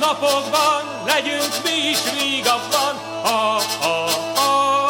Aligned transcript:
napokban 0.00 0.82
legyünk 1.06 1.52
mi 1.64 1.76
is 1.90 1.98
vígabban, 2.18 2.94
a, 3.22 3.60
a, 3.82 4.08
a, 4.36 4.84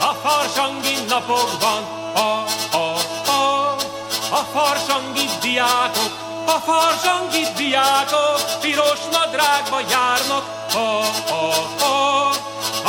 a 0.00 0.12
farsangi 0.22 0.96
napokban, 1.08 1.82
a, 2.14 2.44
a, 2.76 2.96
a, 3.26 3.76
a 4.30 4.42
farsangi 4.52 5.28
diákok, 5.40 6.12
a 6.46 6.58
farsangi 6.68 7.44
diákok 7.56 8.40
piros 8.60 9.00
nadrágba 9.12 9.80
járnak, 9.90 10.44
a, 10.74 10.88
a, 11.30 11.44
a, 11.84 12.28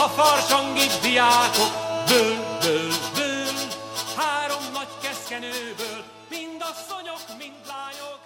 a 0.04 0.08
farsangi 0.16 0.88
diákok, 1.02 1.72
bő, 2.08 2.46
bő, 2.62 2.88
bő, 3.16 3.48
három 4.18 4.64
nagy 4.74 4.94
keszkenőből, 5.02 6.04
mind 6.30 6.62
asszonyok, 6.72 7.22
mind 7.38 7.60
lányok, 7.68 8.20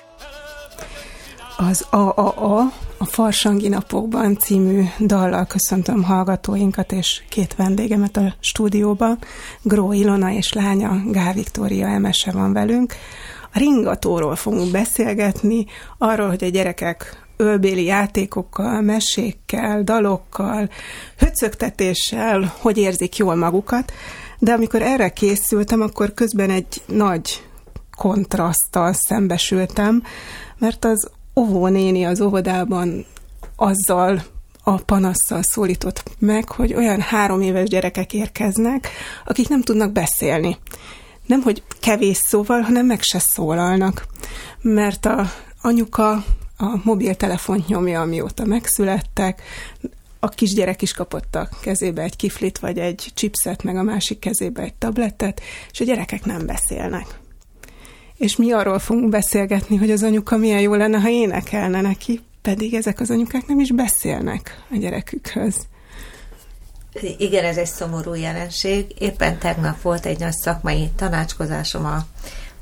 az 1.69 1.85
AAA, 1.89 2.71
a 3.01 3.05
Farsangi 3.05 3.67
Napokban 3.67 4.37
című 4.37 4.83
dallal 4.99 5.45
köszöntöm 5.45 6.03
hallgatóinkat 6.03 6.91
és 6.91 7.23
két 7.29 7.55
vendégemet 7.55 8.17
a 8.17 8.33
stúdióban. 8.39 9.19
Gró 9.61 9.93
Ilona 9.93 10.31
és 10.31 10.53
lánya 10.53 11.01
Gál 11.05 11.33
Viktória 11.33 11.87
Emese 11.87 12.31
van 12.31 12.53
velünk. 12.53 12.93
A 13.53 13.59
ringatóról 13.59 14.35
fogunk 14.35 14.71
beszélgetni, 14.71 15.65
arról, 15.97 16.27
hogy 16.27 16.43
a 16.43 16.47
gyerekek 16.47 17.25
ölbéli 17.37 17.83
játékokkal, 17.83 18.81
mesékkel, 18.81 19.83
dalokkal, 19.83 20.69
höcögtetéssel, 21.17 22.53
hogy 22.57 22.77
érzik 22.77 23.17
jól 23.17 23.35
magukat, 23.35 23.91
de 24.39 24.51
amikor 24.51 24.81
erre 24.81 25.09
készültem, 25.09 25.81
akkor 25.81 26.13
közben 26.13 26.49
egy 26.49 26.81
nagy 26.85 27.43
kontraszttal 27.97 28.93
szembesültem, 28.93 30.03
mert 30.57 30.85
az 30.85 31.09
óvónéni 31.35 32.05
az 32.05 32.21
óvodában 32.21 33.05
azzal 33.55 34.23
a 34.63 34.77
panasszal 34.77 35.41
szólított 35.41 36.03
meg, 36.19 36.49
hogy 36.49 36.73
olyan 36.73 37.01
három 37.01 37.41
éves 37.41 37.69
gyerekek 37.69 38.13
érkeznek, 38.13 38.89
akik 39.25 39.49
nem 39.49 39.61
tudnak 39.61 39.91
beszélni. 39.91 40.57
Nem, 41.25 41.41
hogy 41.41 41.63
kevés 41.79 42.17
szóval, 42.17 42.61
hanem 42.61 42.85
meg 42.85 43.01
se 43.01 43.19
szólalnak. 43.19 44.05
Mert 44.61 45.05
a 45.05 45.29
anyuka 45.61 46.11
a 46.57 46.79
mobiltelefont 46.83 47.67
nyomja, 47.67 48.01
amióta 48.01 48.45
megszülettek, 48.45 49.41
a 50.19 50.29
kisgyerek 50.29 50.81
is 50.81 50.93
kapott 50.93 51.35
a 51.35 51.49
kezébe 51.61 52.01
egy 52.01 52.15
kiflit, 52.15 52.59
vagy 52.59 52.77
egy 52.77 53.11
chipset, 53.13 53.63
meg 53.63 53.77
a 53.77 53.83
másik 53.83 54.19
kezébe 54.19 54.61
egy 54.61 54.73
tabletet, 54.73 55.41
és 55.71 55.79
a 55.79 55.83
gyerekek 55.83 56.25
nem 56.25 56.45
beszélnek 56.45 57.20
és 58.21 58.35
mi 58.35 58.51
arról 58.51 58.79
fogunk 58.79 59.09
beszélgetni, 59.09 59.75
hogy 59.75 59.91
az 59.91 60.03
anyuka 60.03 60.37
milyen 60.37 60.59
jó 60.59 60.73
lenne, 60.73 60.99
ha 60.99 61.09
énekelne 61.09 61.81
neki, 61.81 62.19
pedig 62.41 62.73
ezek 62.73 62.99
az 62.99 63.09
anyukák 63.09 63.47
nem 63.47 63.59
is 63.59 63.71
beszélnek 63.71 64.63
a 64.71 64.77
gyerekükhöz. 64.77 65.55
Igen, 67.17 67.43
ez 67.43 67.57
egy 67.57 67.67
szomorú 67.67 68.13
jelenség. 68.13 68.85
Éppen 68.99 69.37
tegnap 69.37 69.81
volt 69.81 70.05
egy 70.05 70.19
nagy 70.19 70.33
szakmai 70.33 70.89
tanácskozásom 70.95 71.85
a 71.85 72.05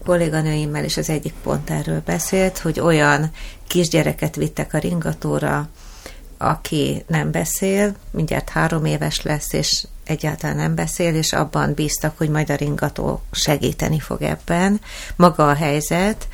kolléganőimmel, 0.06 0.84
és 0.84 0.98
az 0.98 1.10
egyik 1.10 1.34
pont 1.44 1.70
erről 1.70 2.02
beszélt, 2.06 2.58
hogy 2.58 2.80
olyan 2.80 3.32
kisgyereket 3.68 4.36
vittek 4.36 4.74
a 4.74 4.78
ringatóra, 4.78 5.70
aki 6.38 7.04
nem 7.08 7.32
beszél, 7.32 7.96
mindjárt 8.12 8.50
három 8.50 8.86
éves 8.86 9.22
lesz, 9.22 9.54
és 9.54 9.86
egyáltalán 10.10 10.56
nem 10.56 10.76
beszél, 10.76 11.16
és 11.16 11.34
abban 11.34 11.74
bíztak, 11.74 12.18
hogy 12.18 12.30
majd 12.30 12.50
a 12.50 12.56
ringató 12.56 13.22
segíteni 13.32 14.00
fog 14.00 14.22
ebben. 14.22 14.82
Maga 15.16 15.48
a 15.48 15.54
helyzet. 15.54 16.28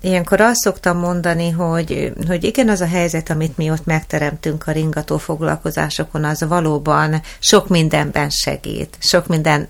Ilyenkor 0.00 0.40
azt 0.40 0.60
szoktam 0.60 0.98
mondani, 0.98 1.50
hogy, 1.50 2.12
hogy 2.26 2.44
igen, 2.44 2.68
az 2.68 2.80
a 2.80 2.86
helyzet, 2.86 3.30
amit 3.30 3.56
mi 3.56 3.70
ott 3.70 3.84
megteremtünk 3.84 4.66
a 4.66 4.72
ringató 4.72 5.18
foglalkozásokon, 5.18 6.24
az 6.24 6.44
valóban 6.48 7.22
sok 7.38 7.68
mindenben 7.68 8.30
segít. 8.30 8.96
Sok 9.00 9.26
minden 9.26 9.68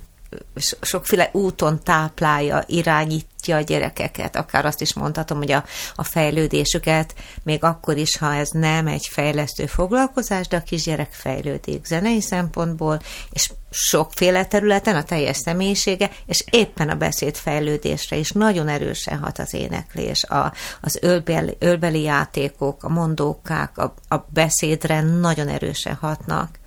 sokféle 0.81 1.29
úton 1.33 1.83
táplálja, 1.83 2.65
irányítja 2.67 3.57
a 3.57 3.61
gyerekeket, 3.61 4.37
akár 4.37 4.67
azt 4.67 4.81
is 4.81 4.95
mondhatom, 4.95 5.39
hogy 5.39 5.53
a, 5.53 5.65
a 5.95 6.05
fejlődésüket, 6.05 7.15
még 7.43 7.65
akkor 7.65 7.97
is, 7.97 8.17
ha 8.17 8.35
ez 8.35 8.49
nem 8.51 8.87
egy 8.87 9.07
fejlesztő 9.07 9.67
foglalkozás, 9.67 10.49
de 10.49 10.57
a 10.57 10.63
kisgyerek 10.63 11.13
fejlődik 11.13 11.85
zenei 11.85 12.21
szempontból, 12.21 13.01
és 13.31 13.53
sokféle 13.71 14.45
területen 14.45 14.97
a 14.97 15.03
teljes 15.03 15.37
személyisége, 15.37 16.11
és 16.27 16.45
éppen 16.51 16.89
a 16.89 16.95
beszéd 16.95 17.37
fejlődésre 17.37 18.17
is 18.17 18.31
nagyon 18.31 18.69
erősen 18.69 19.19
hat 19.19 19.39
az 19.39 19.55
éneklés, 19.55 20.25
a, 20.25 20.53
az 20.81 20.99
ölbeli, 21.01 21.57
ölbeli 21.59 22.03
játékok, 22.03 22.85
a 22.85 22.89
mondókák, 22.89 23.79
a, 23.79 23.95
a 24.09 24.17
beszédre 24.29 25.01
nagyon 25.01 25.49
erősen 25.49 25.95
hatnak. 25.95 26.59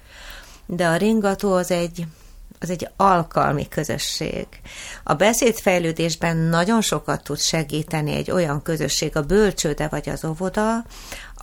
De 0.65 0.87
a 0.87 0.95
ringató 0.95 1.53
az 1.53 1.71
egy, 1.71 2.05
az 2.63 2.69
egy 2.69 2.89
alkalmi 2.95 3.67
közösség. 3.67 4.47
A 5.03 5.13
beszédfejlődésben 5.13 6.37
nagyon 6.37 6.81
sokat 6.81 7.23
tud 7.23 7.39
segíteni 7.39 8.15
egy 8.15 8.31
olyan 8.31 8.61
közösség, 8.61 9.17
a 9.17 9.21
bölcsőde 9.21 9.87
vagy 9.87 10.09
az 10.09 10.25
óvoda, 10.25 10.83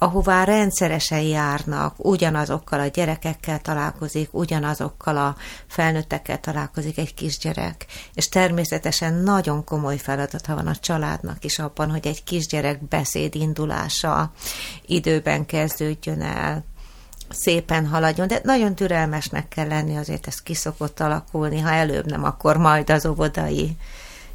ahová 0.02 0.44
rendszeresen 0.44 1.20
járnak, 1.20 1.94
ugyanazokkal 1.96 2.80
a 2.80 2.86
gyerekekkel 2.86 3.60
találkozik, 3.60 4.28
ugyanazokkal 4.32 5.16
a 5.16 5.36
felnőttekkel 5.66 6.40
találkozik 6.40 6.98
egy 6.98 7.14
kisgyerek. 7.14 7.86
És 8.14 8.28
természetesen 8.28 9.14
nagyon 9.14 9.64
komoly 9.64 9.96
feladata 9.96 10.54
van 10.54 10.66
a 10.66 10.76
családnak 10.76 11.44
is 11.44 11.58
abban, 11.58 11.90
hogy 11.90 12.06
egy 12.06 12.24
kisgyerek 12.24 12.88
beszédindulása 12.88 14.32
időben 14.86 15.46
kezdődjön 15.46 16.22
el 16.22 16.64
szépen 17.30 17.86
haladjon, 17.86 18.28
de 18.28 18.40
nagyon 18.44 18.74
türelmesnek 18.74 19.48
kell 19.48 19.66
lenni, 19.66 19.96
azért 19.96 20.26
ez 20.26 20.42
kiszokott 20.42 21.00
alakulni, 21.00 21.58
ha 21.58 21.70
előbb 21.70 22.06
nem, 22.06 22.24
akkor 22.24 22.56
majd 22.56 22.90
az 22.90 23.06
óvodai 23.06 23.76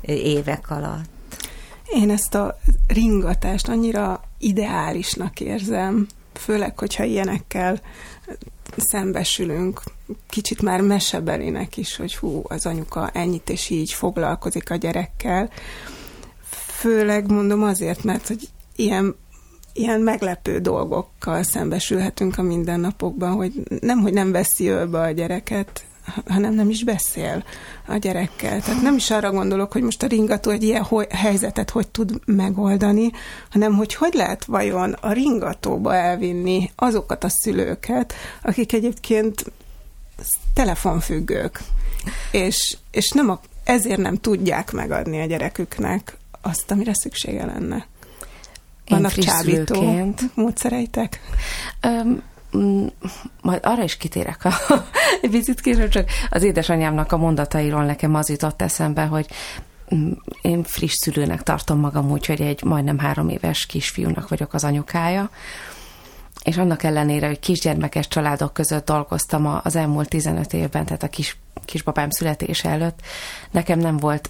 évek 0.02 0.70
alatt. 0.70 1.14
Én 1.94 2.10
ezt 2.10 2.36
a 2.36 2.60
ringatást 2.88 3.68
annyira 3.68 4.24
ideálisnak 4.38 5.40
érzem, 5.40 6.08
főleg, 6.34 6.80
hogyha 6.80 7.04
ilyenekkel 7.04 7.82
szembesülünk, 8.78 9.82
kicsit 10.30 10.62
már 10.62 10.82
mesebelinek 10.82 11.78
is, 11.78 11.96
hogy 11.96 12.16
hú, 12.16 12.42
az 12.44 12.66
anyuka 12.66 13.10
ennyit 13.10 13.50
és 13.50 13.70
így 13.70 13.92
foglalkozik 13.92 14.70
a 14.70 14.76
gyerekkel. 14.76 15.50
Főleg 16.80 17.32
mondom 17.32 17.64
azért, 17.64 18.04
mert 18.04 18.28
hogy 18.28 18.50
ilyen 18.76 19.16
ilyen 19.78 20.02
meglepő 20.02 20.60
dolgokkal 20.60 21.44
szembesülhetünk 21.44 22.38
a 22.38 22.42
mindennapokban, 22.42 23.32
hogy 23.32 23.54
nem, 23.80 24.02
hogy 24.02 24.14
nem 24.14 24.32
veszi 24.32 24.68
ölbe 24.68 25.00
a 25.00 25.12
gyereket, 25.12 25.86
hanem 26.28 26.54
nem 26.54 26.70
is 26.70 26.84
beszél 26.84 27.44
a 27.88 27.98
gyerekkel. 27.98 28.62
Tehát 28.62 28.82
nem 28.82 28.96
is 28.96 29.12
arra 29.12 29.32
gondolok, 29.32 29.72
hogy 29.72 29.82
most 29.82 30.04
a 30.04 30.08
ringató 30.08 30.52
egy 30.52 30.64
ilyen 30.64 30.84
hogy, 30.84 31.08
helyzetet 31.10 31.70
hogy 31.70 31.88
tud 31.88 32.20
megoldani, 32.26 33.12
hanem 33.50 33.76
hogy 33.76 33.94
hogy 33.94 34.14
lehet 34.14 34.46
vajon 34.46 34.92
a 34.92 35.12
ringatóba 35.12 35.96
elvinni 35.96 36.72
azokat 36.76 37.24
a 37.24 37.30
szülőket, 37.30 38.14
akik 38.42 38.74
egyébként 38.74 39.46
telefonfüggők, 40.54 41.60
és, 42.32 42.78
és 42.92 43.10
nem 43.10 43.30
a, 43.30 43.40
ezért 43.64 44.00
nem 44.00 44.18
tudják 44.18 44.72
megadni 44.72 45.22
a 45.22 45.26
gyereküknek 45.26 46.18
azt, 46.42 46.72
amire 46.72 46.94
szüksége 46.94 47.46
lenne. 47.46 47.88
Vannak 48.90 49.12
csábító 49.12 50.14
módszereitek? 50.34 51.20
Um, 51.88 52.22
majd 53.42 53.60
arra 53.64 53.84
is 53.84 53.98
kitérek 53.98 54.46
a 54.46 54.54
egy 55.22 55.62
később, 55.62 55.90
csak 55.90 56.10
az 56.30 56.44
édesanyámnak 56.44 57.12
a 57.12 57.18
mondatairól 57.18 57.84
nekem 57.84 58.16
az 58.16 58.30
jutott 58.30 58.62
eszembe, 58.62 59.06
hogy 59.06 59.28
én 60.42 60.64
friss 60.64 60.94
szülőnek 60.94 61.44
tartom 61.44 61.80
magam 61.80 62.12
úgy, 62.12 62.26
hogy 62.26 62.42
egy 62.42 62.64
majdnem 62.64 63.00
három 63.00 63.30
éves 63.30 63.66
kisfiúnak 63.66 64.30
vagyok 64.30 64.54
az 64.54 64.64
anyukája, 64.64 65.30
és 66.44 66.58
annak 66.58 66.84
ellenére, 66.84 67.28
hogy 67.28 67.40
kisgyermekes 67.40 68.08
családok 68.08 68.54
között 68.54 68.86
dolgoztam 68.86 69.60
az 69.64 69.76
elmúlt 69.76 70.10
15 70.10 70.54
évben, 70.54 70.86
tehát 70.86 71.04
a 71.04 71.08
kis, 71.08 71.38
kisbabám 71.66 72.10
születése 72.10 72.70
előtt, 72.70 73.00
nekem 73.52 73.80
nem 73.80 73.98
volt 73.98 74.30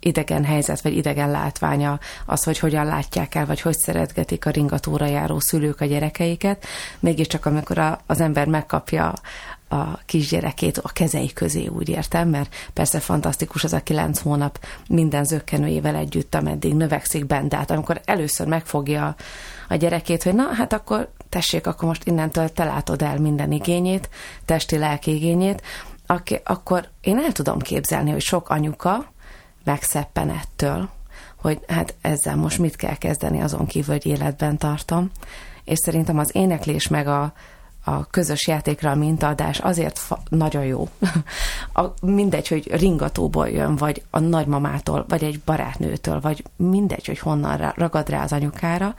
idegen 0.00 0.44
helyzet, 0.44 0.80
vagy 0.80 0.96
idegen 0.96 1.30
látványa 1.30 1.98
az, 2.26 2.44
hogy 2.44 2.58
hogyan 2.58 2.86
látják 2.86 3.34
el, 3.34 3.46
vagy 3.46 3.60
hogy 3.60 3.78
szeretgetik 3.78 4.46
a 4.46 4.50
ringatóra 4.50 5.06
járó 5.06 5.38
szülők 5.40 5.80
a 5.80 5.84
gyerekeiket. 5.84 6.64
Mégiscsak 7.00 7.46
amikor 7.46 7.78
a, 7.78 8.00
az 8.06 8.20
ember 8.20 8.46
megkapja 8.46 9.12
a 9.68 10.04
kisgyerekét 10.04 10.78
a 10.78 10.88
kezei 10.88 11.32
közé, 11.32 11.66
úgy 11.66 11.88
értem, 11.88 12.28
mert 12.28 12.54
persze 12.72 13.00
fantasztikus 13.00 13.64
az 13.64 13.72
a 13.72 13.82
kilenc 13.82 14.18
hónap 14.18 14.66
minden 14.88 15.24
zöggenőjével 15.24 15.94
együtt, 15.94 16.34
ameddig 16.34 16.74
növekszik 16.74 17.26
benne, 17.26 17.48
de 17.48 17.74
amikor 17.74 18.00
először 18.04 18.46
megfogja 18.46 19.14
a 19.68 19.74
gyerekét, 19.74 20.22
hogy 20.22 20.34
na, 20.34 20.48
hát 20.54 20.72
akkor 20.72 21.08
tessék, 21.28 21.66
akkor 21.66 21.88
most 21.88 22.06
innentől 22.06 22.52
te 22.52 22.64
látod 22.64 23.02
el 23.02 23.18
minden 23.18 23.52
igényét, 23.52 24.08
testi-lelki 24.44 25.14
igényét, 25.14 25.62
akkor 26.44 26.88
én 27.00 27.18
el 27.18 27.32
tudom 27.32 27.58
képzelni, 27.58 28.10
hogy 28.10 28.20
sok 28.20 28.48
anyuka, 28.48 29.12
megszeppen 29.64 30.30
ettől, 30.30 30.88
hogy 31.36 31.60
hát 31.68 31.94
ezzel 32.00 32.36
most 32.36 32.58
mit 32.58 32.76
kell 32.76 32.96
kezdeni 32.96 33.40
azon 33.40 33.66
kívül, 33.66 33.94
hogy 33.94 34.06
életben 34.06 34.58
tartom. 34.58 35.10
és 35.64 35.78
szerintem 35.78 36.18
az 36.18 36.30
éneklés 36.32 36.88
meg 36.88 37.06
a, 37.06 37.32
a 37.84 38.06
közös 38.06 38.46
játékra 38.46 38.90
a 38.90 38.94
mintaadás 38.94 39.58
azért 39.58 39.98
fa- 39.98 40.30
nagyon 40.30 40.64
jó. 40.64 40.88
a, 41.82 41.84
mindegy, 42.02 42.48
hogy 42.48 42.74
ringatóból 42.74 43.48
jön, 43.48 43.76
vagy 43.76 44.02
a 44.10 44.18
nagymamától, 44.18 45.04
vagy 45.08 45.24
egy 45.24 45.40
barátnőtől, 45.40 46.20
vagy 46.20 46.44
mindegy, 46.56 47.06
hogy 47.06 47.18
honnan 47.18 47.72
ragad 47.76 48.08
rá 48.08 48.22
az 48.22 48.32
anyukára, 48.32 48.94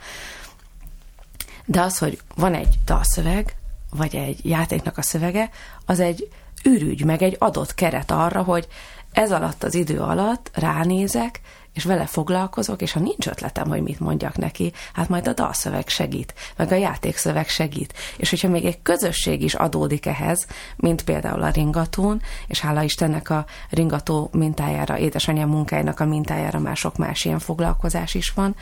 de 1.64 1.80
az, 1.80 1.98
hogy 1.98 2.20
van 2.34 2.54
egy 2.54 2.78
dalszöveg, 2.84 3.56
vagy 3.90 4.14
egy 4.14 4.46
játéknak 4.48 4.98
a 4.98 5.02
szövege, 5.02 5.50
az 5.86 6.00
egy 6.00 6.28
ürügy, 6.64 7.04
meg 7.04 7.22
egy 7.22 7.36
adott 7.38 7.74
keret 7.74 8.10
arra, 8.10 8.42
hogy 8.42 8.68
ez 9.12 9.32
alatt 9.32 9.62
az 9.62 9.74
idő 9.74 10.00
alatt 10.00 10.50
ránézek, 10.54 11.40
és 11.74 11.84
vele 11.84 12.06
foglalkozok, 12.06 12.82
és 12.82 12.92
ha 12.92 13.00
nincs 13.00 13.26
ötletem, 13.26 13.68
hogy 13.68 13.82
mit 13.82 14.00
mondjak 14.00 14.36
neki, 14.36 14.72
hát 14.92 15.08
majd 15.08 15.28
a 15.28 15.32
dalszöveg 15.32 15.88
segít, 15.88 16.34
meg 16.56 16.72
a 16.72 16.74
játékszöveg 16.74 17.48
segít. 17.48 17.94
És 18.16 18.30
hogyha 18.30 18.48
még 18.48 18.64
egy 18.64 18.82
közösség 18.82 19.42
is 19.42 19.54
adódik 19.54 20.06
ehhez, 20.06 20.46
mint 20.76 21.02
például 21.02 21.42
a 21.42 21.50
ringatón, 21.50 22.22
és 22.46 22.60
hála 22.60 22.82
Istennek 22.82 23.30
a 23.30 23.44
ringató 23.70 24.30
mintájára, 24.32 24.98
édesanyám 24.98 25.48
munkájának 25.48 26.00
a 26.00 26.04
mintájára 26.04 26.58
már 26.58 26.76
sok 26.76 26.96
más 26.96 27.24
ilyen 27.24 27.38
foglalkozás 27.38 28.14
is 28.14 28.30
van, 28.30 28.56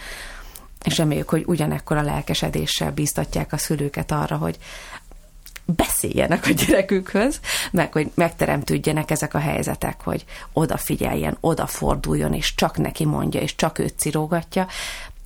és 0.85 0.97
reméljük, 0.99 1.29
hogy 1.29 1.45
ugyanekkor 1.47 1.97
a 1.97 2.03
lelkesedéssel 2.03 2.93
bíztatják 2.93 3.53
a 3.53 3.57
szülőket 3.57 4.13
arra, 4.13 4.37
hogy 4.37 4.59
beszéljenek 5.77 6.47
a 6.47 6.51
gyerekükhöz, 6.51 7.41
meg 7.71 7.93
hogy 7.93 8.11
megteremtődjenek 8.15 9.11
ezek 9.11 9.35
a 9.35 9.39
helyzetek, 9.39 10.01
hogy 10.05 10.25
odafigyeljen, 10.53 11.37
odaforduljon, 11.41 12.35
és 12.35 12.55
csak 12.55 12.77
neki 12.77 13.05
mondja, 13.05 13.41
és 13.41 13.55
csak 13.57 13.79
őt 13.79 13.99
cirógatja. 13.99 14.67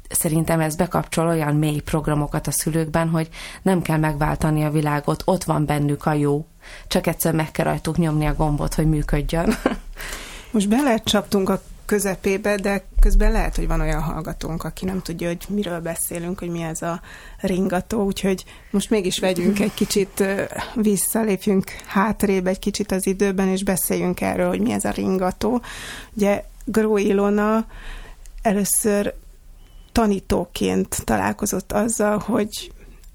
Szerintem 0.08 0.60
ez 0.60 0.76
bekapcsol 0.76 1.26
olyan 1.26 1.56
mély 1.56 1.80
programokat 1.80 2.46
a 2.46 2.50
szülőkben, 2.50 3.08
hogy 3.08 3.28
nem 3.62 3.82
kell 3.82 3.98
megváltani 3.98 4.64
a 4.64 4.70
világot, 4.70 5.22
ott 5.24 5.44
van 5.44 5.66
bennük 5.66 6.06
a 6.06 6.12
jó, 6.12 6.46
csak 6.88 7.06
egyszer 7.06 7.34
meg 7.34 7.50
kell 7.50 7.64
rajtuk 7.64 7.98
nyomni 7.98 8.26
a 8.26 8.34
gombot, 8.34 8.74
hogy 8.74 8.88
működjön. 8.88 9.54
Most 10.50 10.68
belecsaptunk 10.68 11.48
a 11.48 11.62
közepébe, 11.86 12.56
de 12.56 12.84
közben 13.00 13.32
lehet, 13.32 13.56
hogy 13.56 13.66
van 13.66 13.80
olyan 13.80 14.02
hallgatónk, 14.02 14.64
aki 14.64 14.84
nem 14.84 15.02
tudja, 15.02 15.28
hogy 15.28 15.44
miről 15.48 15.80
beszélünk, 15.80 16.38
hogy 16.38 16.50
mi 16.50 16.62
ez 16.62 16.82
a 16.82 17.00
ringató, 17.40 18.04
úgyhogy 18.04 18.44
most 18.70 18.90
mégis 18.90 19.18
vegyünk 19.18 19.60
egy 19.60 19.74
kicsit 19.74 20.24
vissza, 20.74 21.22
lépjünk 21.22 21.64
hátrébb 21.86 22.46
egy 22.46 22.58
kicsit 22.58 22.92
az 22.92 23.06
időben, 23.06 23.48
és 23.48 23.64
beszéljünk 23.64 24.20
erről, 24.20 24.48
hogy 24.48 24.60
mi 24.60 24.72
ez 24.72 24.84
a 24.84 24.90
ringató. 24.90 25.60
Ugye 26.12 26.44
Gró 26.64 26.96
Ilona 26.96 27.66
először 28.42 29.14
tanítóként 29.92 31.04
találkozott 31.04 31.72
azzal, 31.72 32.18
hogy 32.18 32.72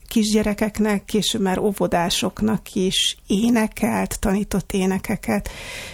kisgyerekeknek, 0.09 1.05
később 1.05 1.41
már 1.41 1.59
óvodásoknak 1.59 2.73
is 2.73 3.17
énekelt, 3.27 4.19
tanított 4.19 4.71
énekeket, 4.71 5.49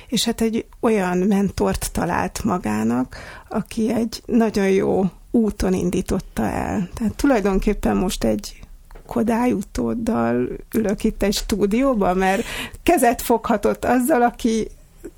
és 0.08 0.26
hát 0.26 0.42
egy 0.42 0.66
olyan 0.80 1.18
mentort 1.18 1.92
talált 1.92 2.44
magának, 2.44 3.18
aki 3.50 3.94
egy 3.94 4.22
nagyon 4.26 4.70
jó 4.70 5.06
úton 5.32 5.74
indította 5.74 6.44
el. 6.44 6.90
Tehát 6.94 7.16
tulajdonképpen 7.16 7.98
most 7.98 8.24
egy 8.24 8.60
Kodály 9.06 9.52
utóddal 9.52 10.48
ülök 10.74 11.04
itt 11.04 11.24
egy 11.24 11.34
stúdióban, 11.34 12.18
mert 12.18 12.44
kezet 12.84 13.22
foghatott 13.22 13.86
azzal, 13.86 14.22
aki 14.22 14.68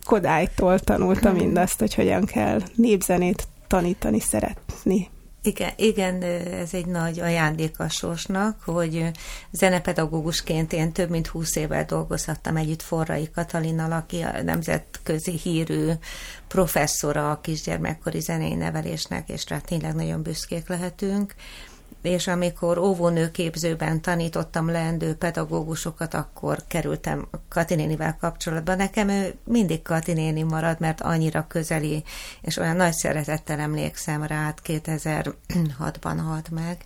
Kodálytól 0.06 0.80
tanulta 0.80 1.32
mindazt, 1.32 1.80
hogy 1.80 1.94
hogyan 1.94 2.26
kell 2.26 2.62
népzenét 2.76 3.48
tanítani, 3.68 4.20
szeretni. 4.20 5.10
Igen, 5.48 5.72
igen, 5.76 6.22
ez 6.22 6.74
egy 6.74 6.86
nagy 6.86 7.20
ajándék 7.20 7.80
a 7.80 7.90
sorsnak, 7.90 8.62
hogy 8.64 9.12
zenepedagógusként 9.52 10.74
én 10.74 10.92
több 10.92 11.10
mint 11.10 11.28
húsz 11.28 11.56
évvel 11.56 11.86
dolgozhattam 11.86 12.58
együtt 12.58 12.82
Forrai 12.82 13.30
Katalinnal, 13.32 13.92
aki 13.92 14.22
a 14.22 14.42
nemzetközi 14.42 15.38
hírű 15.38 15.92
professzora 16.48 17.32
a 17.32 17.42
kisgyermekkori 17.42 18.20
zenei 18.20 18.54
nevelésnek, 18.54 19.30
és 19.30 19.44
rá 19.48 19.60
tényleg 19.60 19.96
nagyon 19.96 20.22
büszkék 20.22 20.68
lehetünk 20.68 21.34
és 22.08 22.28
amikor 22.28 22.78
óvónőképzőben 22.78 24.02
tanítottam 24.02 24.70
leendő 24.70 25.16
pedagógusokat, 25.16 26.14
akkor 26.14 26.64
kerültem 26.68 27.28
Katinénivel 27.50 28.18
kapcsolatba. 28.20 28.76
Nekem 28.76 29.10
ő 29.10 29.36
mindig 29.44 29.82
Katinéni 29.82 30.44
marad, 30.44 30.80
mert 30.80 31.02
annyira 31.02 31.48
közeli, 31.48 32.04
és 32.42 32.58
olyan 32.58 32.76
nagy 32.76 32.94
szeretettel 32.94 33.60
emlékszem 33.60 34.24
rá, 34.24 34.36
hát 34.36 34.62
2006-ban 34.66 36.20
halt 36.28 36.50
meg. 36.50 36.86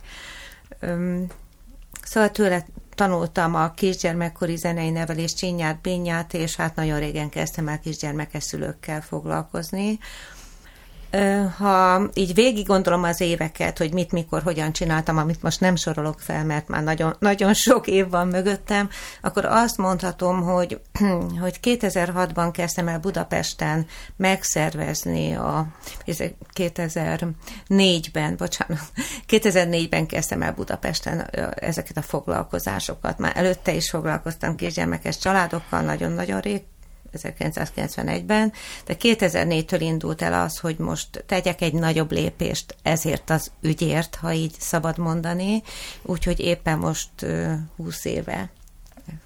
Szóval 2.02 2.30
tőle 2.30 2.66
tanultam 2.94 3.54
a 3.54 3.70
kisgyermekkori 3.70 4.56
zenei 4.56 4.90
nevelés 4.90 5.34
csinyát, 5.34 5.80
bényát, 5.80 6.34
és 6.34 6.56
hát 6.56 6.74
nagyon 6.74 6.98
régen 6.98 7.28
kezdtem 7.28 7.68
el 7.68 7.80
kisgyermekes 7.80 8.42
szülőkkel 8.42 9.00
foglalkozni 9.00 9.98
ha 11.56 12.02
így 12.14 12.34
végig 12.34 12.66
gondolom 12.66 13.02
az 13.02 13.20
éveket, 13.20 13.78
hogy 13.78 13.92
mit, 13.92 14.12
mikor, 14.12 14.42
hogyan 14.42 14.72
csináltam, 14.72 15.16
amit 15.16 15.42
most 15.42 15.60
nem 15.60 15.76
sorolok 15.76 16.20
fel, 16.20 16.44
mert 16.44 16.68
már 16.68 16.82
nagyon, 16.82 17.16
nagyon 17.18 17.54
sok 17.54 17.86
év 17.86 18.08
van 18.08 18.28
mögöttem, 18.28 18.88
akkor 19.22 19.44
azt 19.44 19.76
mondhatom, 19.76 20.42
hogy, 20.42 20.80
hogy 21.42 21.58
2006-ban 21.62 22.48
kezdtem 22.52 22.88
el 22.88 22.98
Budapesten 22.98 23.86
megszervezni 24.16 25.34
a 25.34 25.66
2004-ben, 26.54 28.36
bocsánat, 28.36 28.80
2004-ben 29.32 30.06
kezdtem 30.06 30.42
el 30.42 30.52
Budapesten 30.52 31.30
ezeket 31.54 31.96
a 31.96 32.02
foglalkozásokat. 32.02 33.18
Már 33.18 33.36
előtte 33.36 33.72
is 33.72 33.90
foglalkoztam 33.90 34.56
kisgyermekes 34.56 35.18
családokkal, 35.18 35.80
nagyon-nagyon 35.80 36.40
rég, 36.40 36.62
1991-ben, 37.14 38.52
de 38.84 38.96
2004-től 39.00 39.78
indult 39.80 40.22
el 40.22 40.42
az, 40.42 40.58
hogy 40.58 40.78
most 40.78 41.24
tegyek 41.26 41.60
egy 41.60 41.74
nagyobb 41.74 42.12
lépést 42.12 42.76
ezért 42.82 43.30
az 43.30 43.50
ügyért, 43.60 44.14
ha 44.14 44.32
így 44.32 44.54
szabad 44.58 44.98
mondani, 44.98 45.62
úgyhogy 46.02 46.40
éppen 46.40 46.78
most 46.78 47.10
20 47.76 48.04
éve 48.04 48.50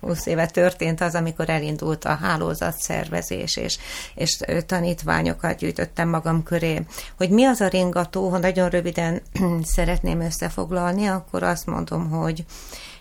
20 0.00 0.26
éve 0.26 0.46
történt 0.46 1.00
az, 1.00 1.14
amikor 1.14 1.48
elindult 1.48 2.04
a 2.04 2.14
hálózatszervezés, 2.14 3.56
és, 3.56 3.78
és 4.14 4.38
tanítványokat 4.66 5.58
gyűjtöttem 5.58 6.08
magam 6.08 6.42
köré. 6.42 6.82
Hogy 7.16 7.30
mi 7.30 7.44
az 7.44 7.60
a 7.60 7.68
ringató, 7.68 8.28
ha 8.28 8.38
nagyon 8.38 8.68
röviden 8.68 9.22
szeretném 9.76 10.20
összefoglalni, 10.20 11.06
akkor 11.06 11.42
azt 11.42 11.66
mondom, 11.66 12.10
hogy 12.10 12.44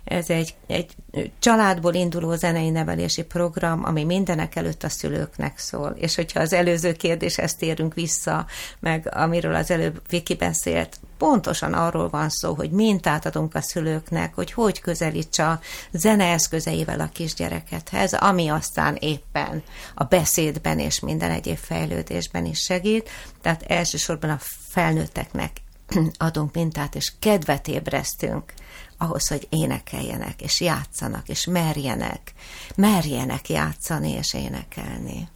ez 0.06 0.30
egy, 0.30 0.56
egy 0.68 0.96
családból 1.40 1.94
induló 1.94 2.36
zenei 2.36 2.70
nevelési 2.70 3.24
program, 3.24 3.86
ami 3.86 4.04
mindenek 4.04 4.56
előtt 4.56 4.84
a 4.84 4.90
szülőknek 4.90 5.58
szól. 5.58 5.90
És 5.90 6.16
hogyha 6.16 6.40
az 6.40 6.54
előző 6.54 6.94
kérdéshez 6.94 7.56
térünk 7.56 7.94
vissza, 7.94 8.46
meg 8.80 9.10
amiről 9.14 9.56
az 9.56 9.72
előbb 9.72 10.02
Viki 10.10 10.36
beszélt, 10.36 11.00
pontosan 11.18 11.74
arról 11.74 12.10
van 12.10 12.30
szó, 12.30 12.54
hogy 12.54 12.72
mintát 12.72 13.26
adunk 13.26 13.56
a 13.56 13.62
szülőknek, 13.62 14.34
hogy 14.34 14.52
hogy 14.52 14.82
közelíts 14.82 15.40
a 15.40 15.60
zeneeszközeivel 15.92 17.00
a 17.00 17.10
kisgyerekethez, 17.14 18.14
ami 18.14 18.48
aztán 18.48 18.96
éppen 19.00 19.64
a 19.96 20.04
beszédben 20.04 20.80
és 20.80 21.00
minden 21.00 21.32
egyéb 21.32 21.58
fejlődésben 21.58 22.46
is 22.46 22.60
segít. 22.60 23.10
Tehát 23.42 23.64
elsősorban 23.68 24.30
a 24.30 24.40
felnőtteknek 24.70 25.52
adunk 26.18 26.54
mintát, 26.54 26.96
és 26.96 27.12
kedvet 27.20 27.68
ébresztünk 27.68 28.54
ahhoz, 28.98 29.28
hogy 29.28 29.48
énekeljenek, 29.50 30.42
és 30.42 30.62
játszanak, 30.62 31.30
és 31.30 31.46
merjenek, 31.46 32.34
merjenek 32.76 33.50
játszani 33.50 34.12
és 34.12 34.34
énekelni. 34.34 35.28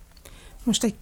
Most 0.64 0.84
egy 0.84 0.96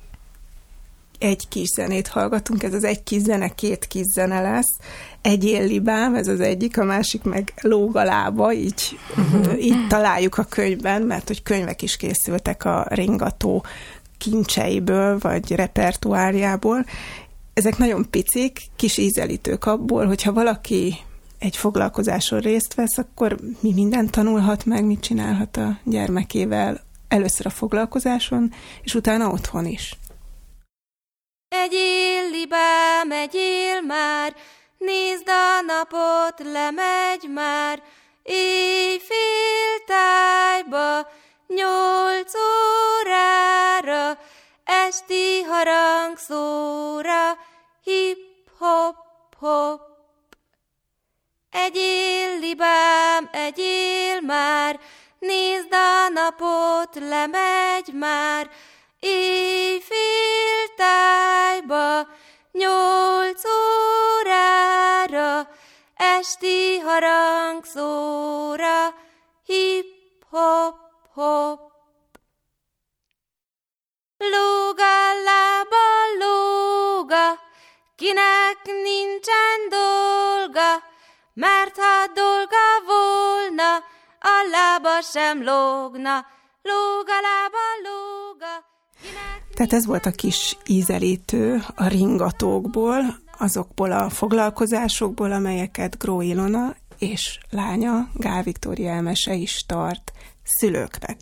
egy 1.19 1.47
kis 1.47 1.67
zenét 1.67 2.07
hallgatunk, 2.07 2.63
ez 2.63 2.73
az 2.73 2.83
egy 2.83 3.03
kis 3.03 3.21
zene, 3.21 3.47
két 3.47 3.87
kis 3.87 4.05
zene 4.13 4.41
lesz. 4.41 4.77
Egy 5.21 5.45
élibám, 5.45 6.15
ez 6.15 6.27
az 6.27 6.39
egyik, 6.39 6.77
a 6.77 6.83
másik 6.83 7.23
meg 7.23 7.53
lógalába, 7.61 8.53
így, 8.53 8.99
uh-huh. 9.17 9.63
így 9.63 9.87
találjuk 9.87 10.37
a 10.37 10.43
könyvben, 10.43 11.01
mert 11.01 11.27
hogy 11.27 11.43
könyvek 11.43 11.81
is 11.81 11.97
készültek 11.97 12.65
a 12.65 12.85
ringató 12.89 13.65
kincseiből, 14.17 15.17
vagy 15.19 15.51
repertoárjából. 15.51 16.85
Ezek 17.53 17.77
nagyon 17.77 18.09
picik, 18.09 18.61
kis 18.75 18.97
ízelítők 18.97 19.65
abból, 19.65 20.05
hogyha 20.05 20.33
valaki 20.33 20.97
egy 21.39 21.57
foglalkozáson 21.57 22.39
részt 22.39 22.73
vesz, 22.73 22.97
akkor 22.97 23.37
mi 23.59 23.73
mindent 23.73 24.11
tanulhat 24.11 24.65
meg, 24.65 24.85
mit 24.85 24.99
csinálhat 24.99 25.57
a 25.57 25.79
gyermekével 25.83 26.85
először 27.07 27.45
a 27.45 27.49
foglalkozáson, 27.49 28.53
és 28.81 28.95
utána 28.95 29.29
otthon 29.29 29.65
is. 29.65 29.95
Egyél, 31.47 32.29
libám, 32.29 33.11
egyél 33.11 33.81
már, 33.81 34.35
nézd 34.77 35.27
a 35.27 35.61
napot, 35.61 36.51
lemegy 36.51 37.29
már, 37.33 37.83
éjfél 38.23 39.83
tájba, 39.85 41.07
nyolc 41.47 42.33
órára, 42.35 44.19
esti 44.63 45.41
harangszóra, 45.41 47.37
hip-hop-hop. 47.83 49.86
Egyél 51.65 52.39
libám, 52.39 53.29
egyél 53.31 54.21
már, 54.21 54.79
nézd 55.19 55.73
a 55.73 56.09
napot, 56.09 56.95
lemegy 56.95 57.93
már, 57.93 58.49
éjfél 58.99 60.67
tájba, 60.75 62.07
nyolc 62.51 63.43
órára, 63.45 65.49
esti 65.95 66.77
harangszóra, 66.77 68.95
hip-hop-hop. 69.45 71.59
Lóga, 74.17 75.13
lába, 75.23 75.85
lóga, 76.19 77.39
kinek 77.95 78.65
nincsen 78.65 79.69
dolga, 79.69 80.95
mert 81.39 81.75
ha 81.75 82.13
dolga 82.13 82.67
volna, 82.85 83.75
a 84.19 84.37
lába 84.51 85.01
sem 85.01 85.37
lógna, 85.37 86.25
lóga, 86.61 87.17
lába, 87.27 87.65
lóga. 87.87 88.53
Tehát 89.53 89.73
ez 89.73 89.85
volt 89.85 90.05
a 90.05 90.11
kis 90.11 90.57
ízelítő 90.65 91.61
a 91.75 91.87
ringatókból, 91.87 93.01
azokból 93.37 93.91
a 93.91 94.09
foglalkozásokból, 94.09 95.31
amelyeket 95.31 95.97
Gró 95.97 96.21
Ilona 96.21 96.75
és 96.97 97.39
lánya 97.49 98.09
Gál 98.13 98.43
Viktória 98.43 98.91
Elmese 98.91 99.33
is 99.33 99.65
tart 99.65 100.11
szülőknek. 100.43 101.17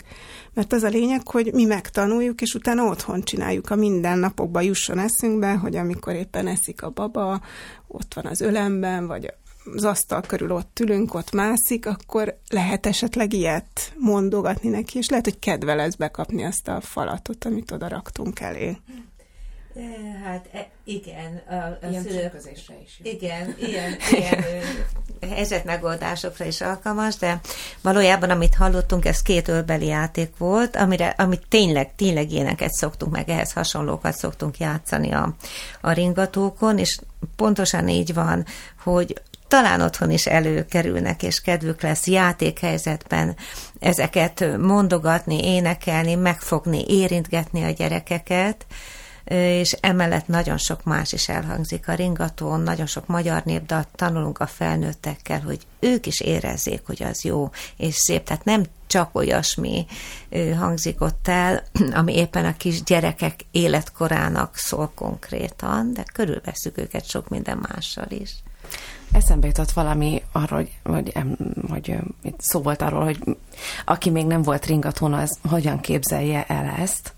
Mert 0.53 0.74
az 0.74 0.84
a 0.84 0.88
lényeg, 0.88 1.27
hogy 1.27 1.53
mi 1.53 1.65
megtanuljuk, 1.65 2.41
és 2.41 2.53
utána 2.53 2.84
otthon 2.84 3.22
csináljuk 3.24 3.69
a 3.69 3.75
mindennapokban 3.75 4.63
jusson 4.63 5.00
eszünkbe, 5.00 5.53
hogy 5.53 5.75
amikor 5.75 6.13
éppen 6.13 6.48
eszik 6.48 6.84
a 6.84 6.89
baba, 6.89 7.41
ott 7.88 8.13
van 8.13 8.25
az 8.25 8.41
ölemben, 8.41 9.07
vagy 9.07 9.34
az 9.74 9.84
asztal 9.84 10.22
körül 10.22 10.51
ott 10.51 10.79
ülünk, 10.79 11.13
ott 11.13 11.31
mászik, 11.31 11.86
akkor 11.86 12.38
lehet 12.50 12.86
esetleg 12.86 13.34
ilyet 13.34 13.93
mondogatni 13.98 14.69
neki, 14.69 14.98
és 14.98 15.10
lehet, 15.10 15.25
hogy 15.25 15.39
kedve 15.39 15.74
lesz 15.74 15.95
bekapni 15.95 16.43
azt 16.43 16.67
a 16.67 16.81
falatot, 16.81 17.45
amit 17.45 17.72
oda 17.72 17.88
raktunk 17.88 18.39
elé. 18.39 18.77
Hát 20.24 20.50
e, 20.51 20.67
igen, 20.84 21.41
a, 21.50 21.53
a 21.53 21.89
ilyen 21.89 22.03
szülők, 22.03 22.34
is 22.53 22.69
jó. 23.03 23.12
Igen, 23.12 23.55
ilyen, 23.60 23.95
ilyen 24.12 24.43
helyzetmegoldásokra 25.29 26.45
is 26.45 26.62
alkalmas, 26.62 27.15
de 27.15 27.39
valójában, 27.81 28.29
amit 28.29 28.55
hallottunk, 28.55 29.05
ez 29.05 29.22
két 29.22 29.48
ölbeli 29.48 29.86
játék 29.86 30.38
volt, 30.38 30.75
amire, 30.75 31.07
amit 31.17 31.48
tényleg, 31.50 31.95
tényleg 31.95 32.31
ilyeneket 32.31 32.72
szoktunk, 32.72 33.12
meg 33.12 33.29
ehhez 33.29 33.51
hasonlókat 33.51 34.15
szoktunk 34.15 34.57
játszani 34.57 35.12
a, 35.12 35.36
a 35.81 35.91
ringatókon, 35.91 36.77
és 36.77 37.00
pontosan 37.36 37.88
így 37.88 38.13
van, 38.13 38.45
hogy 38.84 39.22
talán 39.47 39.81
otthon 39.81 40.11
is 40.11 40.25
előkerülnek, 40.25 41.23
és 41.23 41.41
kedvük 41.41 41.81
lesz 41.81 42.07
játékhelyzetben 42.07 43.35
ezeket 43.79 44.57
mondogatni, 44.57 45.47
énekelni, 45.47 46.15
megfogni, 46.15 46.83
érintgetni 46.87 47.63
a 47.63 47.69
gyerekeket, 47.69 48.65
és 49.25 49.71
emellett 49.71 50.27
nagyon 50.27 50.57
sok 50.57 50.83
más 50.83 51.13
is 51.13 51.29
elhangzik 51.29 51.87
a 51.87 51.93
ringatón, 51.93 52.61
nagyon 52.61 52.85
sok 52.85 53.07
magyar 53.07 53.43
népdalt 53.43 53.87
tanulunk 53.95 54.39
a 54.39 54.47
felnőttekkel, 54.47 55.41
hogy 55.41 55.59
ők 55.79 56.05
is 56.05 56.19
érezzék, 56.19 56.81
hogy 56.85 57.03
az 57.03 57.23
jó 57.23 57.49
és 57.77 57.95
szép. 57.95 58.23
Tehát 58.23 58.43
nem 58.43 58.63
csak 58.87 59.15
olyasmi 59.15 59.85
hangzik 60.57 61.01
ott 61.01 61.27
el, 61.27 61.63
ami 61.99 62.15
éppen 62.15 62.45
a 62.45 62.57
kis 62.57 62.83
gyerekek 62.83 63.39
életkorának 63.51 64.57
szól 64.57 64.91
konkrétan, 64.95 65.93
de 65.93 66.03
körülveszük 66.13 66.77
őket 66.77 67.09
sok 67.09 67.29
minden 67.29 67.67
mással 67.69 68.07
is. 68.09 68.31
Eszembe 69.12 69.47
jutott 69.47 69.71
valami 69.71 70.21
arról, 70.31 70.59
hogy, 70.59 70.71
hogy, 70.83 71.13
hogy 71.69 71.97
itt 72.21 72.39
szó 72.41 72.62
volt 72.62 72.81
arról, 72.81 73.03
hogy 73.03 73.38
aki 73.85 74.09
még 74.09 74.25
nem 74.25 74.41
volt 74.41 74.65
ringatón, 74.65 75.13
az 75.13 75.39
hogyan 75.50 75.79
képzelje 75.79 76.45
el 76.47 76.74
ezt. 76.79 77.13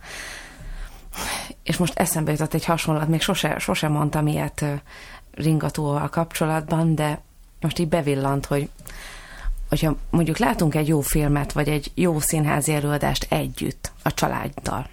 És 1.64 1.78
most 1.78 2.00
eszembe 2.00 2.32
jutott 2.32 2.54
egy 2.54 2.66
hasonlat, 2.66 3.08
még 3.08 3.22
sose, 3.22 3.60
sose 3.60 3.88
mondtam 3.88 4.28
ilyet 4.28 4.66
ringatóval 5.32 6.10
kapcsolatban, 6.10 6.96
de 6.96 7.22
most 7.62 7.80
így 7.80 7.90
bevillant, 7.90 8.46
hogy 8.46 8.70
hogyha 9.70 9.96
mondjuk 10.10 10.38
látunk 10.38 10.76
egy 10.76 10.88
jó 10.88 11.02
filmet, 11.02 11.52
vagy 11.52 11.68
egy 11.68 11.92
jó 11.96 12.20
színházi 12.20 12.74
előadást 12.74 13.26
együtt 13.30 13.92
a 14.04 14.14
családdal, 14.14 14.90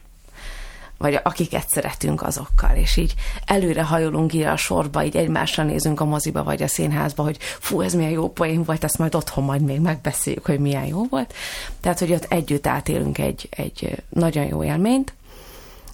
vagy 0.99 1.21
akiket 1.23 1.69
szeretünk 1.69 2.23
azokkal, 2.23 2.77
és 2.77 2.97
így 2.97 3.15
előre 3.47 3.83
hajolunk 3.83 4.33
ide 4.33 4.51
a 4.51 4.57
sorba, 4.57 5.05
így 5.05 5.17
egymásra 5.17 5.63
nézünk 5.63 6.01
a 6.01 6.05
moziba, 6.05 6.43
vagy 6.43 6.63
a 6.63 6.69
színházba, 6.69 7.23
hogy 7.23 7.37
fú, 7.41 7.81
ez 7.81 7.95
milyen 7.95 8.11
jó 8.11 8.29
poén 8.31 8.63
volt, 8.65 8.85
ezt 8.85 8.99
majd 8.99 9.15
otthon 9.15 9.45
majd 9.45 9.61
még 9.61 9.81
megbeszéljük, 9.81 10.47
hogy 10.47 10.59
milyen 10.59 10.87
jó 10.87 11.05
volt. 11.11 11.35
Tehát, 11.81 11.99
hogy 11.99 12.13
ott 12.13 12.27
együtt 12.29 12.67
átélünk 12.67 13.19
egy, 13.19 13.49
egy 13.51 14.03
nagyon 14.09 14.45
jó 14.45 14.65
élményt, 14.65 15.15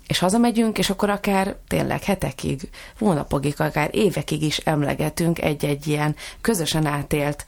és 0.06 0.18
hazamegyünk, 0.18 0.78
és 0.78 0.90
akkor 0.90 1.10
akár 1.10 1.56
tényleg 1.68 2.02
hetekig, 2.02 2.68
hónapokig, 2.98 3.54
akár 3.56 3.88
évekig 3.92 4.42
is 4.42 4.56
emlegetünk 4.56 5.42
egy-egy 5.42 5.86
ilyen 5.86 6.16
közösen 6.40 6.86
átélt 6.86 7.44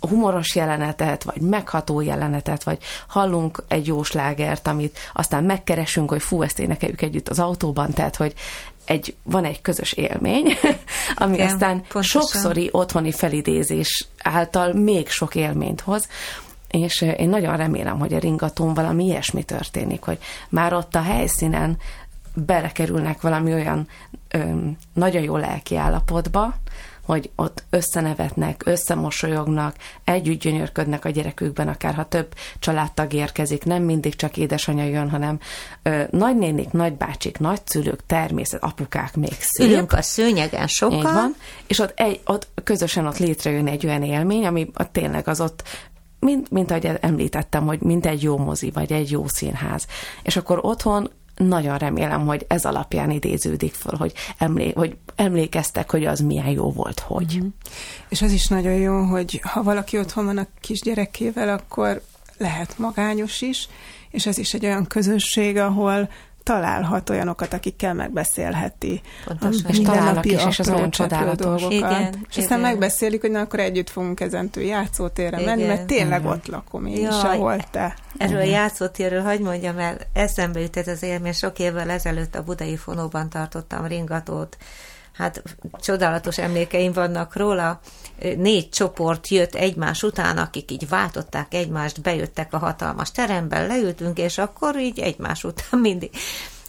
humoros 0.00 0.54
jelenetet, 0.54 1.22
vagy 1.22 1.40
megható 1.40 2.00
jelenetet, 2.00 2.64
vagy 2.64 2.78
hallunk 3.08 3.62
egy 3.68 3.86
jó 3.86 4.02
slágert, 4.02 4.68
amit 4.68 4.98
aztán 5.12 5.44
megkeresünk, 5.44 6.10
hogy 6.10 6.22
fú, 6.22 6.42
ezt 6.42 6.58
énekeljük 6.58 7.02
együtt 7.02 7.28
az 7.28 7.38
autóban, 7.38 7.90
tehát, 7.90 8.16
hogy 8.16 8.34
egy, 8.84 9.14
van 9.22 9.44
egy 9.44 9.60
közös 9.60 9.92
élmény, 9.92 10.52
ami 11.14 11.34
Igen, 11.34 11.46
aztán 11.46 11.80
pontosan. 11.80 12.20
sokszori 12.20 12.68
otthoni 12.72 13.12
felidézés 13.12 14.06
által 14.22 14.72
még 14.72 15.08
sok 15.08 15.34
élményt 15.34 15.80
hoz, 15.80 16.08
és 16.70 17.00
én 17.00 17.28
nagyon 17.28 17.56
remélem, 17.56 17.98
hogy 17.98 18.14
a 18.14 18.18
ringatón 18.18 18.74
valami 18.74 19.04
ilyesmi 19.04 19.42
történik, 19.42 20.02
hogy 20.02 20.18
már 20.48 20.72
ott 20.72 20.94
a 20.94 21.02
helyszínen 21.02 21.76
belekerülnek 22.34 23.20
valami 23.20 23.52
olyan 23.52 23.88
ö, 24.28 24.38
nagyon 24.92 25.22
jó 25.22 25.36
lelki 25.36 25.76
állapotba, 25.76 26.54
hogy 27.04 27.30
ott 27.36 27.64
összenevetnek, 27.70 28.62
összemosolyognak, 28.66 29.76
együtt 30.04 30.40
gyönyörködnek 30.40 31.04
a 31.04 31.08
gyerekükben, 31.10 31.68
akár 31.68 31.94
ha 31.94 32.04
több 32.04 32.34
családtag 32.58 33.12
érkezik, 33.12 33.64
nem 33.64 33.82
mindig 33.82 34.16
csak 34.16 34.36
édesanyja 34.36 34.84
jön, 34.84 35.10
hanem 35.10 35.38
ö, 35.82 36.02
nagynénik, 36.10 36.70
nagybácsik, 36.70 37.38
nagyszülők, 37.38 38.06
természet, 38.06 38.62
apukák 38.62 39.16
még 39.16 39.36
szép. 39.40 39.66
Ülünk 39.66 39.92
a 39.92 40.02
szőnyegen 40.02 40.66
sokan. 40.66 41.02
van, 41.02 41.34
és 41.66 41.78
ott, 41.78 41.92
egy, 41.96 42.20
ott 42.24 42.48
közösen 42.64 43.06
ott 43.06 43.18
létrejön 43.18 43.66
egy 43.66 43.86
olyan 43.86 44.02
élmény, 44.02 44.46
ami 44.46 44.70
a 44.74 44.90
tényleg 44.90 45.28
az 45.28 45.40
ott 45.40 45.62
mint, 46.20 46.50
mint 46.50 46.70
ahogy 46.70 46.90
említettem, 47.00 47.66
hogy 47.66 47.80
mint 47.80 48.06
egy 48.06 48.22
jó 48.22 48.38
mozi, 48.38 48.70
vagy 48.70 48.92
egy 48.92 49.10
jó 49.10 49.26
színház. 49.26 49.86
És 50.22 50.36
akkor 50.36 50.58
otthon 50.62 51.10
nagyon 51.48 51.78
remélem, 51.78 52.26
hogy 52.26 52.44
ez 52.48 52.64
alapján 52.64 53.10
idéződik 53.10 53.74
föl, 53.74 53.96
hogy, 53.96 54.12
emlé- 54.38 54.74
hogy 54.74 54.96
emlékeztek, 55.16 55.90
hogy 55.90 56.04
az 56.04 56.20
milyen 56.20 56.48
jó 56.48 56.72
volt, 56.72 57.00
hogy. 57.00 57.36
Mm-hmm. 57.36 57.48
És 58.08 58.22
az 58.22 58.32
is 58.32 58.46
nagyon 58.46 58.74
jó, 58.74 59.02
hogy 59.02 59.40
ha 59.42 59.62
valaki 59.62 59.98
otthon 59.98 60.24
van 60.24 60.38
a 60.38 60.46
kisgyerekével, 60.60 61.48
akkor 61.48 62.02
lehet 62.38 62.78
magányos 62.78 63.40
is, 63.40 63.68
és 64.10 64.26
ez 64.26 64.38
is 64.38 64.54
egy 64.54 64.64
olyan 64.64 64.86
közösség, 64.86 65.56
ahol 65.56 66.08
találhat 66.42 67.10
olyanokat, 67.10 67.52
akikkel 67.52 67.94
megbeszélheti. 67.94 69.00
Pontosan. 69.24 69.70
És 69.70 69.80
találnak 69.80 70.24
is, 70.24 70.46
és 70.48 70.58
az 70.58 70.68
olyan 70.68 70.90
csodálatos. 70.90 71.60
Dolgokat. 71.60 71.72
Igen, 71.72 72.02
és 72.02 72.36
igen. 72.36 72.44
aztán 72.44 72.60
megbeszélik, 72.60 73.20
hogy 73.20 73.30
na 73.30 73.40
akkor 73.40 73.58
együtt 73.58 73.90
fogunk 73.90 74.20
ezentől 74.20 74.64
játszótérre 74.64 75.40
igen. 75.40 75.56
menni, 75.56 75.68
mert 75.68 75.86
tényleg 75.86 76.20
igen. 76.20 76.32
ott 76.32 76.46
lakom 76.46 76.86
én 76.86 77.00
Jaj, 77.00 77.08
is, 77.08 77.22
ahol 77.22 77.56
te. 77.70 77.94
Erről 78.16 78.40
a 78.40 78.44
játszótérről 78.44 79.22
hagyd 79.22 79.42
mondjam 79.42 79.78
el, 79.78 79.96
eszembe 80.12 80.60
jutott 80.60 80.86
az 80.86 81.02
élmény, 81.02 81.32
sok 81.32 81.58
évvel 81.58 81.90
ezelőtt 81.90 82.34
a 82.34 82.42
Budai 82.42 82.76
Fonóban 82.76 83.28
tartottam 83.28 83.86
ringatót, 83.86 84.56
hát 85.20 85.42
csodálatos 85.80 86.38
emlékeim 86.38 86.92
vannak 86.92 87.36
róla. 87.36 87.80
Négy 88.36 88.68
csoport 88.68 89.28
jött 89.28 89.54
egymás 89.54 90.02
után, 90.02 90.38
akik 90.38 90.70
így 90.70 90.88
váltották 90.88 91.54
egymást, 91.54 92.00
bejöttek 92.00 92.52
a 92.52 92.58
hatalmas 92.58 93.10
teremben, 93.10 93.66
leültünk, 93.66 94.18
és 94.18 94.38
akkor 94.38 94.78
így 94.78 94.98
egymás 94.98 95.44
után 95.44 95.80
mindig 95.88 96.10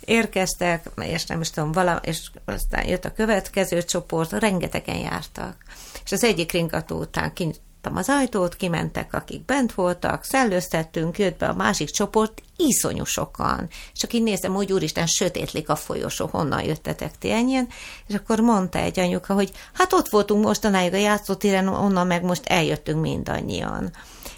érkeztek, 0.06 0.90
és 1.02 1.26
nem 1.26 1.42
is 1.42 1.50
tudom, 1.50 1.72
vala, 1.72 2.00
és 2.04 2.32
aztán 2.46 2.88
jött 2.88 3.06
a 3.06 3.14
következő 3.14 3.84
csoport, 3.84 4.32
rengetegen 4.32 4.98
jártak. 4.98 5.56
És 6.04 6.12
az 6.12 6.24
egyik 6.24 6.52
ringató 6.52 7.00
után 7.00 7.34
kinyitottam 7.82 7.96
az 7.96 8.10
ajtót, 8.10 8.56
kimentek, 8.56 9.14
akik 9.14 9.46
bent 9.46 9.74
voltak, 9.74 10.24
szellőztettünk, 10.24 11.20
jött 11.20 11.38
be 11.38 11.48
a 11.48 11.54
másik 11.54 11.90
csoport, 11.90 12.42
iszonyú 12.58 13.04
sokan. 13.04 13.68
És 13.94 14.06
így 14.12 14.24
nézem, 14.24 14.54
hogy 14.54 14.74
úristen, 14.74 15.06
sötétlik 15.06 15.70
a 15.70 15.76
folyosó, 15.76 16.28
honnan 16.32 16.64
jöttetek 16.64 17.18
ti 17.18 17.32
ennyien, 17.32 17.68
és 18.08 18.16
akkor 18.16 18.40
mondta 18.40 18.80
egy 18.80 19.00
anyuka, 19.00 19.34
hogy 19.34 19.52
hát 19.74 19.94
ott 19.94 20.10
voltunk 20.10 20.44
mostanáig 20.44 20.94
a 20.94 20.98
játszótéren, 20.98 21.68
onnan 21.68 22.08
meg 22.08 22.24
most 22.24 22.46
eljöttünk 22.46 23.02
mindannyian. 23.02 23.92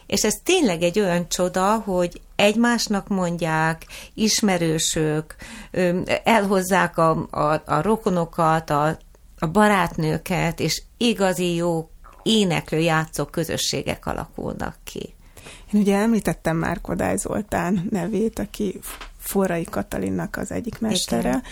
És 0.08 0.24
ez 0.24 0.36
tényleg 0.44 0.82
egy 0.82 1.00
olyan 1.00 1.30
csoda, 1.30 1.78
hogy 1.78 2.22
egymásnak 2.36 3.08
mondják, 3.08 3.86
ismerősök, 4.14 5.36
elhozzák 6.24 6.98
a, 6.98 7.28
a, 7.32 7.62
a 7.66 7.82
rokonokat, 7.82 8.70
a, 8.70 8.98
a 9.40 9.48
barátnőket, 9.48 10.60
és 10.60 10.82
igazi 10.98 11.56
jó 11.56 11.88
éneklő, 12.24 12.80
játszó 12.80 13.26
közösségek 13.26 14.06
alakulnak 14.06 14.76
ki. 14.84 15.14
Én 15.74 15.82
ugye 15.82 15.96
említettem 15.96 16.58
már 16.58 16.82
Kodály 16.82 17.18
Zoltán 17.18 17.88
nevét, 17.90 18.40
aki 18.40 18.80
Forrai 19.18 19.64
Katalinnak 19.64 20.38
az 20.38 20.52
egyik 20.52 20.80
mestere, 20.80 21.44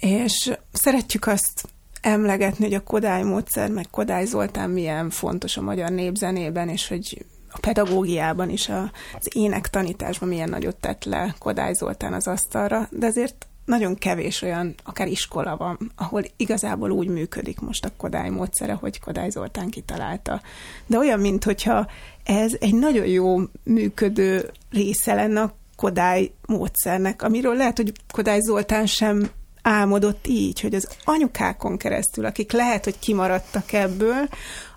Igen. 0.00 0.24
és 0.24 0.52
szeretjük 0.72 1.26
azt 1.26 1.68
emlegetni, 2.00 2.64
hogy 2.64 2.74
a 2.74 2.82
Kodály 2.82 3.22
módszer, 3.22 3.70
meg 3.70 3.86
Kodály 3.90 4.24
Zoltán 4.24 4.70
milyen 4.70 5.10
fontos 5.10 5.56
a 5.56 5.62
magyar 5.62 5.90
népzenében, 5.90 6.68
és 6.68 6.88
hogy 6.88 7.24
a 7.50 7.58
pedagógiában 7.58 8.50
is, 8.50 8.68
az 8.68 9.28
énektanításban 9.32 10.28
milyen 10.28 10.48
nagyot 10.48 10.76
tett 10.76 11.04
le 11.04 11.34
Kodály 11.38 11.72
Zoltán 11.72 12.12
az 12.12 12.26
asztalra, 12.26 12.88
de 12.90 13.06
azért 13.06 13.46
nagyon 13.64 13.94
kevés 13.94 14.42
olyan, 14.42 14.74
akár 14.84 15.08
iskola 15.08 15.56
van, 15.56 15.92
ahol 15.96 16.24
igazából 16.36 16.90
úgy 16.90 17.08
működik 17.08 17.60
most 17.60 17.84
a 17.84 17.90
Kodály 17.96 18.30
módszere, 18.30 18.72
hogy 18.72 19.00
Kodály 19.00 19.30
Zoltán 19.30 19.70
kitalálta. 19.70 20.40
De 20.86 20.98
olyan, 20.98 21.20
mintha 21.20 21.86
ez 22.24 22.52
egy 22.60 22.74
nagyon 22.74 23.06
jó 23.06 23.38
működő 23.62 24.50
része 24.70 25.14
lenne 25.14 25.40
a 25.40 25.54
Kodály 25.76 26.32
módszernek, 26.46 27.22
amiről 27.22 27.54
lehet, 27.54 27.76
hogy 27.76 27.92
Kodály 28.12 28.40
Zoltán 28.40 28.86
sem 28.86 29.30
álmodott 29.62 30.26
így, 30.26 30.60
hogy 30.60 30.74
az 30.74 30.88
anyukákon 31.04 31.76
keresztül, 31.76 32.24
akik 32.24 32.52
lehet, 32.52 32.84
hogy 32.84 32.98
kimaradtak 32.98 33.72
ebből, 33.72 34.28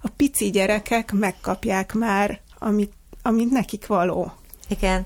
a 0.01 0.09
pici 0.15 0.49
gyerekek 0.49 1.11
megkapják 1.11 1.93
már, 1.93 2.41
amit, 2.59 2.93
amit 3.21 3.51
nekik 3.51 3.87
való. 3.87 4.31
Igen, 4.69 5.05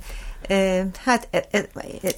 Hát 1.03 1.27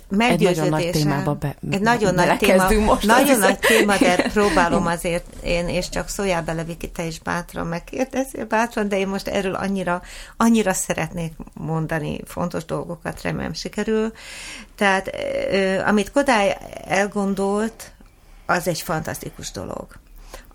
meggyőződésem. 0.10 0.30
Egy 0.30 0.42
nagyon 0.42 0.70
nagy 0.70 0.89
témába 0.92 1.34
be, 1.34 1.56
egy 1.72 1.82
nagyon 1.82 2.13
nagy 2.13 2.38
téma, 2.38 2.70
most 2.72 3.06
nagyon 3.06 3.39
nagy 3.39 3.60
téma, 3.60 3.98
de 3.98 4.15
próbálom 4.34 4.86
azért 4.86 5.25
én, 5.44 5.68
és 5.68 5.89
csak 5.89 6.08
szóljál 6.08 6.44
bele, 6.44 6.63
Viki, 6.63 6.92
te 6.92 7.03
is 7.03 7.20
bátran 7.20 7.68
megkérdezél 7.68 8.46
bátran, 8.46 8.88
de 8.88 8.98
én 8.98 9.08
most 9.08 9.27
erről 9.27 9.53
annyira, 9.53 10.01
annyira 10.38 10.74
szeretnék 10.74 11.34
mondani 11.53 12.20
fontos 12.25 12.65
dolgokat, 12.65 13.22
remélem 13.22 13.53
sikerül. 13.53 14.13
Tehát 14.75 15.15
amit 15.86 16.12
Kodály 16.12 16.58
elgondolt, 16.88 17.92
az 18.46 18.68
egy 18.68 18.82
fantasztikus 18.82 19.51
dolog. 19.51 19.88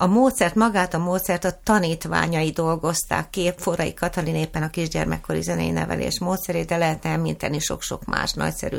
A 0.01 0.07
módszert, 0.07 0.55
magát 0.55 0.95
a 0.95 0.99
módszert 0.99 1.45
a 1.45 1.59
tanítványai 1.65 2.51
dolgozták 2.51 3.31
ki, 3.31 3.53
Forrai 3.57 3.95
Katalin 3.95 4.35
éppen 4.35 4.63
a 4.63 4.71
kisgyermekkori 4.71 5.43
zenei 5.43 5.71
nevelés 5.71 6.19
módszerét, 6.19 6.67
de 6.67 6.77
lehetne 6.77 7.11
említeni 7.11 7.59
sok-sok 7.59 8.05
más 8.05 8.33
nagyszerű 8.33 8.79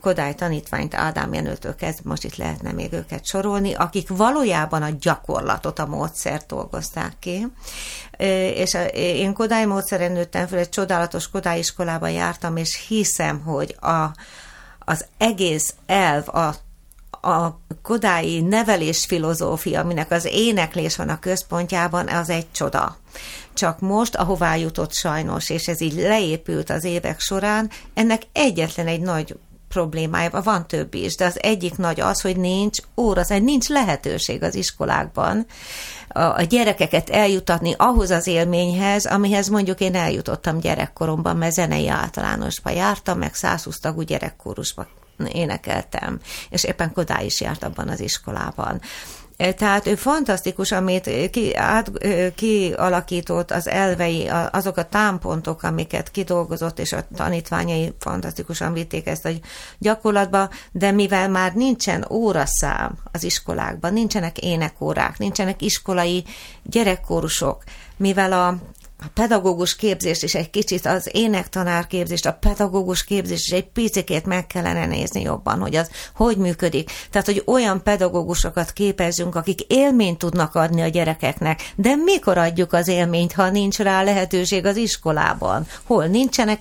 Kodály 0.00 0.34
tanítványt, 0.34 0.94
Ádám 0.94 1.34
Jenőtől 1.34 1.74
kezdve, 1.74 2.08
most 2.10 2.24
itt 2.24 2.36
lehetne 2.36 2.72
még 2.72 2.92
őket 2.92 3.26
sorolni, 3.26 3.74
akik 3.74 4.08
valójában 4.08 4.82
a 4.82 4.96
gyakorlatot, 5.00 5.78
a 5.78 5.86
módszert 5.86 6.46
dolgozták 6.46 7.12
ki. 7.18 7.46
És 8.54 8.76
én 8.94 9.34
Kodály 9.34 9.64
módszeren 9.64 10.12
nőttem 10.12 10.46
fel, 10.46 10.58
egy 10.58 10.68
csodálatos 10.68 11.30
Kodály 11.30 11.58
iskolában 11.58 12.10
jártam, 12.10 12.56
és 12.56 12.86
hiszem, 12.88 13.40
hogy 13.40 13.76
a, 13.80 14.04
az 14.78 15.06
egész 15.16 15.74
elv, 15.86 16.28
a 16.28 16.54
a 17.20 17.60
kodái 17.82 18.40
nevelés 18.40 19.04
filozófia, 19.08 19.80
aminek 19.80 20.10
az 20.10 20.28
éneklés 20.30 20.96
van 20.96 21.08
a 21.08 21.18
központjában, 21.18 22.08
az 22.08 22.30
egy 22.30 22.50
csoda. 22.52 22.96
Csak 23.54 23.80
most, 23.80 24.16
ahová 24.16 24.56
jutott 24.56 24.92
sajnos, 24.92 25.50
és 25.50 25.68
ez 25.68 25.80
így 25.80 25.94
leépült 25.94 26.70
az 26.70 26.84
évek 26.84 27.20
során, 27.20 27.70
ennek 27.94 28.22
egyetlen 28.32 28.86
egy 28.86 29.00
nagy 29.00 29.36
problémája, 29.68 30.40
van 30.42 30.66
több 30.66 30.94
is, 30.94 31.16
de 31.16 31.24
az 31.24 31.42
egyik 31.42 31.76
nagy 31.76 32.00
az, 32.00 32.20
hogy 32.20 32.36
nincs 32.36 32.78
óra, 32.96 33.24
szóval 33.24 33.44
nincs 33.44 33.68
lehetőség 33.68 34.42
az 34.42 34.54
iskolákban 34.54 35.46
a 36.08 36.42
gyerekeket 36.42 37.10
eljutatni 37.10 37.74
ahhoz 37.76 38.10
az 38.10 38.26
élményhez, 38.26 39.06
amihez 39.06 39.48
mondjuk 39.48 39.80
én 39.80 39.94
eljutottam 39.94 40.58
gyerekkoromban, 40.58 41.36
mert 41.36 41.52
zenei 41.52 41.88
általánosba 41.88 42.70
jártam, 42.70 43.18
meg 43.18 43.34
120 43.34 43.78
tagú 43.80 44.02
gyerekkórusba 44.02 44.86
énekeltem, 45.26 46.20
és 46.50 46.64
éppen 46.64 46.92
Kodály 46.92 47.24
is 47.24 47.40
járt 47.40 47.64
abban 47.64 47.88
az 47.88 48.00
iskolában. 48.00 48.80
E, 49.38 49.52
tehát 49.52 49.86
ő 49.86 49.94
fantasztikus, 49.94 50.72
amit 50.72 51.30
ki, 51.30 51.56
át, 51.56 51.90
kialakított 52.34 53.50
az 53.50 53.68
elvei, 53.68 54.28
azok 54.50 54.76
a 54.76 54.88
támpontok, 54.88 55.62
amiket 55.62 56.10
kidolgozott, 56.10 56.78
és 56.78 56.92
a 56.92 57.06
tanítványai 57.16 57.94
fantasztikusan 57.98 58.72
vitték 58.72 59.06
ezt 59.06 59.24
a 59.24 59.30
gyakorlatba, 59.78 60.50
de 60.72 60.90
mivel 60.90 61.28
már 61.28 61.54
nincsen 61.54 62.06
óraszám 62.10 62.98
az 63.12 63.24
iskolákban, 63.24 63.92
nincsenek 63.92 64.38
énekórák, 64.38 65.18
nincsenek 65.18 65.62
iskolai 65.62 66.24
gyerekkórusok, 66.62 67.62
mivel 67.96 68.32
a 68.32 68.58
a 69.00 69.06
pedagógus 69.14 69.76
képzést 69.76 70.22
is 70.22 70.34
egy 70.34 70.50
kicsit, 70.50 70.86
az 70.86 71.10
énektanár 71.12 71.86
képzést, 71.86 72.26
a 72.26 72.32
pedagógus 72.32 73.04
képzést 73.04 73.46
is 73.46 73.52
egy 73.52 73.68
picikét 73.68 74.26
meg 74.26 74.46
kellene 74.46 74.86
nézni 74.86 75.22
jobban, 75.22 75.60
hogy 75.60 75.76
az 75.76 75.90
hogy 76.14 76.36
működik. 76.36 76.90
Tehát, 77.10 77.26
hogy 77.26 77.42
olyan 77.46 77.82
pedagógusokat 77.82 78.72
képezzünk, 78.72 79.34
akik 79.34 79.60
élményt 79.60 80.18
tudnak 80.18 80.54
adni 80.54 80.82
a 80.82 80.88
gyerekeknek, 80.88 81.72
de 81.76 81.94
mikor 81.96 82.38
adjuk 82.38 82.72
az 82.72 82.88
élményt, 82.88 83.32
ha 83.32 83.50
nincs 83.50 83.78
rá 83.78 84.02
lehetőség 84.02 84.64
az 84.64 84.76
iskolában? 84.76 85.66
Hol 85.84 86.06
nincsenek 86.06 86.60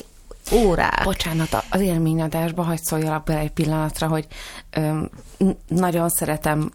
órák. 0.52 1.04
Bocsánat, 1.04 1.66
az 1.70 1.82
élményadásba 1.82 2.64
hagyd 2.64 2.84
szóljalak 2.84 3.24
bele 3.24 3.40
egy 3.40 3.52
pillanatra, 3.52 4.08
hogy 4.08 4.28
ö, 4.72 5.00
nagyon 5.68 6.10
szeretem 6.10 6.72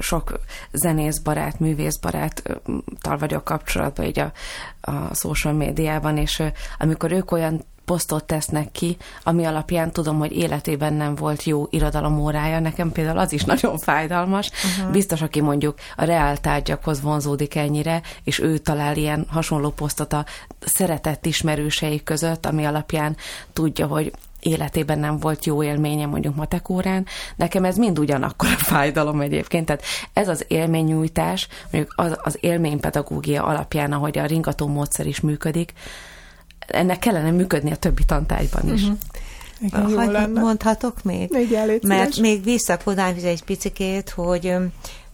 sok 0.00 0.40
zenészbarát, 0.72 1.60
művészbaráttal 1.60 3.18
vagyok 3.18 3.44
kapcsolatban 3.44 4.06
így 4.06 4.18
a, 4.18 4.32
a 4.80 5.14
social 5.14 5.54
médiában, 5.54 6.16
és 6.16 6.42
amikor 6.78 7.12
ők 7.12 7.32
olyan 7.32 7.64
posztot 7.86 8.24
tesznek 8.24 8.72
ki, 8.72 8.96
ami 9.22 9.44
alapján 9.44 9.92
tudom, 9.92 10.18
hogy 10.18 10.32
életében 10.32 10.92
nem 10.92 11.14
volt 11.14 11.44
jó 11.44 11.66
irodalomórája. 11.70 12.60
Nekem 12.60 12.92
például 12.92 13.18
az 13.18 13.32
is 13.32 13.44
nagyon 13.52 13.78
fájdalmas. 13.78 14.50
Uh-huh. 14.50 14.92
Biztos, 14.92 15.22
aki 15.22 15.40
mondjuk 15.40 15.78
a 15.96 16.04
reál 16.04 16.36
tárgyakhoz 16.36 17.00
vonzódik 17.00 17.54
ennyire, 17.54 18.02
és 18.24 18.38
ő 18.38 18.58
talál 18.58 18.96
ilyen 18.96 19.26
hasonló 19.28 19.70
posztot 19.70 20.12
a 20.12 20.24
szeretett 20.60 21.26
ismerősei 21.26 22.02
között, 22.02 22.46
ami 22.46 22.64
alapján 22.64 23.16
tudja, 23.52 23.86
hogy 23.86 24.12
életében 24.46 24.98
nem 24.98 25.18
volt 25.18 25.44
jó 25.44 25.62
élménye 25.62 26.06
mondjuk 26.06 26.34
matekórán, 26.34 27.06
nekem 27.36 27.64
ez 27.64 27.76
mind 27.76 27.98
ugyanakkor 27.98 28.48
a 28.48 28.58
fájdalom 28.58 29.20
egyébként. 29.20 29.66
Tehát 29.66 29.82
ez 30.12 30.28
az 30.28 30.44
élménynyújtás, 30.48 31.48
mondjuk 31.70 31.92
az, 31.96 32.16
az 32.22 32.38
élménypedagógia 32.40 33.44
alapján, 33.44 33.92
ahogy 33.92 34.18
a 34.18 34.26
ringató 34.26 34.66
módszer 34.66 35.06
is 35.06 35.20
működik, 35.20 35.72
ennek 36.66 36.98
kellene 36.98 37.30
működni 37.30 37.70
a 37.70 37.76
többi 37.76 38.04
tantárgyban 38.04 38.72
is. 38.74 38.82
Uh-huh. 38.82 38.98
Igen, 39.60 40.30
mondhatok 40.30 41.02
még? 41.02 41.30
még 41.30 41.50
Mert 41.82 42.16
még 42.16 42.44
visszakodány 42.44 43.16
egy 43.24 43.44
picikét, 43.44 44.10
hogy 44.10 44.56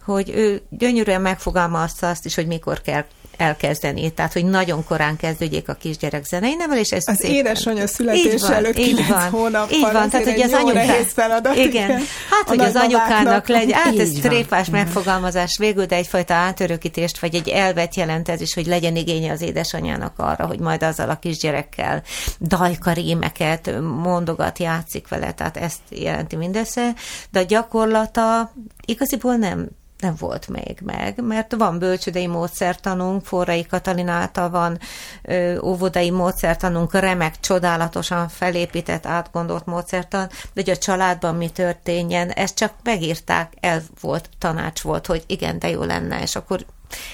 hogy 0.05 0.29
ő 0.29 0.61
gyönyörűen 0.69 1.21
megfogalmazta 1.21 2.09
azt 2.09 2.25
is, 2.25 2.35
hogy 2.35 2.47
mikor 2.47 2.81
kell 2.81 3.05
elkezdeni. 3.37 4.09
Tehát, 4.09 4.33
hogy 4.33 4.45
nagyon 4.45 4.83
korán 4.83 5.15
kezdődjék 5.15 5.69
a 5.69 5.73
kisgyerek 5.73 6.25
zenei 6.25 6.55
nevelés. 6.55 6.91
Ez 6.91 7.03
az 7.07 7.15
szépen... 7.15 7.35
édesanyja 7.35 7.87
születés 7.87 8.41
előtt 8.41 8.77
így 8.77 9.07
van, 9.07 9.29
hónappal. 9.29 9.75
Így 9.77 9.91
van, 9.91 10.09
tehát, 10.09 10.31
hogy 10.31 10.41
az 10.41 10.53
anyukák... 10.53 11.05
feladat. 11.05 11.55
Igen, 11.55 11.89
hát, 12.29 12.47
hogy 12.47 12.59
az 12.59 12.75
anyukának 12.75 13.47
legyen, 13.47 13.79
hát 13.79 13.99
ez 13.99 14.09
tréfás 14.09 14.69
megfogalmazás 14.69 15.57
végül, 15.57 15.85
de 15.85 15.95
egyfajta 15.95 16.33
átörökítést, 16.33 17.19
vagy 17.19 17.35
egy 17.35 17.47
elvet 17.47 17.95
jelent 17.95 18.29
ez 18.29 18.41
is, 18.41 18.53
hogy 18.53 18.65
legyen 18.65 18.95
igénye 18.95 19.31
az 19.31 19.41
édesanyjának 19.41 20.13
arra, 20.17 20.45
hogy 20.45 20.59
majd 20.59 20.83
azzal 20.83 21.09
a 21.09 21.19
kisgyerekkel 21.19 22.03
dajkarímeket 22.39 23.71
mondogat, 23.81 24.59
játszik 24.59 25.07
vele, 25.07 25.31
tehát 25.31 25.57
ezt 25.57 25.79
jelenti 25.89 26.35
mindössze, 26.35 26.93
de 27.31 27.39
a 27.39 27.43
gyakorlata 27.43 28.53
igaziból 28.85 29.35
nem 29.35 29.69
nem 30.03 30.15
volt 30.19 30.47
még 30.47 30.79
meg, 30.83 31.23
mert 31.23 31.55
van 31.55 31.79
bölcsödei 31.79 32.27
módszertanunk, 32.27 33.25
Forrai 33.25 33.65
Katalin 33.65 34.07
által 34.07 34.49
van 34.49 34.79
ö, 35.21 35.59
óvodai 35.59 36.11
módszertanunk, 36.11 36.93
remek, 36.93 37.39
csodálatosan 37.39 38.29
felépített, 38.29 39.05
átgondolt 39.05 39.65
módszertan, 39.65 40.27
de 40.27 40.61
hogy 40.61 40.69
a 40.69 40.77
családban 40.77 41.35
mi 41.35 41.49
történjen, 41.49 42.29
ezt 42.29 42.55
csak 42.55 42.73
megírták, 42.83 43.53
el 43.59 43.81
volt, 44.01 44.29
tanács 44.37 44.81
volt, 44.81 45.05
hogy 45.05 45.23
igen, 45.27 45.59
de 45.59 45.69
jó 45.69 45.83
lenne, 45.83 46.21
és 46.21 46.35
akkor 46.35 46.65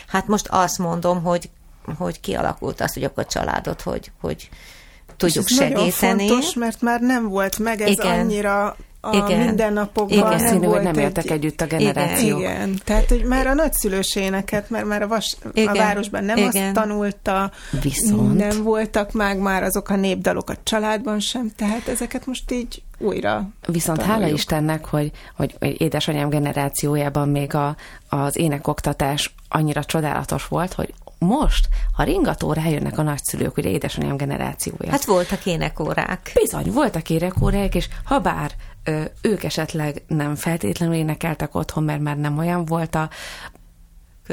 hát 0.07 0.27
most 0.27 0.47
azt 0.47 0.77
mondom, 0.77 1.23
hogy, 1.23 1.49
hogy 1.97 2.19
kialakult 2.19 2.81
az, 2.81 2.93
hogy 2.93 3.03
akkor 3.03 3.23
a 3.23 3.31
családot, 3.31 3.81
hogy, 3.81 4.11
hogy 4.21 4.49
tudjuk 5.17 5.49
és 5.49 5.51
ez 5.51 5.57
segíteni. 5.57 6.13
Nagyon 6.13 6.27
fontos, 6.27 6.53
mert 6.53 6.81
már 6.81 7.01
nem 7.01 7.27
volt 7.27 7.59
meg 7.59 7.81
ez 7.81 7.89
Igen. 7.89 8.19
annyira 8.19 8.75
a 9.01 9.15
igen. 9.15 9.39
mindennapokban. 9.45 10.17
Igen, 10.17 10.29
nem 10.29 10.47
színű, 10.47 10.65
hogy 10.65 10.81
nem 10.81 10.93
éltek 10.93 11.25
egy... 11.25 11.31
együtt 11.31 11.61
a 11.61 11.65
generációk. 11.65 12.39
Igen, 12.39 12.55
igen. 12.55 12.79
tehát 12.83 13.09
hogy 13.09 13.23
már 13.23 13.47
a 13.47 13.53
nagyszülőséneket, 13.53 14.69
mert 14.69 14.85
már 14.85 15.01
a, 15.01 15.07
vas, 15.07 15.37
igen. 15.53 15.75
a 15.75 15.77
városban 15.77 16.23
nem 16.23 16.37
igen. 16.37 16.47
azt 16.47 16.73
tanulta, 16.73 17.51
Viszont. 17.81 18.37
nem 18.37 18.63
voltak 18.63 19.11
meg 19.11 19.39
már 19.39 19.63
azok 19.63 19.89
a 19.89 19.95
népdalok 19.95 20.49
a 20.49 20.55
családban 20.63 21.19
sem, 21.19 21.51
tehát 21.55 21.87
ezeket 21.87 22.25
most 22.25 22.51
így 22.51 22.81
újra 22.97 23.49
Viszont 23.67 23.97
tanuljuk. 23.97 24.21
hála 24.21 24.33
Istennek, 24.33 24.85
hogy, 24.85 25.11
hogy 25.35 25.55
édesanyám 25.77 26.29
generációjában 26.29 27.29
még 27.29 27.55
a, 27.55 27.75
az 28.09 28.37
énekoktatás 28.37 29.33
annyira 29.49 29.83
csodálatos 29.83 30.47
volt, 30.47 30.73
hogy 30.73 30.93
most, 31.19 31.69
ha 31.93 32.03
ringató 32.03 32.53
rájönnek 32.53 32.97
a 32.97 33.01
nagyszülők, 33.01 33.57
ugye 33.57 33.69
édesanyám 33.69 34.17
generációja. 34.17 34.91
Hát 34.91 35.05
voltak 35.05 35.45
énekórák. 35.45 36.31
Bizony, 36.33 36.71
voltak 36.71 37.09
énekórák, 37.09 37.75
és 37.75 37.89
ha 38.03 38.19
bár 38.19 38.51
ők 39.21 39.43
esetleg 39.43 40.03
nem 40.07 40.35
feltétlenül 40.35 40.95
énekeltek 40.95 41.55
otthon, 41.55 41.83
mert 41.83 42.01
már 42.01 42.17
nem 42.17 42.37
olyan 42.37 42.65
volt 42.65 42.95
a, 42.95 43.09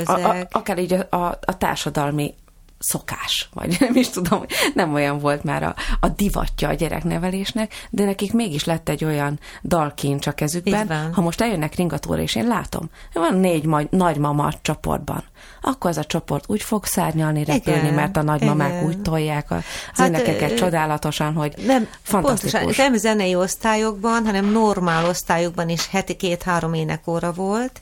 a, 0.04 0.10
a 0.12 0.46
akár 0.50 0.78
így 0.78 0.92
a, 0.92 1.16
a, 1.16 1.38
a 1.40 1.58
társadalmi 1.58 2.34
szokás, 2.78 3.48
vagy 3.52 3.76
nem 3.80 3.96
is 3.96 4.08
tudom, 4.08 4.44
nem 4.74 4.94
olyan 4.94 5.18
volt 5.18 5.44
már 5.44 5.62
a, 5.62 5.74
a 6.00 6.08
divatja 6.08 6.68
a 6.68 6.72
gyereknevelésnek, 6.72 7.72
de 7.90 8.04
nekik 8.04 8.32
mégis 8.32 8.64
lett 8.64 8.88
egy 8.88 9.04
olyan 9.04 9.38
dalkincs 9.62 10.26
a 10.26 10.32
kezükben. 10.32 11.12
Ha 11.12 11.20
most 11.20 11.40
eljönnek 11.40 11.74
ringatóra, 11.74 12.22
és 12.22 12.34
én 12.34 12.46
látom, 12.46 12.90
van 13.12 13.34
négy 13.34 13.64
majd, 13.64 13.86
nagymama 13.90 14.52
csoportban, 14.62 15.24
akkor 15.60 15.90
az 15.90 15.96
a 15.96 16.04
csoport 16.04 16.44
úgy 16.46 16.62
fog 16.62 16.84
szárnyalni, 16.84 17.44
repülni, 17.44 17.80
igen, 17.80 17.94
mert 17.94 18.16
a 18.16 18.22
nagymamák 18.22 18.72
igen. 18.72 18.84
úgy 18.84 19.02
tolják 19.02 19.50
az 19.50 19.64
hát, 19.94 20.08
énekeket 20.08 20.50
ö, 20.50 20.54
csodálatosan, 20.54 21.34
hogy 21.34 21.54
nem, 21.66 21.88
fantasztikus. 22.02 22.52
Pontosan, 22.52 22.84
nem 22.84 22.96
zenei 22.96 23.34
osztályokban, 23.34 24.24
hanem 24.24 24.50
normál 24.50 25.08
osztályokban 25.08 25.68
is 25.68 25.88
heti 25.88 26.14
két-három 26.14 26.74
énekóra 26.74 27.32
volt, 27.32 27.80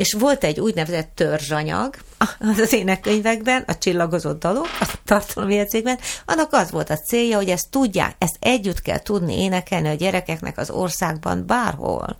és 0.00 0.12
volt 0.12 0.44
egy 0.44 0.60
úgynevezett 0.60 1.10
törzsanyag 1.14 1.94
az 2.38 2.72
énekkönyvekben, 2.72 3.64
a 3.66 3.78
csillagozott 3.78 4.40
dalok, 4.40 4.68
a 4.80 4.94
tartalomjegyzékben, 5.04 5.98
annak 6.26 6.52
az 6.52 6.70
volt 6.70 6.90
a 6.90 6.96
célja, 6.96 7.36
hogy 7.36 7.48
ezt 7.48 7.70
tudják, 7.70 8.14
ezt 8.18 8.36
együtt 8.38 8.80
kell 8.80 8.98
tudni 8.98 9.42
énekelni 9.42 9.88
a 9.88 9.94
gyerekeknek 9.94 10.58
az 10.58 10.70
országban 10.70 11.46
bárhol. 11.46 12.18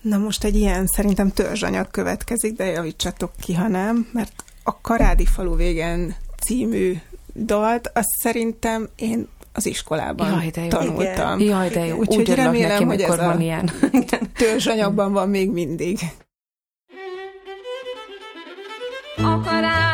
Na 0.00 0.18
most 0.18 0.44
egy 0.44 0.56
ilyen 0.56 0.86
szerintem 0.86 1.32
törzsanyag 1.32 1.90
következik, 1.90 2.56
de 2.56 2.64
javítsatok 2.64 3.30
ki, 3.40 3.54
ha 3.54 3.68
nem, 3.68 4.08
mert 4.12 4.44
a 4.62 4.80
Karádi 4.80 5.26
falu 5.26 5.56
végen 5.56 6.16
című 6.42 6.96
dalt, 7.34 7.90
azt 7.94 8.10
szerintem 8.18 8.88
én 8.96 9.28
az 9.52 9.66
iskolában 9.66 10.30
Jaj, 10.30 10.50
de 10.50 10.62
jó. 10.62 10.68
tanultam. 10.68 11.40
Igen. 11.40 11.56
Jaj, 11.56 11.68
de 11.68 11.84
jó. 11.84 11.96
Úgyhogy 11.96 12.30
Úgy 12.30 12.34
remélem, 12.34 12.70
neki, 12.70 12.84
hogy 12.84 13.00
ez 13.00 13.16
van 13.16 13.36
a 13.36 13.40
ilyen. 13.40 13.70
törzsanyagban 14.38 15.12
van 15.12 15.28
még 15.28 15.50
mindig. 15.50 15.98
A 19.18 19.40
karádi 19.40 19.85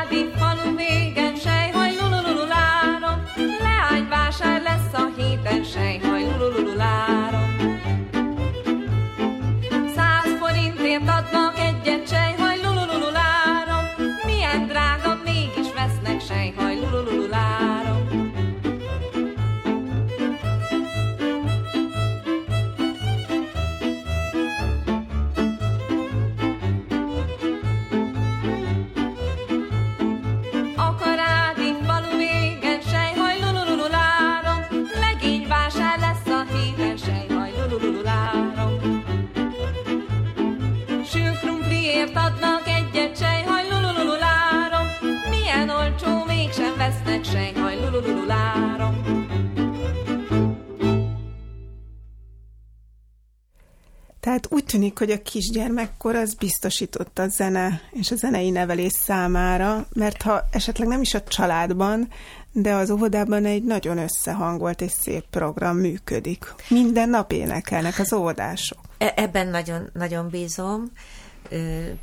tűnik, 54.72 54.98
hogy 54.98 55.10
a 55.10 55.22
kisgyermekkor 55.22 56.16
az 56.16 56.34
biztosított 56.34 57.18
a 57.18 57.28
zene 57.28 57.80
és 57.90 58.10
a 58.10 58.16
zenei 58.16 58.50
nevelés 58.50 58.92
számára, 58.92 59.86
mert 59.94 60.22
ha 60.22 60.48
esetleg 60.50 60.88
nem 60.88 61.00
is 61.00 61.14
a 61.14 61.22
családban, 61.22 62.08
de 62.52 62.74
az 62.74 62.90
óvodában 62.90 63.44
egy 63.44 63.64
nagyon 63.64 63.98
összehangolt 63.98 64.80
és 64.80 64.90
szép 64.90 65.24
program 65.30 65.76
működik. 65.76 66.54
Minden 66.68 67.08
nap 67.08 67.32
énekelnek 67.32 67.98
az 67.98 68.12
óvodások. 68.12 68.78
E- 68.98 69.12
ebben 69.16 69.48
nagyon, 69.48 69.90
nagyon 69.92 70.28
bízom. 70.28 70.92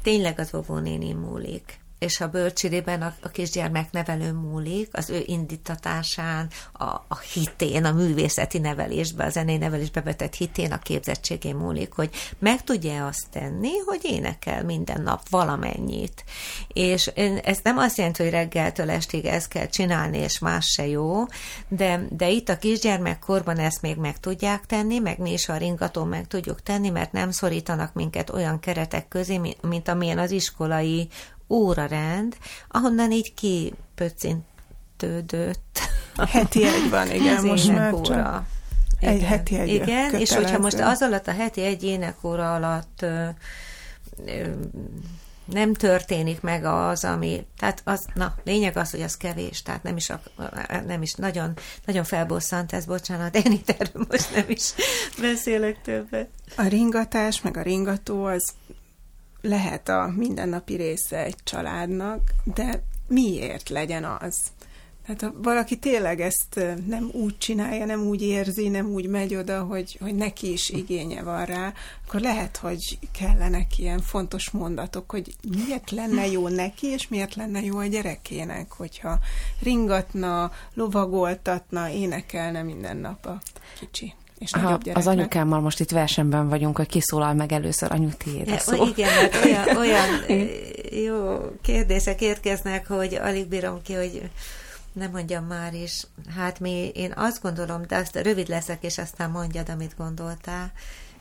Tényleg 0.03 0.39
az 0.39 0.53
óvónéni 0.53 1.13
múlik 1.13 1.79
és 1.99 2.19
a 2.19 2.27
bölcsődében 2.27 3.01
a, 3.01 3.15
a 3.21 3.27
kisgyermek 3.27 3.91
nevelő 3.91 4.31
múlik, 4.31 4.89
az 4.91 5.09
ő 5.09 5.23
indítatásán, 5.25 6.49
a, 6.73 6.83
a 6.83 7.17
hitén, 7.33 7.85
a 7.85 7.91
művészeti 7.91 8.57
nevelésbe, 8.57 9.25
a 9.25 9.29
zenei 9.29 9.57
nevelésbe 9.57 10.01
vetett 10.01 10.35
hitén, 10.35 10.71
a 10.71 10.79
képzettségén 10.79 11.55
múlik, 11.55 11.93
hogy 11.93 12.09
meg 12.39 12.63
tudja 12.63 13.05
azt 13.05 13.29
tenni, 13.31 13.77
hogy 13.85 13.99
énekel 14.03 14.63
minden 14.63 15.01
nap 15.01 15.29
valamennyit. 15.29 16.23
És 16.73 17.07
ez 17.43 17.59
nem 17.63 17.77
azt 17.77 17.97
jelenti, 17.97 18.23
hogy 18.23 18.31
reggeltől 18.31 18.89
estig 18.89 19.25
ezt 19.25 19.47
kell 19.47 19.67
csinálni, 19.67 20.17
és 20.17 20.39
más 20.39 20.65
se 20.65 20.87
jó, 20.87 21.25
de, 21.67 22.05
de 22.09 22.29
itt 22.29 22.49
a 22.49 22.57
kisgyermekkorban 22.57 23.57
ezt 23.57 23.81
még 23.81 23.97
meg 23.97 24.19
tudják 24.19 24.65
tenni, 24.65 24.99
meg 24.99 25.19
mi 25.19 25.31
is 25.31 25.49
a 25.49 25.57
ringatón 25.57 26.07
meg 26.07 26.27
tudjuk 26.27 26.63
tenni, 26.63 26.89
mert 26.89 27.11
nem 27.11 27.31
szorítanak 27.31 27.93
minket 27.93 28.29
olyan 28.29 28.59
keretek 28.59 29.07
közé, 29.07 29.41
mint 29.61 29.87
amilyen 29.87 30.19
az 30.19 30.31
iskolai 30.31 31.09
órarend, 31.49 32.37
ahonnan 32.67 33.11
így 33.11 33.33
kipöccintődött. 33.33 35.79
Heti 36.31 36.65
egy 36.65 36.89
van, 36.89 37.11
igen, 37.11 37.45
most 37.45 37.71
már 37.71 37.93
óra. 37.93 38.03
Csak 38.03 38.45
egy 38.99 39.15
igen. 39.15 39.27
heti 39.27 39.59
egy 39.59 39.69
Igen, 39.69 39.85
kötelező. 39.85 40.17
és 40.17 40.35
hogyha 40.35 40.59
most 40.59 40.79
az 40.79 41.01
alatt 41.01 41.27
a 41.27 41.31
heti 41.31 41.63
egy 41.63 41.83
énekóra 41.83 42.53
alatt 42.53 43.01
ö, 43.01 43.25
ö, 44.25 44.47
nem 45.45 45.73
történik 45.73 46.41
meg 46.41 46.65
az, 46.65 47.03
ami, 47.03 47.45
tehát 47.57 47.81
az, 47.83 48.05
na, 48.13 48.35
lényeg 48.43 48.77
az, 48.77 48.91
hogy 48.91 49.01
az 49.01 49.17
kevés, 49.17 49.61
tehát 49.61 49.83
nem 49.83 49.95
is, 49.95 50.09
a, 50.09 50.21
nem 50.87 51.01
is 51.01 51.13
nagyon, 51.13 51.53
nagyon 51.85 52.03
felbosszant 52.03 52.73
ez, 52.73 52.85
bocsánat, 52.85 53.35
én 53.35 53.51
itt 53.51 53.69
erről 53.69 54.05
most 54.09 54.35
nem 54.35 54.45
is 54.47 54.73
beszélek 55.21 55.81
többet. 55.81 56.29
A 56.55 56.67
ringatás, 56.67 57.41
meg 57.41 57.57
a 57.57 57.61
ringató, 57.61 58.25
az 58.25 58.53
lehet 59.41 59.89
a 59.89 60.13
mindennapi 60.15 60.75
része 60.75 61.23
egy 61.23 61.35
családnak, 61.43 62.21
de 62.43 62.83
miért 63.07 63.69
legyen 63.69 64.03
az? 64.03 64.37
Tehát 65.05 65.21
ha 65.21 65.41
valaki 65.41 65.77
tényleg 65.77 66.21
ezt 66.21 66.59
nem 66.87 67.09
úgy 67.11 67.37
csinálja, 67.37 67.85
nem 67.85 68.01
úgy 68.01 68.21
érzi, 68.21 68.67
nem 68.67 68.85
úgy 68.85 69.07
megy 69.07 69.35
oda, 69.35 69.63
hogy, 69.63 69.97
hogy 70.01 70.15
neki 70.15 70.51
is 70.51 70.69
igénye 70.69 71.23
van 71.23 71.45
rá, 71.45 71.73
akkor 72.07 72.21
lehet, 72.21 72.57
hogy 72.57 72.99
kellenek 73.11 73.77
ilyen 73.77 74.01
fontos 74.01 74.49
mondatok, 74.49 75.11
hogy 75.11 75.35
miért 75.65 75.91
lenne 75.91 76.27
jó 76.27 76.47
neki, 76.47 76.87
és 76.87 77.07
miért 77.07 77.35
lenne 77.35 77.61
jó 77.61 77.77
a 77.77 77.85
gyerekének, 77.85 78.71
hogyha 78.71 79.19
ringatna, 79.61 80.51
lovagoltatna, 80.73 81.89
énekelne 81.89 82.61
minden 82.61 82.97
nap 82.97 83.25
a 83.25 83.41
kicsi 83.79 84.13
és 84.39 84.53
Aha, 84.53 84.79
Az 84.93 85.07
anyukámmal 85.07 85.59
most 85.59 85.79
itt 85.79 85.89
versenben 85.91 86.49
vagyunk, 86.49 86.77
hogy 86.77 86.87
kiszólal 86.87 87.33
meg 87.33 87.51
először 87.51 87.91
anyu 87.91 88.09
tiéd 88.17 88.59
szó. 88.59 88.85
Igen, 88.85 89.09
mert 89.13 89.45
olyan, 89.45 89.77
olyan 89.85 90.07
jó 91.03 91.39
kérdések 91.61 92.21
érkeznek, 92.21 92.87
hogy 92.87 93.13
alig 93.13 93.47
bírom 93.47 93.81
ki, 93.81 93.93
hogy 93.93 94.29
nem 94.93 95.11
mondjam 95.11 95.45
már 95.45 95.73
is. 95.73 96.03
Hát 96.35 96.59
mi, 96.59 96.91
én 96.93 97.13
azt 97.15 97.41
gondolom, 97.41 97.81
de 97.87 97.95
azt 97.95 98.15
rövid 98.15 98.47
leszek, 98.47 98.83
és 98.83 98.97
aztán 98.97 99.29
mondjad, 99.29 99.69
amit 99.69 99.95
gondoltál, 99.97 100.71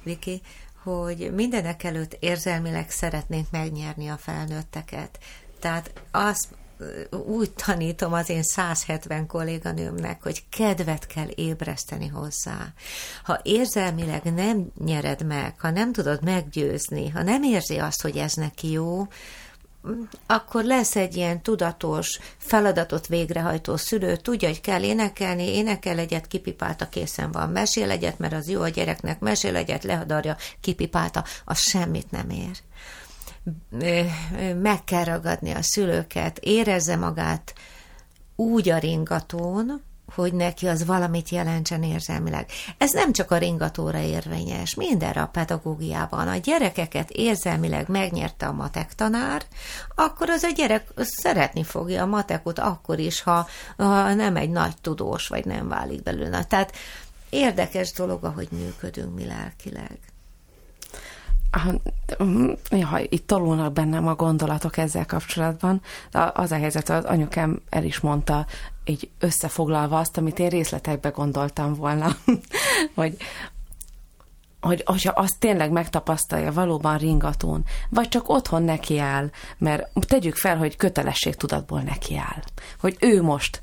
Viki, 0.02 0.42
hogy 0.82 1.32
mindenek 1.34 1.84
előtt 1.84 2.16
érzelmileg 2.20 2.90
szeretnénk 2.90 3.46
megnyerni 3.50 4.08
a 4.08 4.16
felnőtteket. 4.16 5.18
Tehát 5.60 5.92
azt 6.10 6.48
úgy 7.26 7.50
tanítom 7.50 8.12
az 8.12 8.28
én 8.28 8.42
170 8.42 9.26
kolléganőmnek, 9.26 10.22
hogy 10.22 10.42
kedvet 10.48 11.06
kell 11.06 11.28
ébreszteni 11.34 12.06
hozzá. 12.06 12.72
Ha 13.24 13.40
érzelmileg 13.42 14.34
nem 14.34 14.66
nyered 14.84 15.26
meg, 15.26 15.54
ha 15.60 15.70
nem 15.70 15.92
tudod 15.92 16.22
meggyőzni, 16.22 17.08
ha 17.08 17.22
nem 17.22 17.42
érzi 17.42 17.76
azt, 17.76 18.02
hogy 18.02 18.16
ez 18.16 18.32
neki 18.32 18.70
jó, 18.70 19.06
akkor 20.26 20.64
lesz 20.64 20.96
egy 20.96 21.16
ilyen 21.16 21.42
tudatos 21.42 22.18
feladatot 22.38 23.06
végrehajtó 23.06 23.76
szülő, 23.76 24.16
tudja, 24.16 24.48
hogy 24.48 24.60
kell 24.60 24.82
énekelni, 24.82 25.56
énekel 25.56 25.98
egyet, 25.98 26.26
kipipálta, 26.26 26.88
készen 26.88 27.32
van, 27.32 27.50
mesél 27.50 27.90
egyet, 27.90 28.18
mert 28.18 28.32
az 28.32 28.48
jó 28.48 28.60
a 28.60 28.68
gyereknek, 28.68 29.20
mesél 29.20 29.56
egyet, 29.56 29.84
lehadarja, 29.84 30.36
kipipálta, 30.60 31.24
az 31.44 31.58
semmit 31.58 32.10
nem 32.10 32.30
ér. 32.30 32.56
Meg 34.62 34.84
kell 34.84 35.04
ragadni 35.04 35.50
a 35.50 35.62
szülőket, 35.62 36.38
érezze 36.38 36.96
magát 36.96 37.54
úgy 38.36 38.68
a 38.68 38.78
ringatón, 38.78 39.82
hogy 40.14 40.34
neki 40.34 40.66
az 40.66 40.84
valamit 40.84 41.28
jelentsen 41.28 41.82
érzelmileg. 41.82 42.50
Ez 42.78 42.92
nem 42.92 43.12
csak 43.12 43.30
a 43.30 43.38
ringatóra 43.38 43.98
érvényes, 43.98 44.74
mindenre 44.74 45.20
a 45.20 45.26
pedagógiában. 45.26 46.28
A 46.28 46.36
gyerekeket 46.36 47.10
érzelmileg 47.10 47.88
megnyerte 47.88 48.46
a 48.46 48.52
matek 48.52 48.94
tanár, 48.94 49.42
akkor 49.94 50.30
az 50.30 50.42
a 50.42 50.50
gyerek 50.50 50.92
szeretni 50.96 51.64
fogja 51.64 52.02
a 52.02 52.06
matekot 52.06 52.58
akkor 52.58 52.98
is, 52.98 53.22
ha, 53.22 53.48
ha 53.76 54.14
nem 54.14 54.36
egy 54.36 54.50
nagy 54.50 54.74
tudós, 54.80 55.28
vagy 55.28 55.44
nem 55.44 55.68
válik 55.68 56.02
belőle. 56.02 56.44
Tehát 56.44 56.72
érdekes 57.30 57.92
dolog, 57.92 58.24
ahogy 58.24 58.48
működünk 58.50 59.14
mi 59.14 59.24
lelkileg. 59.24 59.98
Ja, 62.70 62.98
itt 63.08 63.26
tolulnak 63.26 63.72
bennem 63.72 64.06
a 64.06 64.14
gondolatok 64.14 64.76
ezzel 64.76 65.06
kapcsolatban. 65.06 65.80
Az 66.32 66.52
a 66.52 66.56
helyzet, 66.56 66.88
az 66.88 67.04
anyukám 67.04 67.60
el 67.68 67.84
is 67.84 68.00
mondta, 68.00 68.46
így 68.84 69.10
összefoglalva 69.18 69.98
azt, 69.98 70.16
amit 70.16 70.38
én 70.38 70.48
részletekbe 70.48 71.08
gondoltam 71.08 71.74
volna, 71.74 72.16
hogy, 72.94 73.16
hogy 74.60 74.82
hogyha 74.86 75.12
azt 75.12 75.38
tényleg 75.38 75.70
megtapasztalja 75.70 76.52
valóban 76.52 76.98
ringatón, 76.98 77.64
vagy 77.90 78.08
csak 78.08 78.28
otthon 78.28 78.62
nekiáll, 78.62 79.30
mert 79.58 79.88
tegyük 80.06 80.36
fel, 80.36 80.56
hogy 80.56 80.76
kötelességtudatból 80.76 81.80
nekiáll, 81.80 82.42
hogy 82.80 82.96
ő 83.00 83.22
most 83.22 83.60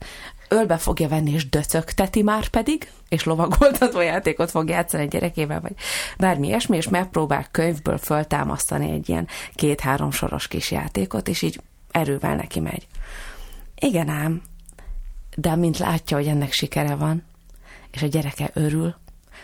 ölbe 0.49 0.77
fogja 0.77 1.07
venni 1.07 1.31
és 1.31 1.49
döcögteti 1.49 2.21
már 2.21 2.47
pedig, 2.47 2.91
és 3.09 3.23
lovagoltató 3.23 3.99
játékot 3.99 4.51
fog 4.51 4.69
játszani 4.69 5.03
egy 5.03 5.09
gyerekével, 5.09 5.61
vagy 5.61 5.73
bármi 6.17 6.47
ilyesmi, 6.47 6.77
és 6.77 6.89
megpróbál 6.89 7.47
könyvből 7.51 7.97
föltámasztani 7.97 8.91
egy 8.91 9.09
ilyen 9.09 9.27
két-három 9.55 10.11
soros 10.11 10.47
kis 10.47 10.71
játékot, 10.71 11.27
és 11.27 11.41
így 11.41 11.61
erővel 11.91 12.35
neki 12.35 12.59
megy. 12.59 12.87
Igen 13.75 14.09
ám, 14.09 14.41
de 15.35 15.55
mint 15.55 15.77
látja, 15.77 16.17
hogy 16.17 16.27
ennek 16.27 16.51
sikere 16.51 16.95
van, 16.95 17.23
és 17.91 18.01
a 18.01 18.07
gyereke 18.07 18.49
örül, 18.53 18.95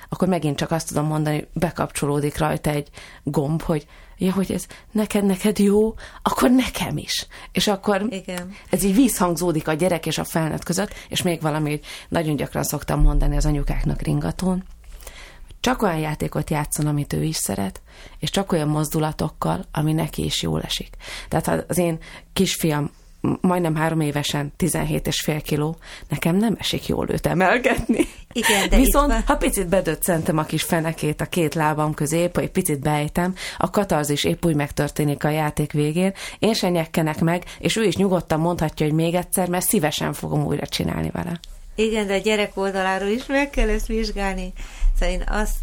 akkor 0.09 0.27
megint 0.27 0.57
csak 0.57 0.71
azt 0.71 0.87
tudom 0.87 1.05
mondani, 1.05 1.47
bekapcsolódik 1.53 2.37
rajta 2.37 2.69
egy 2.69 2.89
gomb, 3.23 3.61
hogy 3.61 3.87
ja, 4.21 4.34
hogy 4.34 4.51
ez 4.51 4.65
neked, 4.91 5.23
neked 5.23 5.60
jó, 5.60 5.93
akkor 6.21 6.51
nekem 6.51 6.97
is. 6.97 7.27
És 7.51 7.67
akkor 7.67 8.05
Igen. 8.10 8.55
ez 8.69 8.84
így 8.84 8.95
vízhangzódik 8.95 9.67
a 9.67 9.73
gyerek 9.73 10.05
és 10.05 10.17
a 10.17 10.23
felnőtt 10.23 10.63
között, 10.63 10.93
és 11.10 11.21
még 11.21 11.41
valami, 11.41 11.79
nagyon 12.10 12.36
gyakran 12.36 12.63
szoktam 12.63 13.01
mondani 13.01 13.36
az 13.36 13.45
anyukáknak 13.45 14.01
ringatón, 14.01 14.63
csak 15.60 15.81
olyan 15.81 15.97
játékot 15.97 16.49
játszon, 16.49 16.88
amit 16.88 17.13
ő 17.13 17.23
is 17.23 17.36
szeret, 17.36 17.81
és 18.19 18.29
csak 18.29 18.51
olyan 18.51 18.67
mozdulatokkal, 18.67 19.65
ami 19.71 19.93
neki 19.93 20.23
is 20.23 20.41
jól 20.41 20.62
esik. 20.62 20.95
Tehát 21.29 21.65
az 21.69 21.77
én 21.77 21.97
kisfiam 22.34 22.91
majdnem 23.41 23.75
három 23.75 23.99
évesen 23.99 24.53
17 24.57 25.07
és 25.07 25.21
fél 25.21 25.41
kiló, 25.41 25.77
nekem 26.10 26.36
nem 26.36 26.55
esik 26.60 26.88
jól 26.88 27.10
őt 27.10 27.27
emelgetni. 27.27 28.07
Igen, 28.31 28.69
de 28.69 28.77
Viszont, 28.77 29.13
ha 29.25 29.36
picit 29.36 29.67
bedöccentem 29.67 30.38
a 30.38 30.43
kis 30.43 30.63
fenekét 30.63 31.21
a 31.21 31.25
két 31.25 31.53
lábam 31.53 31.93
közé, 31.93 32.29
hogy 32.34 32.51
picit 32.51 32.79
beejtem, 32.79 33.36
a 33.57 33.69
katarzis 33.69 34.23
épp 34.23 34.45
úgy 34.45 34.55
megtörténik 34.55 35.23
a 35.23 35.29
játék 35.29 35.71
végén, 35.71 36.13
én 36.39 36.53
se 36.53 36.69
nyekkenek 36.69 37.19
meg, 37.19 37.43
és 37.60 37.75
ő 37.75 37.84
is 37.84 37.95
nyugodtan 37.95 38.39
mondhatja, 38.39 38.86
hogy 38.86 38.95
még 38.95 39.13
egyszer, 39.13 39.49
mert 39.49 39.65
szívesen 39.65 40.13
fogom 40.13 40.45
újra 40.45 40.67
csinálni 40.67 41.10
vele. 41.10 41.39
Igen, 41.75 42.07
de 42.07 42.13
a 42.13 42.17
gyerek 42.17 42.51
oldaláról 42.57 43.10
is 43.10 43.25
meg 43.25 43.49
kell 43.49 43.69
ezt 43.69 43.88
vizsgálni. 43.88 44.53
Szóval 44.99 45.15
én 45.15 45.23
azt, 45.27 45.57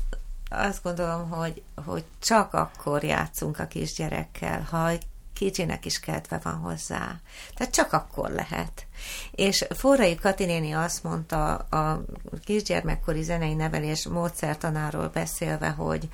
azt 0.49 0.83
gondolom, 0.83 1.31
hogy, 1.31 1.63
hogy 1.85 2.05
csak 2.23 2.55
akkor 2.55 3.05
játszunk 3.05 3.59
a 3.59 3.67
kisgyerekkel, 3.67 4.67
ha 4.71 4.91
kicsinek 5.39 5.85
is 5.85 6.01
kedve 6.01 6.41
van 6.43 6.57
hozzá. 6.57 7.21
Tehát 7.55 7.73
csak 7.75 7.93
akkor 7.93 8.31
lehet. 8.31 8.87
És 9.31 9.67
Forrai 9.71 10.15
Katinéni 10.15 10.73
azt 10.73 11.03
mondta 11.03 11.55
a 11.55 12.05
kisgyermekkori 12.45 13.23
zenei 13.23 13.55
nevelés 13.55 14.07
módszertanáról 14.07 15.09
beszélve, 15.09 15.69
hogy, 15.69 16.09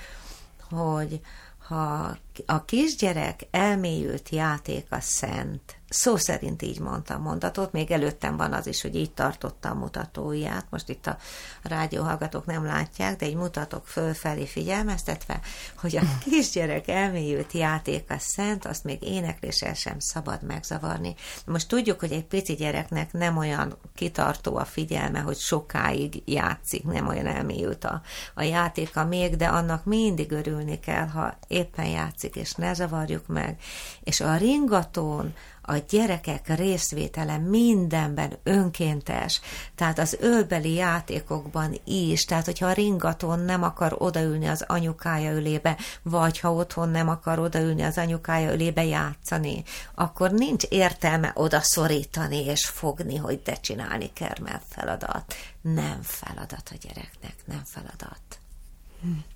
hogy 0.70 1.20
ha 1.68 2.16
a 2.46 2.64
kisgyerek 2.64 3.40
elmélyült 3.50 4.28
játék 4.28 4.86
a 4.90 5.00
szent, 5.00 5.76
szó 5.94 6.16
szerint 6.16 6.62
így 6.62 6.80
mondta 6.80 7.14
a 7.14 7.18
mondatot, 7.18 7.72
még 7.72 7.90
előttem 7.90 8.36
van 8.36 8.52
az 8.52 8.66
is, 8.66 8.82
hogy 8.82 8.96
így 8.96 9.12
tartotta 9.12 9.68
a 9.68 9.74
mutatóját, 9.74 10.66
most 10.70 10.88
itt 10.88 11.06
a 11.06 11.16
rádióhallgatók 11.62 12.46
nem 12.46 12.64
látják, 12.64 13.16
de 13.16 13.26
így 13.26 13.34
mutatok 13.34 13.86
fölfelé 13.86 14.46
figyelmeztetve, 14.46 15.40
hogy 15.76 15.96
a 15.96 16.02
kisgyerek 16.30 16.88
elmélyült 16.88 17.52
játék 17.52 18.10
a 18.10 18.18
szent, 18.18 18.66
azt 18.66 18.84
még 18.84 19.02
énekléssel 19.02 19.74
sem 19.74 19.98
szabad 19.98 20.42
megzavarni. 20.42 21.14
Most 21.46 21.68
tudjuk, 21.68 22.00
hogy 22.00 22.12
egy 22.12 22.24
pici 22.24 22.54
gyereknek 22.54 23.12
nem 23.12 23.36
olyan 23.36 23.76
kitartó 23.94 24.56
a 24.56 24.64
figyelme, 24.64 25.18
hogy 25.18 25.36
sokáig 25.36 26.22
játszik, 26.24 26.84
nem 26.84 27.08
olyan 27.08 27.26
elmélyült 27.26 27.84
a, 27.84 28.02
a 28.34 28.42
játéka 28.42 29.04
még, 29.04 29.36
de 29.36 29.46
annak 29.46 29.84
mindig 29.84 30.32
örülni 30.32 30.80
kell, 30.80 31.06
ha 31.06 31.38
éppen 31.48 31.86
játszik, 31.86 32.36
és 32.36 32.52
ne 32.52 32.74
zavarjuk 32.74 33.26
meg. 33.26 33.60
És 34.00 34.20
a 34.20 34.36
ringatón, 34.36 35.34
a 35.66 35.76
gyerekek 35.76 36.56
részvétele 36.56 37.38
mindenben 37.38 38.38
önkéntes, 38.42 39.40
tehát 39.74 39.98
az 39.98 40.16
ölbeli 40.20 40.74
játékokban 40.74 41.80
is, 41.84 42.24
tehát 42.24 42.44
hogyha 42.44 42.66
a 42.66 42.72
ringaton 42.72 43.38
nem 43.38 43.62
akar 43.62 43.94
odaülni 43.98 44.46
az 44.46 44.64
anyukája 44.66 45.32
ölébe, 45.32 45.76
vagy 46.02 46.40
ha 46.40 46.52
otthon 46.52 46.88
nem 46.88 47.08
akar 47.08 47.38
odaülni 47.38 47.82
az 47.82 47.98
anyukája 47.98 48.52
ölébe 48.52 48.84
játszani, 48.84 49.64
akkor 49.94 50.30
nincs 50.30 50.64
értelme 50.64 51.30
oda 51.34 51.60
szorítani 51.60 52.44
és 52.44 52.66
fogni, 52.66 53.16
hogy 53.16 53.42
de 53.42 53.54
csinálni 53.54 54.12
kell, 54.12 54.36
mert 54.42 54.62
feladat. 54.68 55.34
Nem 55.60 55.98
feladat 56.02 56.70
a 56.72 56.76
gyereknek, 56.80 57.34
nem 57.44 57.62
feladat. 57.64 58.43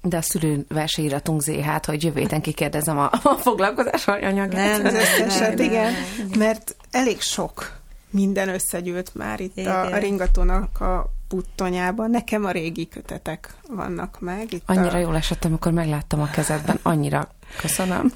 De 0.02 0.16
a 0.16 0.22
szülővel 0.22 0.86
se 0.86 1.02
íratunk 1.02 1.42
zéhát, 1.42 1.86
hogy 1.86 2.04
jövő 2.04 2.20
héten 2.20 2.40
kikérdezem 2.40 2.98
a, 2.98 3.10
a 3.22 3.34
foglalkozás 3.34 4.06
anyagát. 4.06 4.82
Nem, 4.82 4.86
az 4.86 4.94
összeset, 4.94 5.58
igen. 5.58 5.92
Mert 6.38 6.76
elég 6.90 7.20
sok 7.20 7.76
minden 8.10 8.48
összegyűlt 8.48 9.14
már 9.14 9.40
itt 9.40 9.56
a, 9.56 9.92
a 9.92 9.96
ringatónak 9.96 10.80
a 10.80 11.10
puttonyában. 11.28 12.10
Nekem 12.10 12.44
a 12.44 12.50
régi 12.50 12.88
kötetek 12.88 13.54
vannak 13.68 14.20
meg. 14.20 14.52
Itt 14.52 14.62
annyira 14.66 14.94
a... 14.94 14.98
jól 14.98 15.16
esett, 15.16 15.44
amikor 15.44 15.72
megláttam 15.72 16.20
a 16.20 16.30
kezedben. 16.30 16.78
Annyira 16.82 17.28
köszönöm. 17.60 18.12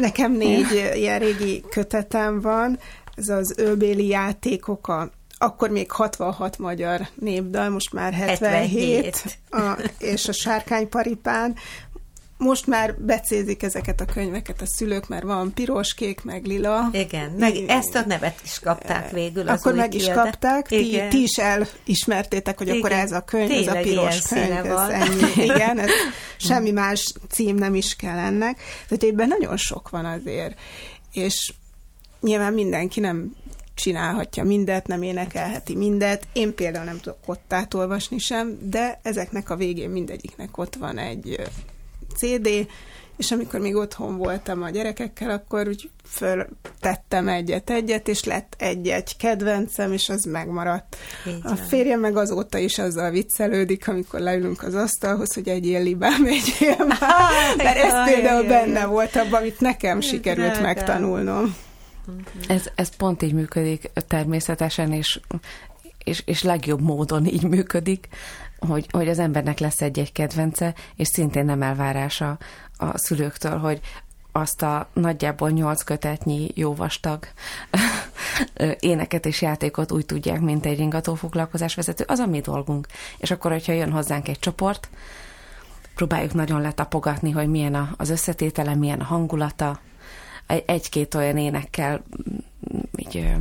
Nekem 0.00 0.32
négy 0.32 0.92
ilyen 0.94 1.18
régi 1.18 1.64
kötetem 1.70 2.40
van. 2.40 2.78
Ez 3.16 3.28
az 3.28 3.54
őbéli 3.58 4.06
játékok, 4.06 4.88
a 4.88 5.10
akkor 5.38 5.70
még 5.70 5.90
66 5.90 6.58
magyar 6.58 7.08
népdal, 7.14 7.68
most 7.68 7.92
már 7.92 8.12
77, 8.12 8.50
77. 8.50 9.38
A, 9.50 9.90
és 9.98 10.28
a 10.28 10.32
sárkányparipán. 10.32 11.56
Most 12.36 12.66
már 12.66 12.94
becézik 12.98 13.62
ezeket 13.62 14.00
a 14.00 14.04
könyveket 14.04 14.60
a 14.60 14.66
szülők, 14.66 15.08
mert 15.08 15.22
van 15.22 15.52
piros, 15.52 15.94
kék, 15.94 16.22
meg 16.22 16.44
lila. 16.44 16.88
Igen, 16.92 17.30
meg 17.30 17.56
ezt 17.66 17.94
a 17.94 18.04
nevet 18.06 18.40
is 18.44 18.58
kapták 18.58 19.10
végül. 19.10 19.48
Az 19.48 19.58
akkor 19.58 19.74
meg 19.74 19.94
is 19.94 20.04
kiadás. 20.04 20.24
kapták, 20.24 20.66
ti, 20.66 21.02
ti 21.08 21.22
is 21.22 21.38
elismertétek, 21.38 22.58
hogy 22.58 22.66
Igen. 22.66 22.78
akkor 22.78 22.92
ez 22.92 23.12
a 23.12 23.20
könyv, 23.20 23.48
Tényleg 23.48 23.76
ez 23.76 23.84
a 23.84 23.88
piros 23.88 24.20
könyv, 24.20 24.66
ez 24.66 24.88
ennyi. 24.88 25.44
Igen, 25.52 25.78
ez 25.78 25.90
semmi 26.36 26.70
más 26.70 27.12
cím 27.28 27.56
nem 27.56 27.74
is 27.74 27.96
kell 27.96 28.18
ennek. 28.18 28.60
Tehát 28.88 29.04
ebben 29.04 29.28
nagyon 29.28 29.56
sok 29.56 29.90
van 29.90 30.04
azért. 30.04 30.58
És 31.12 31.52
nyilván 32.20 32.52
mindenki 32.52 33.00
nem 33.00 33.34
csinálhatja 33.74 34.44
mindet, 34.44 34.86
nem 34.86 35.02
énekelheti 35.02 35.76
mindet. 35.76 36.26
Én 36.32 36.54
például 36.54 36.84
nem 36.84 37.00
tudok 37.00 37.20
kottát 37.26 37.74
olvasni 37.74 38.18
sem, 38.18 38.58
de 38.62 39.00
ezeknek 39.02 39.50
a 39.50 39.56
végén 39.56 39.90
mindegyiknek 39.90 40.58
ott 40.58 40.74
van 40.74 40.98
egy 40.98 41.40
CD, 42.16 42.48
és 43.16 43.30
amikor 43.30 43.60
még 43.60 43.74
otthon 43.74 44.16
voltam 44.16 44.62
a 44.62 44.70
gyerekekkel, 44.70 45.30
akkor 45.30 45.68
úgy 45.68 45.90
föltettem 46.08 47.28
egyet-egyet, 47.28 48.08
és 48.08 48.24
lett 48.24 48.54
egy-egy 48.58 49.16
kedvencem, 49.16 49.92
és 49.92 50.08
az 50.08 50.24
megmaradt. 50.24 50.96
Így 51.26 51.40
a 51.42 51.54
férjem 51.54 52.00
meg 52.00 52.16
azóta 52.16 52.58
is 52.58 52.78
azzal 52.78 53.10
viccelődik, 53.10 53.88
amikor 53.88 54.20
leülünk 54.20 54.62
az 54.62 54.74
asztalhoz, 54.74 55.34
hogy 55.34 55.48
egyél 55.48 55.82
libám, 55.82 56.24
egyél 56.24 56.76
már, 56.86 57.56
mert 57.56 57.76
ez 57.76 58.12
például 58.12 58.46
benne 58.46 58.86
volt 58.86 59.16
abban, 59.16 59.40
amit 59.40 59.60
nekem 59.60 60.00
sikerült 60.00 60.60
megtanulnom. 60.60 61.56
Ez, 62.48 62.70
ez 62.74 62.96
pont 62.96 63.22
így 63.22 63.32
működik 63.32 63.90
természetesen, 64.06 64.92
és, 64.92 65.20
és, 66.04 66.22
és 66.26 66.42
legjobb 66.42 66.80
módon 66.80 67.26
így 67.26 67.44
működik, 67.44 68.08
hogy, 68.58 68.86
hogy 68.90 69.08
az 69.08 69.18
embernek 69.18 69.58
lesz 69.58 69.80
egy-egy 69.80 70.12
kedvence, 70.12 70.74
és 70.96 71.08
szintén 71.08 71.44
nem 71.44 71.62
elvárása 71.62 72.38
a 72.76 72.98
szülőktől, 72.98 73.58
hogy 73.58 73.80
azt 74.32 74.62
a 74.62 74.88
nagyjából 74.92 75.50
nyolc 75.50 75.82
kötetnyi 75.82 76.50
jóvastag 76.54 77.26
éneket 78.80 79.26
és 79.26 79.42
játékot 79.42 79.92
úgy 79.92 80.06
tudják, 80.06 80.40
mint 80.40 80.66
egy 80.66 80.78
ringató 80.78 81.14
foglalkozás 81.14 81.74
vezető, 81.74 82.04
az 82.06 82.18
a 82.18 82.26
mi 82.26 82.40
dolgunk. 82.40 82.86
És 83.18 83.30
akkor, 83.30 83.50
hogyha 83.50 83.72
jön 83.72 83.92
hozzánk 83.92 84.28
egy 84.28 84.38
csoport, 84.38 84.88
próbáljuk 85.94 86.32
nagyon 86.32 86.60
letapogatni, 86.60 87.30
hogy 87.30 87.48
milyen 87.48 87.94
az 87.96 88.10
összetétele, 88.10 88.74
milyen 88.74 89.00
a 89.00 89.04
hangulata, 89.04 89.80
egy-két 90.46 91.14
olyan 91.14 91.36
énekkel 91.36 92.02
mm, 92.74 92.78
így 92.96 93.34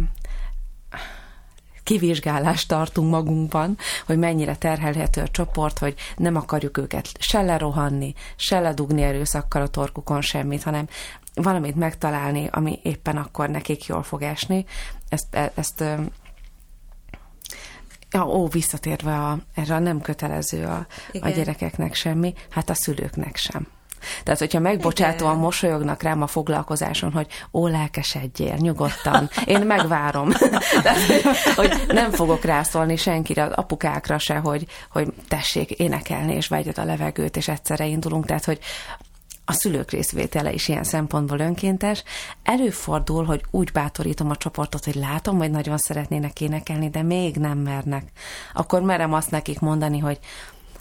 kivizsgálást 1.83 2.67
tartunk 2.67 3.09
magunkban, 3.09 3.77
hogy 4.05 4.17
mennyire 4.17 4.55
terhelhető 4.55 5.21
a 5.21 5.27
csoport, 5.27 5.79
hogy 5.79 5.95
nem 6.17 6.35
akarjuk 6.35 6.77
őket 6.77 7.09
se 7.19 7.41
lerohanni, 7.41 8.13
se 8.35 8.59
ledugni 8.59 9.01
erőszakkal 9.01 9.61
a 9.61 9.67
torkukon 9.67 10.21
semmit, 10.21 10.63
hanem 10.63 10.87
valamit 11.33 11.75
megtalálni, 11.75 12.47
ami 12.51 12.79
éppen 12.83 13.17
akkor 13.17 13.49
nekik 13.49 13.85
jól 13.85 14.03
fog 14.03 14.21
esni. 14.21 14.65
Ezt, 15.09 15.35
e, 15.35 15.51
ezt 15.55 15.83
Ja, 18.11 18.27
ó, 18.27 18.47
visszatérve 18.47 19.19
a, 19.19 19.39
erre 19.53 19.75
a 19.75 19.79
nem 19.79 20.01
kötelező 20.01 20.65
a, 20.65 20.87
a 21.21 21.29
gyerekeknek 21.29 21.93
semmi, 21.93 22.33
hát 22.49 22.69
a 22.69 22.73
szülőknek 22.73 23.35
sem. 23.35 23.67
Tehát, 24.23 24.39
hogyha 24.39 24.59
megbocsátóan 24.59 25.37
mosolyognak 25.37 26.01
rám 26.03 26.21
a 26.21 26.27
foglalkozáson, 26.27 27.11
hogy 27.11 27.27
ó, 27.53 27.67
lelkesedjél, 27.67 28.55
nyugodtan, 28.55 29.29
én 29.45 29.61
megvárom. 29.61 30.29
Tehát, 30.83 30.99
hogy 31.55 31.83
nem 31.87 32.11
fogok 32.11 32.43
rászólni 32.43 32.95
senkire, 32.95 33.43
apukákra 33.43 34.17
se, 34.17 34.35
hogy, 34.35 34.65
hogy 34.91 35.13
tessék 35.27 35.71
énekelni, 35.71 36.33
és 36.33 36.47
vágyod 36.47 36.77
a 36.77 36.83
levegőt, 36.83 37.37
és 37.37 37.47
egyszerre 37.47 37.85
indulunk. 37.85 38.25
Tehát, 38.25 38.45
hogy 38.45 38.59
a 39.45 39.53
szülők 39.53 39.91
részvétele 39.91 40.51
is 40.51 40.67
ilyen 40.67 40.83
szempontból 40.83 41.39
önkéntes. 41.39 42.03
Előfordul, 42.43 43.25
hogy 43.25 43.41
úgy 43.51 43.71
bátorítom 43.71 44.29
a 44.29 44.35
csoportot, 44.35 44.85
hogy 44.85 44.95
látom, 44.95 45.37
hogy 45.37 45.51
nagyon 45.51 45.77
szeretnének 45.77 46.41
énekelni, 46.41 46.89
de 46.89 47.01
még 47.01 47.35
nem 47.35 47.57
mernek. 47.57 48.03
Akkor 48.53 48.81
merem 48.81 49.13
azt 49.13 49.31
nekik 49.31 49.59
mondani, 49.59 49.99
hogy 49.99 50.19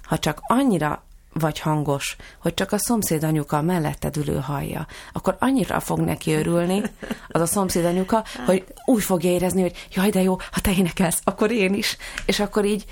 ha 0.02 0.18
csak 0.18 0.40
annyira 0.42 1.04
vagy 1.32 1.58
hangos, 1.58 2.16
hogy 2.40 2.54
csak 2.54 2.72
a 2.72 2.78
szomszéd 2.78 3.24
anyuka 3.24 3.62
melletted 3.62 4.16
ülő 4.16 4.38
hallja, 4.38 4.86
akkor 5.12 5.36
annyira 5.38 5.80
fog 5.80 5.98
neki 5.98 6.32
örülni 6.32 6.82
az 7.28 7.40
a 7.40 7.46
szomszéd 7.46 7.84
anyuka, 7.84 8.24
hogy 8.46 8.64
úgy 8.84 9.02
fogja 9.02 9.30
érezni, 9.30 9.60
hogy 9.60 9.86
jaj, 9.94 10.10
de 10.10 10.22
jó, 10.22 10.36
ha 10.50 10.60
te 10.60 10.72
énekelsz, 10.72 11.20
akkor 11.24 11.50
én 11.50 11.74
is. 11.74 11.96
És 12.26 12.40
akkor 12.40 12.64
így 12.64 12.84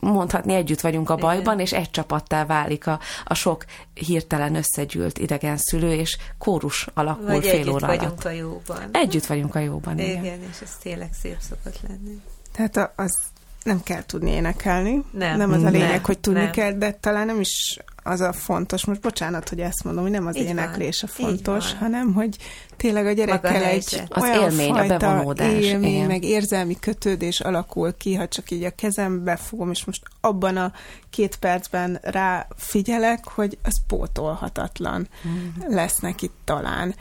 mondhatni 0.00 0.54
együtt 0.54 0.80
vagyunk 0.80 1.10
a 1.10 1.16
bajban, 1.16 1.60
és 1.60 1.72
egy 1.72 1.90
csapattá 1.90 2.46
válik 2.46 2.86
a, 2.86 3.00
a 3.24 3.34
sok 3.34 3.64
hirtelen 3.94 4.54
összegyűlt 4.54 5.18
idegen 5.18 5.56
szülő, 5.56 5.92
és 5.92 6.16
kórus 6.38 6.86
alakul 6.94 7.24
Vagy 7.24 7.46
fél 7.46 7.70
óra 7.70 7.86
alatt. 7.86 8.00
vagyunk 8.00 8.24
a 8.24 8.30
jóban. 8.30 8.88
Együtt 8.92 9.26
vagyunk 9.26 9.54
a 9.54 9.58
jóban. 9.58 9.98
Igen, 9.98 10.24
igen. 10.24 10.40
és 10.50 10.60
ez 10.62 10.76
tényleg 10.82 11.10
szép 11.22 11.36
szokott 11.40 11.80
lenni. 11.88 12.20
Tehát 12.52 12.92
az 12.96 13.18
nem 13.68 13.82
kell 13.82 14.02
tudni 14.06 14.30
énekelni. 14.30 15.04
Nem. 15.10 15.36
Nem 15.36 15.52
az 15.52 15.62
a 15.62 15.68
lényeg, 15.68 15.90
nem, 15.90 16.02
hogy 16.02 16.18
tudni 16.18 16.40
nem. 16.40 16.50
kell, 16.50 16.72
de 16.72 16.90
talán 16.92 17.26
nem 17.26 17.40
is 17.40 17.78
az 18.08 18.20
a 18.20 18.32
fontos. 18.32 18.84
Most 18.84 19.00
bocsánat, 19.00 19.48
hogy 19.48 19.60
ezt 19.60 19.84
mondom, 19.84 20.02
hogy 20.02 20.12
nem 20.12 20.26
az 20.26 20.36
Így 20.36 20.44
éneklés 20.44 21.00
van. 21.00 21.10
a 21.10 21.12
fontos, 21.12 21.72
hanem 21.72 22.12
hogy 22.12 22.36
tényleg 22.76 23.06
a 23.06 23.12
gyerekkel 23.12 23.62
egy 23.62 24.02
az 24.08 24.22
olyan 24.22 24.42
élmény, 24.42 24.74
fajta 24.74 25.18
a 25.18 25.42
élmény, 25.42 25.94
igen. 25.94 26.06
meg 26.06 26.24
érzelmi 26.24 26.78
kötődés 26.80 27.40
alakul 27.40 27.96
ki, 27.96 28.14
ha 28.14 28.28
csak 28.28 28.50
így 28.50 28.64
a 28.64 28.70
kezembe 28.70 29.36
fogom, 29.36 29.70
és 29.70 29.84
most 29.84 30.02
abban 30.20 30.56
a 30.56 30.72
két 31.10 31.36
percben 31.36 31.98
rá 32.02 32.46
figyelek, 32.56 33.28
hogy 33.28 33.58
az 33.62 33.80
pótolhatatlan 33.86 35.08
mm. 35.28 35.74
lesz 35.74 35.98
neki 35.98 36.30
talán. 36.44 36.94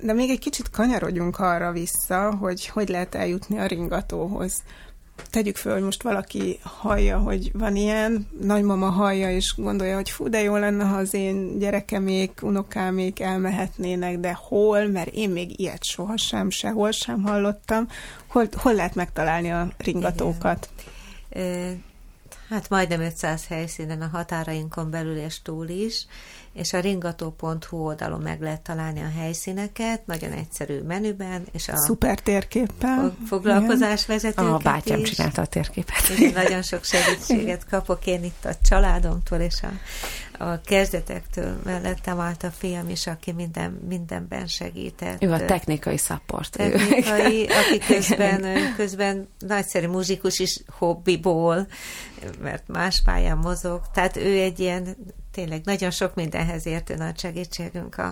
De 0.00 0.12
még 0.12 0.30
egy 0.30 0.38
kicsit 0.38 0.70
kanyarodjunk 0.70 1.38
arra 1.38 1.72
vissza, 1.72 2.34
hogy 2.34 2.66
hogy 2.66 2.88
lehet 2.88 3.14
eljutni 3.14 3.58
a 3.58 3.66
ringatóhoz 3.66 4.62
tegyük 5.30 5.56
föl, 5.56 5.72
hogy 5.72 5.82
most 5.82 6.02
valaki 6.02 6.58
hallja, 6.62 7.18
hogy 7.18 7.50
van 7.52 7.76
ilyen, 7.76 8.26
nagymama 8.40 8.88
hallja, 8.88 9.30
és 9.30 9.54
gondolja, 9.56 9.94
hogy 9.94 10.10
fú, 10.10 10.28
de 10.28 10.42
jó 10.42 10.56
lenne, 10.56 10.84
ha 10.84 10.96
az 10.96 11.14
én 11.14 11.58
gyerekemék, 11.58 12.38
unokámék 12.42 13.20
elmehetnének, 13.20 14.18
de 14.18 14.32
hol, 14.32 14.86
mert 14.86 15.14
én 15.14 15.30
még 15.30 15.60
ilyet 15.60 15.84
sohasem, 15.84 16.50
sehol 16.50 16.90
sem 16.90 17.22
hallottam. 17.22 17.88
Hol, 18.26 18.48
hol 18.56 18.74
lehet 18.74 18.94
megtalálni 18.94 19.50
a 19.50 19.68
ringatókat? 19.78 20.68
Igen. 21.30 21.84
Hát 22.48 22.68
majdnem 22.68 23.00
500 23.00 23.46
helyszínen 23.46 24.02
a 24.02 24.08
határainkon 24.12 24.90
belül 24.90 25.16
és 25.16 25.42
túl 25.42 25.68
is 25.68 26.06
és 26.56 26.72
a 26.72 26.80
ringató.hu 26.80 27.76
oldalon 27.76 28.20
meg 28.20 28.40
lehet 28.40 28.60
találni 28.60 29.00
a 29.00 29.10
helyszíneket, 29.18 30.06
nagyon 30.06 30.32
egyszerű 30.32 30.80
menüben, 30.80 31.46
és 31.52 31.68
a 31.68 31.76
Szuper 31.76 32.20
térképpel. 32.20 33.16
Foglalkozás 33.26 34.06
vezetőket 34.06 34.52
A 34.52 34.58
bátyám 34.62 34.98
is. 34.98 35.10
csinálta 35.10 35.42
a 35.42 35.46
térképet. 35.46 36.08
Igen, 36.16 36.32
nagyon 36.32 36.62
sok 36.62 36.84
segítséget 36.84 37.66
kapok 37.68 38.06
én 38.06 38.24
itt 38.24 38.44
a 38.44 38.54
családomtól, 38.62 39.38
és 39.38 39.62
a, 39.62 39.70
a 40.44 40.60
kezdetektől 40.60 41.60
mellettem 41.64 42.20
állt 42.20 42.42
a 42.42 42.50
fiam 42.50 42.88
is, 42.88 43.06
aki 43.06 43.32
minden, 43.32 43.70
mindenben 43.88 44.46
segített. 44.46 45.22
Ő 45.22 45.32
a 45.32 45.44
technikai 45.44 45.96
support. 45.96 46.50
Technikai, 46.50 47.46
aki 47.46 47.78
közben, 47.94 48.44
közben 48.76 49.28
nagyszerű 49.38 49.86
muzsikus 49.86 50.38
is 50.38 50.62
hobbiból, 50.78 51.66
mert 52.40 52.68
más 52.68 53.02
pályán 53.02 53.38
mozog. 53.38 53.80
Tehát 53.92 54.16
ő 54.16 54.40
egy 54.40 54.60
ilyen 54.60 54.96
tényleg 55.32 55.60
nagyon 55.64 55.90
sok 55.90 56.14
mindenhez 56.14 56.66
értő 56.66 56.94
nagy 56.94 57.18
segítségünk 57.18 57.98
a, 57.98 58.06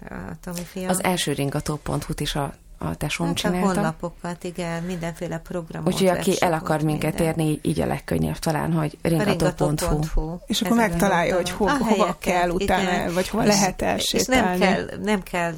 a 0.00 0.14
Tomi 0.40 0.64
fiam. 0.64 0.88
Az 0.88 1.04
első 1.04 1.32
ringató.hu-t 1.32 2.20
is 2.20 2.34
a 2.34 2.54
a 2.78 2.94
tesóm 2.94 3.26
hát 3.26 3.36
csinálta. 3.36 3.68
A 3.68 3.72
honlapokat, 3.72 4.44
igen, 4.44 4.82
mindenféle 4.82 5.38
programot. 5.38 5.92
Úgyhogy 5.92 6.06
aki 6.06 6.34
el 6.40 6.52
akar 6.52 6.82
minket 6.82 7.18
minden. 7.18 7.26
érni, 7.26 7.58
így 7.62 7.80
a 7.80 7.86
legkönnyebb 7.86 8.38
talán, 8.38 8.72
hogy 8.72 8.98
ringató.hu. 9.02 9.66
ringató 9.66 10.42
és 10.46 10.62
akkor 10.62 10.76
megtalálja, 10.76 11.34
hogy 11.34 11.50
ho, 11.50 11.66
hova 11.66 11.84
helyeket, 11.84 12.18
kell 12.18 12.50
utána, 12.50 12.92
igen. 12.92 13.14
vagy 13.14 13.28
hol 13.28 13.42
és, 13.42 13.48
lehet 13.48 13.82
elsétálni. 13.82 14.54
És 14.54 14.66
nem 14.66 14.74
kell, 14.74 14.98
nem 15.02 15.22
kell 15.22 15.54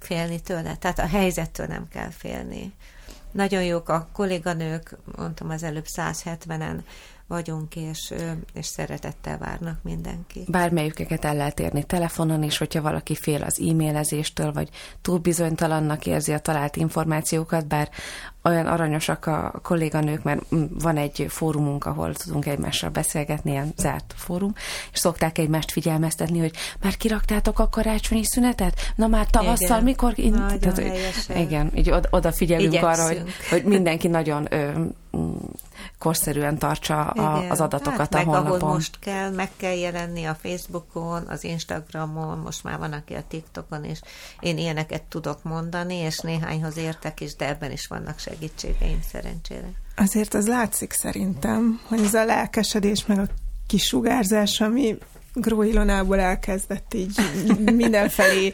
félni 0.00 0.40
tőle, 0.40 0.76
tehát 0.76 0.98
a 0.98 1.06
helyzettől 1.06 1.66
nem 1.66 1.88
kell 1.88 2.10
félni. 2.10 2.72
Nagyon 3.32 3.64
jók 3.64 3.88
a 3.88 4.08
kolléganők, 4.12 4.96
mondtam 5.16 5.50
az 5.50 5.62
előbb 5.62 5.86
170-en, 5.96 6.78
vagyunk, 7.28 7.76
és, 7.76 8.14
és 8.54 8.66
szeretettel 8.66 9.38
várnak 9.38 9.78
mindenki. 9.82 10.44
Bármelyikeket 10.46 11.24
el 11.24 11.36
lehet 11.36 11.60
érni 11.60 11.84
telefonon 11.84 12.42
is, 12.42 12.58
hogyha 12.58 12.82
valaki 12.82 13.14
fél 13.14 13.42
az 13.42 13.60
e-mailezéstől, 13.60 14.52
vagy 14.52 14.68
túl 15.02 15.18
bizonytalannak 15.18 16.06
érzi 16.06 16.32
a 16.32 16.38
talált 16.38 16.76
információkat, 16.76 17.66
bár 17.66 17.90
olyan 18.42 18.66
aranyosak 18.66 19.26
a 19.26 19.60
kolléganők, 19.62 20.22
mert 20.22 20.42
van 20.78 20.96
egy 20.96 21.26
fórumunk, 21.28 21.84
ahol 21.84 22.14
tudunk 22.14 22.46
egymással 22.46 22.90
beszélgetni, 22.90 23.50
ilyen 23.50 23.72
zárt 23.76 24.14
fórum, 24.16 24.54
és 24.92 24.98
szokták 24.98 25.38
egymást 25.38 25.70
figyelmeztetni, 25.70 26.38
hogy 26.38 26.52
már 26.82 26.96
kiraktátok 26.96 27.58
a 27.58 27.68
karácsonyi 27.68 28.24
szünetet? 28.24 28.92
Na 28.96 29.06
már 29.06 29.26
tavasszal, 29.26 29.66
igen. 29.66 29.82
mikor? 29.82 30.12
In- 30.18 30.58
Tehát, 30.60 30.82
igen, 31.36 31.70
így 31.74 31.90
oda, 31.90 32.08
odafigyelünk 32.10 32.72
Igyekszünk. 32.72 32.94
arra, 32.94 33.06
hogy, 33.06 33.32
hogy 33.50 33.64
mindenki 33.64 34.08
nagyon 34.08 34.46
ö, 34.50 34.70
korszerűen 35.98 36.58
tartsa 36.58 37.06
a, 37.06 37.50
az 37.50 37.60
adatokat 37.60 37.98
hát, 37.98 38.14
a 38.14 38.16
meg 38.16 38.26
honlapon. 38.26 38.60
ahol 38.60 38.72
most 38.72 38.98
kell, 38.98 39.30
meg 39.30 39.50
kell 39.56 39.74
jelenni 39.74 40.24
a 40.24 40.34
Facebookon, 40.42 41.26
az 41.28 41.44
Instagramon, 41.44 42.38
most 42.38 42.64
már 42.64 42.78
van, 42.78 42.92
aki 42.92 43.14
a 43.14 43.22
TikTokon, 43.28 43.84
és 43.84 44.00
én 44.40 44.58
ilyeneket 44.58 45.02
tudok 45.02 45.42
mondani, 45.42 45.94
és 45.94 46.18
néhányhoz 46.18 46.76
értek 46.76 47.20
is, 47.20 47.36
de 47.36 47.48
ebben 47.48 47.70
is 47.70 47.86
vannak 47.86 48.18
segítségeim 48.18 49.00
szerencsére. 49.10 49.70
Azért 49.96 50.34
az 50.34 50.46
látszik 50.46 50.92
szerintem, 50.92 51.80
hogy 51.88 52.00
ez 52.00 52.14
a 52.14 52.24
lelkesedés, 52.24 53.06
meg 53.06 53.18
a 53.18 53.26
kisugárzás, 53.66 54.60
ami 54.60 54.98
Gróilonából 55.34 56.18
elkezdett 56.18 56.94
így 56.94 57.20
mindenfelé 57.72 58.52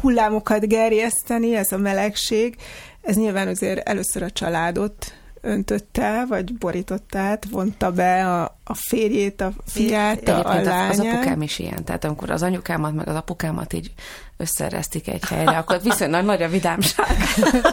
hullámokat 0.00 0.68
gerjeszteni, 0.68 1.54
ez 1.54 1.72
a 1.72 1.76
melegség, 1.76 2.56
ez 3.00 3.16
nyilván 3.16 3.48
azért 3.48 3.88
először 3.88 4.22
a 4.22 4.30
családot 4.30 5.12
öntötte, 5.42 6.24
vagy 6.28 6.54
borította 6.54 7.18
át, 7.18 7.46
vonta 7.50 7.92
be 7.92 8.40
a, 8.40 8.58
a 8.64 8.74
férjét, 8.74 9.40
a 9.40 9.52
fiát, 9.66 10.28
a, 10.28 10.38
a 10.38 10.54
lányát. 10.54 10.90
az 10.90 10.98
apukám 11.00 11.42
is 11.42 11.58
ilyen, 11.58 11.84
tehát 11.84 12.04
amikor 12.04 12.30
az 12.30 12.42
anyukámat, 12.42 12.94
meg 12.94 13.08
az 13.08 13.14
apukámat 13.14 13.72
így 13.72 13.92
összereztik 14.36 15.08
egy 15.08 15.24
helyre, 15.24 15.58
akkor 15.58 15.80
viszonylag 15.82 16.24
nagy 16.24 16.42
a 16.42 16.48
vidámság. 16.48 17.16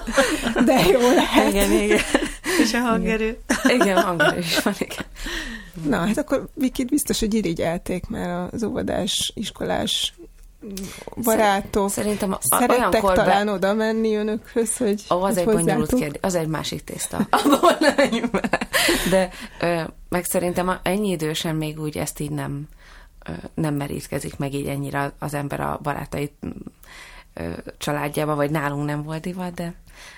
De 0.65 0.85
jó 0.91 0.99
lehet. 0.99 1.49
Igen, 1.49 1.71
igen. 1.71 1.99
És 2.63 2.73
a 2.73 2.79
hangerő. 2.79 3.37
Igen, 3.63 3.81
igen 3.81 4.01
hangerő 4.01 4.39
is 4.39 4.59
van, 4.59 4.73
igen. 4.77 5.05
Na, 5.83 5.97
hát 5.97 6.17
akkor 6.17 6.49
Vikit 6.53 6.89
biztos, 6.89 7.19
hogy 7.19 7.33
irigyelték 7.33 8.07
már 8.07 8.47
az 8.51 8.63
óvodás, 8.63 9.31
iskolás 9.35 10.13
barátok 11.23 11.89
Szerintem 11.89 12.31
a, 12.31 12.37
szerettek 12.41 13.01
talán 13.01 13.45
be... 13.45 13.51
oda 13.51 13.73
menni 13.73 14.15
önökhöz, 14.15 14.77
hogy 14.77 15.03
Ó, 15.09 15.21
az 15.21 15.37
egy 15.37 15.45
bonyolult 15.45 15.93
kérdés, 15.93 16.21
az 16.21 16.35
egy 16.35 16.47
másik 16.47 16.83
tészta. 16.83 17.27
De 19.11 19.29
ö, 19.59 19.81
meg 20.09 20.23
szerintem 20.23 20.79
ennyi 20.83 21.09
idősen 21.09 21.55
még 21.55 21.79
úgy 21.79 21.97
ezt 21.97 22.19
így 22.19 22.31
nem 22.31 22.67
nem 23.53 23.73
merítkezik 23.73 24.37
meg 24.37 24.53
így 24.53 24.67
ennyire 24.67 25.11
az 25.19 25.33
ember 25.33 25.59
a 25.59 25.79
barátait 25.83 26.33
családjába, 27.77 28.35
vagy 28.35 28.51
nálunk 28.51 28.85
nem 28.85 29.03
volt 29.03 29.21
divat, 29.21 29.53
de, 29.53 29.73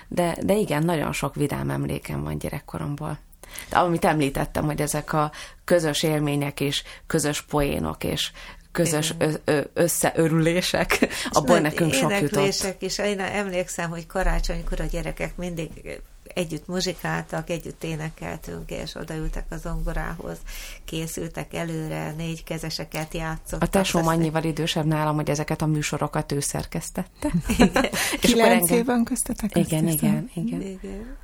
de, 0.08 0.36
de 0.42 0.56
igen, 0.56 0.84
nagyon 0.84 1.12
sok 1.12 1.34
vidám 1.34 1.70
emlékem 1.70 2.22
van 2.22 2.38
gyerekkoromból. 2.38 3.18
De 3.68 3.78
amit 3.78 4.04
említettem, 4.04 4.64
hogy 4.64 4.80
ezek 4.80 5.12
a 5.12 5.32
közös 5.64 6.02
élmények 6.02 6.60
és 6.60 6.82
közös 7.06 7.42
poénok 7.42 8.04
és 8.04 8.32
közös 8.72 9.14
ö, 9.18 9.30
ö, 9.44 9.60
összeörülések, 9.74 11.08
abból 11.30 11.58
nekünk 11.58 11.92
sok 11.92 12.20
jutott. 12.20 12.82
is. 12.82 12.98
Én 12.98 13.20
emlékszem, 13.20 13.90
hogy 13.90 14.06
karácsonykor 14.06 14.80
a 14.80 14.84
gyerekek 14.84 15.36
mindig 15.36 15.70
együtt 16.34 16.66
muzsikáltak, 16.66 17.50
együtt 17.50 17.84
énekeltünk, 17.84 18.70
és 18.70 18.94
odaültek 18.94 19.44
a 19.48 19.56
zongorához, 19.56 20.36
készültek 20.84 21.54
előre, 21.54 22.12
négy 22.16 22.44
kezeseket 22.44 23.14
játszottak. 23.14 23.62
A 23.62 23.66
tesóm 23.66 24.06
annyival 24.06 24.44
idősebb 24.44 24.86
nálam, 24.86 25.14
hogy 25.14 25.30
ezeket 25.30 25.62
a 25.62 25.66
műsorokat 25.66 26.32
ő 26.32 26.40
szerkesztette. 26.40 27.30
Igen. 27.58 27.88
Kilenc 28.20 28.70
éven 28.70 29.04
köztetek? 29.04 29.56
Igen, 29.56 29.88
igen, 29.88 30.30
igen, 30.34 30.60
igen. 30.60 31.16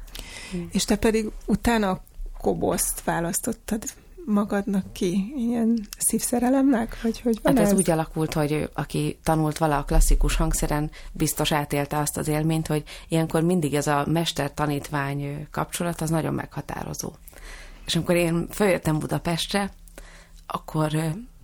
És 0.72 0.84
te 0.84 0.96
pedig 0.96 1.30
utána 1.46 2.00
koboszt 2.40 3.04
választottad 3.04 3.82
magadnak 4.28 4.92
ki 4.92 5.34
ilyen 5.36 5.88
szívszerelemnek? 5.98 7.02
Vagy 7.02 7.20
hogy 7.20 7.38
van 7.42 7.56
hát 7.56 7.64
ez, 7.64 7.70
ez 7.70 7.78
úgy 7.78 7.90
alakult, 7.90 8.32
hogy 8.32 8.70
aki 8.74 9.18
tanult 9.22 9.58
vala 9.58 9.78
a 9.78 9.84
klasszikus 9.84 10.36
hangszeren, 10.36 10.90
biztos 11.12 11.52
átélte 11.52 11.98
azt 11.98 12.16
az 12.16 12.28
élményt, 12.28 12.66
hogy 12.66 12.82
ilyenkor 13.08 13.42
mindig 13.42 13.74
ez 13.74 13.86
a 13.86 14.04
mester-tanítvány 14.06 15.46
kapcsolat 15.50 16.00
az 16.00 16.10
nagyon 16.10 16.34
meghatározó. 16.34 17.12
És 17.86 17.96
amikor 17.96 18.14
én 18.14 18.46
feljöttem 18.50 18.98
Budapestre, 18.98 19.70
akkor 20.46 20.92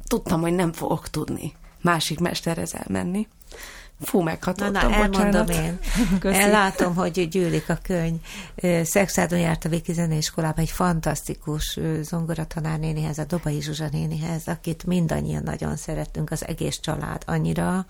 tudtam, 0.06 0.40
hogy 0.40 0.54
nem 0.54 0.72
fogok 0.72 1.08
tudni 1.08 1.52
másik 1.84 2.20
mesterhez 2.20 2.74
elmenni. 2.74 3.28
Fú, 4.00 4.20
meghatottam, 4.20 4.72
na, 4.72 4.88
na, 4.88 4.94
elmondom 4.94 5.48
én. 5.48 5.78
Köszi. 6.20 6.38
Ellátom, 6.38 6.94
hogy 6.94 7.28
gyűlik 7.28 7.68
a 7.68 7.78
könyv. 7.82 8.20
Szexádon 8.82 9.38
járt 9.38 9.64
a 9.64 9.68
Viki 9.68 9.92
Zeneiskolába 9.92 10.60
egy 10.60 10.70
fantasztikus 10.70 11.78
zongoratanárnénihez, 12.00 13.18
a 13.18 13.24
Dobai 13.24 13.60
Zsuzsa 13.60 13.88
nénihez, 13.92 14.42
akit 14.46 14.86
mindannyian 14.86 15.42
nagyon 15.42 15.76
szerettünk, 15.76 16.30
az 16.30 16.46
egész 16.46 16.80
család 16.80 17.22
annyira. 17.26 17.86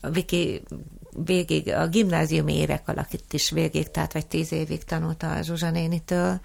A 0.00 0.10
Viki 0.10 0.62
végig, 1.24 1.68
a 1.68 1.86
gimnáziumi 1.86 2.56
évek 2.56 2.88
alatt 2.88 3.32
is 3.32 3.50
végig, 3.50 3.90
tehát 3.90 4.12
vagy 4.12 4.26
tíz 4.26 4.52
évig 4.52 4.84
tanulta 4.84 5.32
a 5.32 5.42
Zsuzsa 5.42 5.70
nénitől, 5.70 6.40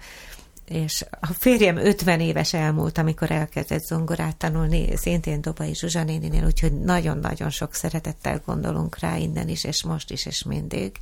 és 0.72 1.04
a 1.20 1.26
férjem 1.26 1.76
50 1.76 2.20
éves 2.20 2.52
elmúlt, 2.52 2.98
amikor 2.98 3.30
elkezdett 3.30 3.82
zongorát 3.82 4.36
tanulni, 4.36 4.96
szintén 4.96 5.40
Dobai 5.40 5.74
Zsuzsa 5.74 6.02
néninél, 6.02 6.44
úgyhogy 6.44 6.72
nagyon-nagyon 6.72 7.50
sok 7.50 7.74
szeretettel 7.74 8.42
gondolunk 8.46 8.98
rá 8.98 9.16
innen 9.16 9.48
is, 9.48 9.64
és 9.64 9.84
most 9.84 10.10
is, 10.10 10.26
és 10.26 10.42
mindig. 10.42 10.92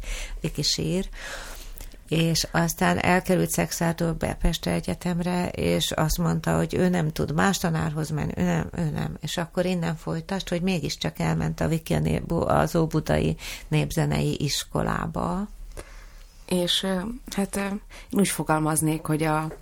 Viki 0.41 0.63
sír. 0.63 1.09
És 2.09 2.47
aztán 2.51 2.99
elkerült 2.99 3.51
Szexárdól 3.51 4.13
be 4.13 4.35
Peste 4.41 4.71
Egyetemre, 4.71 5.49
és 5.49 5.91
azt 5.91 6.19
mondta, 6.19 6.57
hogy 6.57 6.75
ő 6.75 6.89
nem 6.89 7.13
tud 7.13 7.35
más 7.35 7.59
tanárhoz 7.59 8.11
menni, 8.11 8.33
ő 8.37 8.43
nem, 8.43 8.69
ő 8.77 8.91
nem. 8.91 9.17
És 9.21 9.37
akkor 9.37 9.67
innen 9.67 9.97
folytast, 9.97 10.49
hogy 10.49 10.63
mégiscsak 10.63 11.19
elment 11.19 11.61
a 11.61 11.69
Viki 11.69 12.23
az 12.29 12.77
Óbudai 12.77 13.37
Népzenei 13.69 14.37
Iskolába, 14.45 15.49
és 16.51 16.87
hát 17.37 17.57
én 17.57 17.81
úgy 18.11 18.29
fogalmaznék, 18.29 19.07
hogy 19.07 19.23
a 19.23 19.53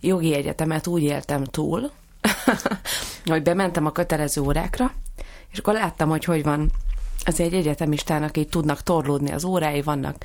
jogi 0.00 0.34
egyetemet 0.34 0.86
úgy 0.86 1.02
éltem 1.02 1.44
túl, 1.44 1.90
hogy 3.24 3.42
bementem 3.42 3.86
a 3.86 3.92
kötelező 3.92 4.40
órákra, 4.40 4.92
és 5.52 5.58
akkor 5.58 5.74
láttam, 5.74 6.08
hogy 6.08 6.24
hogy 6.24 6.42
van 6.42 6.70
az 7.24 7.40
egy 7.40 7.54
egyetemistának 7.54 8.36
így 8.36 8.48
tudnak 8.48 8.82
torlódni 8.82 9.32
az 9.32 9.44
órái, 9.44 9.82
vannak 9.82 10.16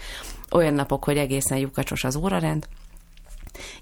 olyan 0.51 0.73
napok, 0.73 1.03
hogy 1.03 1.17
egészen 1.17 1.57
lyukacsos 1.57 2.03
az 2.03 2.15
órarend, 2.15 2.67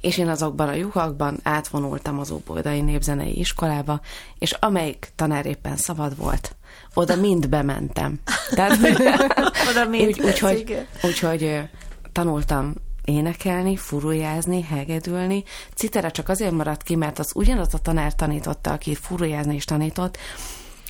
és 0.02 0.18
én 0.18 0.28
azokban 0.28 0.68
a 0.68 0.74
lyukakban 0.74 1.40
átvonultam 1.44 2.20
az 2.20 2.32
Óboldai 2.32 2.82
Népzenei 2.82 3.40
Iskolába, 3.40 4.02
és 4.38 4.52
amelyik 4.52 5.12
tanár 5.16 5.46
éppen 5.46 5.78
szabad 5.78 6.18
volt, 6.18 6.56
oda 6.94 7.16
mind 7.16 7.50
bementem. 7.50 8.20
Tehát, 8.50 8.78
oda 9.70 9.86
mind 9.86 10.08
úgy, 10.08 10.22
úgyhogy, 10.22 10.88
úgyhogy 11.04 11.70
tanultam 12.12 12.74
énekelni, 13.06 13.76
furujázni, 13.76 14.62
hegedülni. 14.62 15.44
Citere 15.76 16.10
csak 16.10 16.30
azért 16.30 16.52
maradt 16.52 16.84
ki, 16.84 16.96
mert 16.96 17.20
az 17.20 17.32
ugyanaz 17.36 17.74
a 17.74 17.78
tanár 17.78 18.16
tanította, 18.16 18.72
aki 18.72 18.96
furujázni 18.96 19.56
is 19.56 19.66
tanított, 19.66 20.18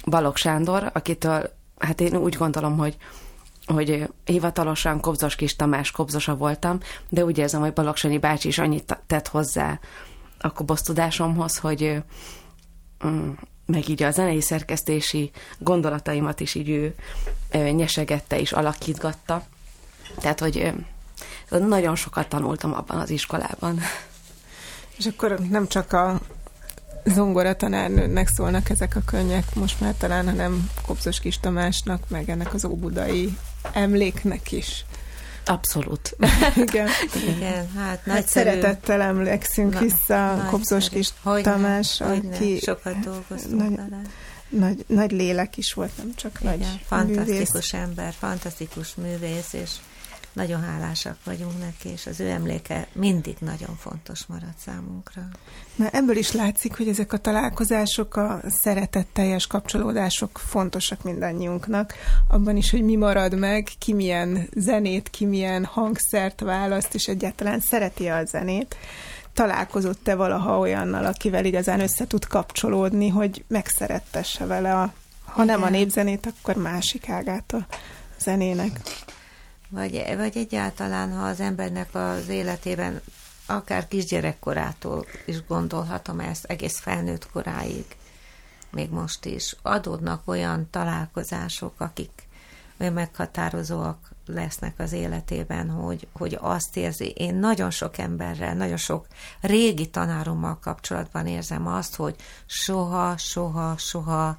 Balog 0.05 0.37
Sándor, 0.37 0.89
akitől, 0.93 1.53
hát 1.77 2.01
én 2.01 2.15
úgy 2.15 2.35
gondolom, 2.35 2.77
hogy 2.77 2.97
hogy 3.73 4.09
hivatalosan 4.25 4.99
Kobzos 4.99 5.35
Kis 5.35 5.55
Tamás 5.55 5.91
Kobzosa 5.91 6.35
voltam, 6.35 6.79
de 7.09 7.25
úgy 7.25 7.37
érzem, 7.37 7.61
hogy 7.61 7.73
Balog 7.73 8.19
bácsi 8.19 8.47
is 8.47 8.57
annyit 8.57 8.97
tett 9.07 9.27
hozzá 9.27 9.79
a 10.39 10.51
kobosz 10.51 10.81
tudásomhoz, 10.81 11.57
hogy 11.57 12.03
mm, 13.05 13.29
meg 13.65 13.89
így 13.89 14.03
a 14.03 14.11
zenei 14.11 14.41
szerkesztési 14.41 15.31
gondolataimat 15.57 16.39
is 16.39 16.55
így 16.55 16.69
ő 16.69 16.95
nyesegette 17.69 18.39
és 18.39 18.51
alakítgatta. 18.51 19.43
Tehát, 20.19 20.39
hogy 20.39 20.73
nagyon 21.49 21.95
sokat 21.95 22.29
tanultam 22.29 22.73
abban 22.73 22.99
az 22.99 23.09
iskolában. 23.09 23.79
És 24.97 25.05
akkor 25.05 25.39
nem 25.49 25.67
csak 25.67 25.93
a 25.93 26.19
zongora 27.05 27.55
tanárnőnek 27.55 28.27
szólnak 28.27 28.69
ezek 28.69 28.95
a 28.95 29.01
könnyek 29.05 29.55
most 29.55 29.79
már 29.79 29.93
talán, 29.97 30.25
hanem 30.25 30.69
Kopszos 30.85 31.19
Kis 31.19 31.39
Tamásnak, 31.39 32.09
meg 32.09 32.29
ennek 32.29 32.53
az 32.53 32.65
óbudai 32.65 33.37
emléknek 33.73 34.51
is. 34.51 34.85
Abszolút. 35.45 36.15
Igen. 36.55 36.87
Igen, 37.35 37.71
hát, 37.75 38.01
hát 38.05 38.27
szeretettel 38.27 39.01
emlékszünk 39.01 39.73
Na, 39.73 39.79
vissza 39.79 40.45
Kopszos 40.49 40.89
Kis 40.89 41.09
hogy 41.21 41.43
Tamás, 41.43 41.97
ne, 41.97 42.05
aki 42.05 42.59
sokat 42.61 42.99
dolgoztunk 42.99 43.75
nagy. 43.77 43.89
Nagy, 44.49 44.85
nagy 44.87 45.11
lélek 45.11 45.57
is 45.57 45.73
volt, 45.73 45.97
nem 45.97 46.11
csak 46.15 46.37
Igen, 46.41 46.57
nagy 46.57 46.81
fantasztikus 46.85 47.51
művész. 47.53 47.73
ember, 47.73 48.13
fantasztikus 48.19 48.95
művész, 48.95 49.53
és 49.53 49.69
nagyon 50.33 50.61
hálásak 50.61 51.17
vagyunk 51.23 51.59
neki, 51.59 51.89
és 51.89 52.05
az 52.05 52.19
ő 52.19 52.29
emléke 52.29 52.87
mindig 52.93 53.35
nagyon 53.39 53.75
fontos 53.75 54.25
marad 54.25 54.53
számunkra. 54.65 55.21
Na, 55.75 55.89
ebből 55.89 56.17
is 56.17 56.31
látszik, 56.31 56.77
hogy 56.77 56.87
ezek 56.87 57.13
a 57.13 57.17
találkozások, 57.17 58.15
a 58.15 58.41
szeretetteljes 58.47 59.47
kapcsolódások 59.47 60.37
fontosak 60.37 61.03
mindannyiunknak. 61.03 61.93
Abban 62.27 62.57
is, 62.57 62.71
hogy 62.71 62.83
mi 62.83 62.95
marad 62.95 63.37
meg, 63.37 63.67
ki 63.79 63.93
milyen 63.93 64.49
zenét, 64.55 65.09
ki 65.09 65.25
milyen 65.25 65.65
hangszert 65.65 66.39
választ, 66.39 66.93
és 66.93 67.07
egyáltalán 67.07 67.59
szereti 67.59 68.07
a 68.07 68.25
zenét. 68.25 68.75
Találkozott-e 69.33 70.15
valaha 70.15 70.59
olyannal, 70.59 71.05
akivel 71.05 71.45
igazán 71.45 71.79
össze 71.79 72.07
tud 72.07 72.27
kapcsolódni, 72.27 73.09
hogy 73.09 73.43
megszerettesse 73.47 74.45
vele 74.45 74.75
a, 74.75 74.93
ha 75.25 75.43
nem 75.43 75.63
a 75.63 75.69
népzenét, 75.69 76.33
akkor 76.39 76.55
másik 76.55 77.09
ágát 77.09 77.53
a 77.53 77.65
zenének? 78.19 78.79
Vagy, 79.69 80.03
vagy 80.17 80.37
egyáltalán, 80.37 81.13
ha 81.13 81.25
az 81.25 81.39
embernek 81.39 81.95
az 81.95 82.27
életében 82.27 83.01
akár 83.45 83.87
kisgyerekkorától 83.87 85.05
is 85.25 85.45
gondolhatom 85.45 86.19
ezt, 86.19 86.45
egész 86.45 86.79
felnőtt 86.79 87.31
koráig, 87.31 87.85
még 88.71 88.89
most 88.89 89.25
is, 89.25 89.55
adódnak 89.61 90.21
olyan 90.25 90.67
találkozások, 90.69 91.73
akik 91.77 92.27
olyan 92.79 92.93
meghatározóak 92.93 94.09
lesznek 94.25 94.79
az 94.79 94.91
életében, 94.91 95.69
hogy, 95.69 96.07
hogy 96.13 96.37
azt 96.41 96.77
érzi. 96.77 97.09
Én 97.09 97.35
nagyon 97.35 97.69
sok 97.69 97.97
emberrel, 97.97 98.53
nagyon 98.53 98.77
sok 98.77 99.07
régi 99.41 99.89
tanárommal 99.89 100.59
kapcsolatban 100.59 101.27
érzem 101.27 101.67
azt, 101.67 101.95
hogy 101.95 102.15
soha, 102.45 103.17
soha, 103.17 103.77
soha 103.77 104.37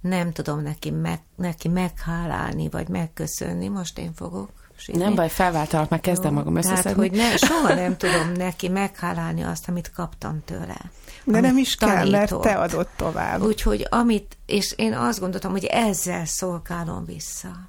nem 0.00 0.32
tudom 0.32 0.62
neki, 0.62 0.90
meg, 0.90 1.20
neki 1.36 1.68
meghálálni, 1.68 2.68
vagy 2.68 2.88
megköszönni. 2.88 3.68
Most 3.68 3.98
én 3.98 4.12
fogok 4.14 4.59
Sírni. 4.80 5.02
Nem 5.02 5.14
baj, 5.14 5.28
felváltalak, 5.28 5.88
meg 5.88 6.00
kezdem 6.00 6.32
magam 6.32 6.56
összeszedni. 6.56 6.82
Tehát, 6.82 6.98
hogy 6.98 7.10
ne, 7.10 7.36
soha 7.48 7.74
nem 7.74 7.96
tudom 7.96 8.32
neki 8.32 8.68
meghálálni 8.68 9.42
azt, 9.42 9.68
amit 9.68 9.90
kaptam 9.90 10.42
tőle. 10.44 10.76
De 11.24 11.40
nem 11.40 11.58
is 11.58 11.74
tanított. 11.74 12.02
kell, 12.02 12.10
mert 12.10 12.40
te 12.40 12.52
adott 12.52 12.90
tovább. 12.96 13.42
Úgyhogy 13.42 13.86
amit, 13.90 14.36
és 14.46 14.72
én 14.76 14.92
azt 14.92 15.20
gondoltam, 15.20 15.50
hogy 15.50 15.64
ezzel 15.64 16.24
szolgálom 16.24 17.04
vissza. 17.04 17.68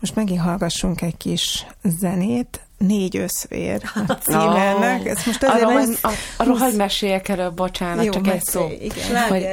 Most 0.00 0.14
megint 0.14 0.40
hallgassunk 0.40 1.02
egy 1.02 1.16
kis 1.16 1.66
zenét, 1.82 2.60
Négy 2.78 3.16
összvér 3.16 3.82
a 4.06 4.12
címennek. 4.24 5.00
Oh. 5.00 5.26
most 5.26 5.42
azért 5.42 5.64
arról, 5.64 5.80
ez... 5.80 6.00
arról 6.36 6.56
hagyj 6.56 6.76
meséljek 6.76 7.28
erről, 7.28 7.50
bocsánat, 7.50 8.04
Jó, 8.04 8.12
csak 8.12 8.26
egy 8.26 8.42
szó. 8.42 8.68
Igen. 8.80 9.28
Hogy, 9.28 9.46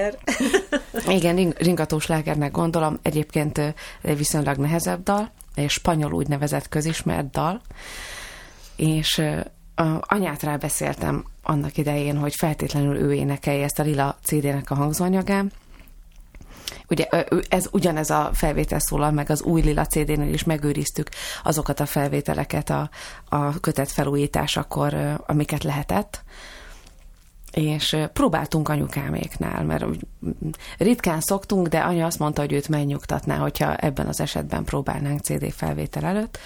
igen, 1.18 1.54
ringatós 1.58 2.06
lágernek 2.08 2.52
gondolom, 2.52 3.00
egyébként 3.02 3.62
viszonylag 4.02 4.58
nehezebb 4.58 5.04
dal, 5.04 5.32
egy 5.56 5.70
spanyol 5.70 6.14
úgynevezett 6.14 6.70
közismert 6.70 7.30
dal, 7.30 7.62
és 8.76 9.22
anyát 10.00 10.44
rá 10.44 10.56
beszéltem 10.56 11.26
annak 11.44 11.78
idején, 11.78 12.18
hogy 12.18 12.36
feltétlenül 12.36 12.96
ő 12.96 13.14
énekelje 13.14 13.64
ezt 13.64 13.80
a 13.80 13.84
lila 13.84 14.18
CD-nek 14.24 14.72
a 14.72 14.76
hangzóanyagán, 14.76 15.52
ugye 16.90 17.06
ez 17.50 17.68
ugyanez 17.72 18.10
a 18.10 18.30
felvétel 18.34 18.80
szólal 18.80 19.12
meg 19.12 19.30
az 19.30 19.42
új 19.42 19.62
Lila 19.62 19.86
CD-nél 19.86 20.34
is 20.34 20.44
megőriztük 20.44 21.10
azokat 21.44 21.80
a 21.80 21.86
felvételeket 21.86 22.70
a, 22.70 22.90
a 23.30 23.60
kötet 23.60 23.92
felújításakor, 23.92 25.24
amiket 25.28 25.64
lehetett 25.64 26.24
és 27.56 27.98
próbáltunk 28.14 28.70
anyukáméknál, 28.70 29.64
mert 29.64 29.86
ritkán 30.78 31.22
szoktunk, 31.22 31.68
de 31.68 31.80
anya 31.80 32.06
azt 32.06 32.20
mondta, 32.20 32.42
hogy 32.42 32.54
őt 32.54 32.68
megnyugtatná, 32.68 33.38
hogyha 33.38 33.76
ebben 33.76 34.08
az 34.08 34.20
esetben 34.20 34.64
próbálnánk 34.64 35.20
CD 35.20 35.52
felvétel 35.52 36.04
előtt. 36.04 36.38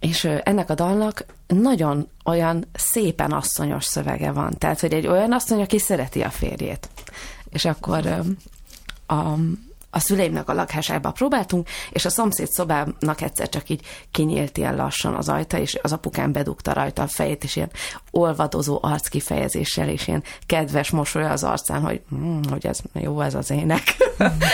És 0.00 0.24
ennek 0.24 0.70
a 0.70 0.74
dalnak 0.74 1.24
nagyon 1.46 2.08
olyan 2.24 2.64
szépen 2.72 3.32
asszonyos 3.32 3.84
szövege 3.84 4.30
van. 4.30 4.58
Tehát, 4.58 4.80
hogy 4.80 4.92
egy 4.92 5.06
olyan 5.06 5.32
asszony, 5.32 5.60
aki 5.60 5.78
szereti 5.78 6.22
a 6.22 6.30
férjét. 6.30 6.88
És 7.50 7.64
akkor 7.64 8.06
a, 9.06 9.34
a 9.94 9.98
szüleimnek 9.98 10.48
a 10.48 10.52
lakásába 10.52 11.10
próbáltunk, 11.10 11.68
és 11.90 12.04
a 12.04 12.10
szomszéd 12.10 12.48
szobának 12.50 13.20
egyszer 13.20 13.48
csak 13.48 13.68
így 13.68 13.80
kinyílt 14.10 14.58
ilyen 14.58 14.76
lassan 14.76 15.14
az 15.14 15.28
ajta, 15.28 15.58
és 15.58 15.78
az 15.82 15.92
apukám 15.92 16.32
bedugta 16.32 16.72
rajta 16.72 17.02
a 17.02 17.06
fejét, 17.06 17.44
és 17.44 17.56
ilyen 17.56 17.70
olvadozó 18.10 18.78
arckifejezéssel, 18.82 19.88
és 19.88 20.08
ilyen 20.08 20.22
kedves 20.46 20.90
mosoly 20.90 21.24
az 21.24 21.44
arcán, 21.44 21.80
hogy, 21.80 22.00
mm, 22.14 22.40
hogy 22.50 22.66
ez 22.66 22.80
jó 22.92 23.20
ez 23.20 23.34
az 23.34 23.50
ének. 23.50 23.82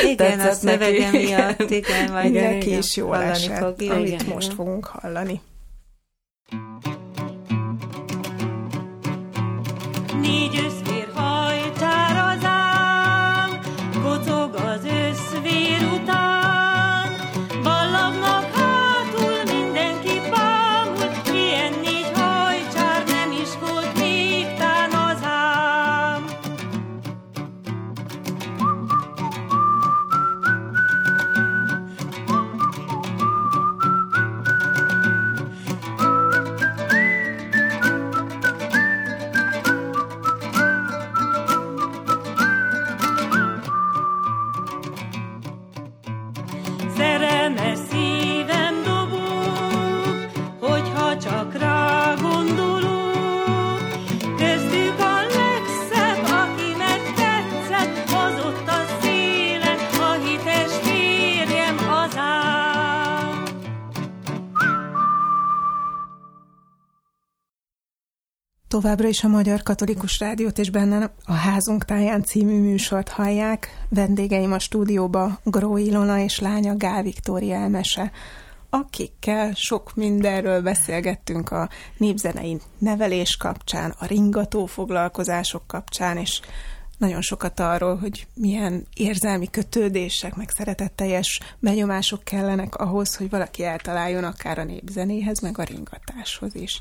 Igen, 0.05 0.41
a 0.49 0.53
szövege 0.53 1.11
miatt, 1.11 1.70
igen, 1.70 2.12
majd 2.12 2.30
igen, 2.30 2.53
neki 2.55 2.76
is 2.76 2.97
jól 2.97 3.16
esett, 3.16 3.59
fog, 3.59 3.91
amit 3.91 4.07
igen, 4.07 4.26
most 4.26 4.53
igen. 4.53 4.57
fogunk 4.57 4.86
hallani. 4.86 5.41
Négy 10.20 10.62
összvér 10.66 11.09
hajtár 11.14 11.57
Továbbra 68.81 69.09
is 69.09 69.24
a 69.24 69.29
Magyar 69.29 69.62
Katolikus 69.62 70.18
Rádiót 70.18 70.59
és 70.59 70.70
benne 70.70 71.12
a 71.24 71.33
Házunk 71.33 71.85
táján 71.85 72.22
című 72.22 72.61
műsort 72.61 73.09
hallják. 73.09 73.85
Vendégeim 73.89 74.53
a 74.53 74.59
stúdióba 74.59 75.41
Gró 75.45 75.76
Ilona 75.76 76.18
és 76.18 76.39
lánya 76.39 76.76
Gál 76.76 77.03
Viktória 77.03 77.57
Elmese, 77.57 78.12
akikkel 78.70 79.53
sok 79.55 79.95
mindenről 79.95 80.62
beszélgettünk 80.62 81.51
a 81.51 81.68
népzenei 81.97 82.61
nevelés 82.79 83.37
kapcsán, 83.37 83.95
a 83.99 84.07
ringató 84.07 84.66
foglalkozások 84.66 85.66
kapcsán, 85.66 86.16
és 86.16 86.41
nagyon 86.99 87.20
sokat 87.20 87.61
arról, 87.61 87.97
hogy 87.97 88.26
milyen 88.35 88.87
érzelmi 88.95 89.51
kötődések, 89.51 90.35
meg 90.35 90.51
szeretetteljes 90.51 91.41
benyomások 91.59 92.24
kellenek 92.24 92.74
ahhoz, 92.74 93.16
hogy 93.16 93.31
valaki 93.31 93.64
eltaláljon 93.64 94.24
akár 94.24 94.59
a 94.59 94.64
népzenéhez, 94.64 95.41
meg 95.41 95.59
a 95.59 95.62
ringatáshoz 95.62 96.55
is 96.55 96.81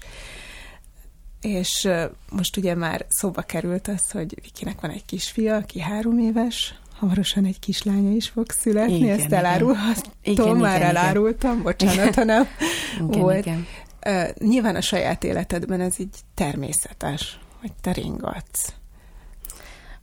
és 1.42 1.90
most 2.30 2.58
ugye 2.58 2.76
már 2.76 3.06
szóba 3.10 3.42
került 3.42 3.88
az, 3.88 4.12
hogy 4.12 4.40
Vikinek 4.42 4.82
van 4.82 4.92
egy 4.92 5.06
kisfia, 5.06 5.56
aki 5.56 5.80
három 5.80 6.20
éves, 6.20 6.76
hamarosan 7.00 7.46
egy 7.46 7.60
kislánya 7.60 8.12
is 8.12 8.30
fog 8.30 8.52
születni, 8.52 8.96
igen, 8.96 9.20
ezt 9.20 9.32
elárulhatom, 9.32 10.12
igen, 10.22 10.56
már 10.56 10.78
igen, 10.78 10.90
elárultam, 10.90 11.62
bocsánat, 11.62 12.16
ha 12.16 12.24
nem 12.24 12.48
igen, 13.08 13.22
volt. 13.22 13.46
Igen. 13.46 13.68
Uh, 14.06 14.30
nyilván 14.38 14.76
a 14.76 14.82
saját 14.82 15.24
életedben 15.24 15.82
ez 15.82 16.00
így 16.00 16.16
természetes, 16.34 17.40
hogy 17.62 17.72
te 17.82 17.92
ringatsz. 17.92 18.74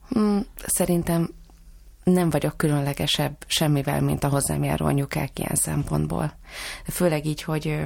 Hmm, 0.09 0.45
szerintem 0.65 1.29
nem 2.03 2.29
vagyok 2.29 2.57
különlegesebb 2.57 3.35
semmivel, 3.47 4.01
mint 4.01 4.23
a 4.23 4.27
hozzám 4.27 4.63
járó 4.63 4.85
anyukák 4.85 5.39
ilyen 5.39 5.55
szempontból. 5.55 6.37
De 6.85 6.91
főleg 6.91 7.25
így, 7.25 7.41
hogy 7.43 7.85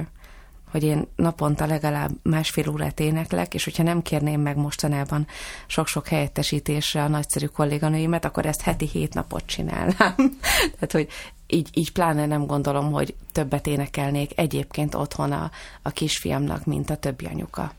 hogy 0.70 0.82
én 0.82 1.06
naponta 1.16 1.66
legalább 1.66 2.10
másfél 2.22 2.68
órát 2.68 3.00
éneklek, 3.00 3.54
és 3.54 3.64
hogyha 3.64 3.82
nem 3.82 4.02
kérném 4.02 4.40
meg 4.40 4.56
mostanában 4.56 5.26
sok-sok 5.66 6.08
helyettesítésre 6.08 7.02
a 7.02 7.08
nagyszerű 7.08 7.46
kolléganőimet, 7.46 8.24
akkor 8.24 8.46
ezt 8.46 8.60
heti 8.60 8.86
hét 8.86 9.14
napot 9.14 9.46
csinálnám. 9.46 10.14
Tehát, 10.74 10.92
hogy 10.92 11.08
így, 11.46 11.68
így 11.72 11.92
pláne 11.92 12.26
nem 12.26 12.46
gondolom, 12.46 12.92
hogy 12.92 13.14
többet 13.32 13.66
énekelnék 13.66 14.38
egyébként 14.38 14.94
otthon 14.94 15.32
a, 15.32 15.50
a 15.82 15.90
kisfiamnak, 15.90 16.64
mint 16.64 16.90
a 16.90 16.96
többi 16.96 17.24
anyuka. 17.24 17.72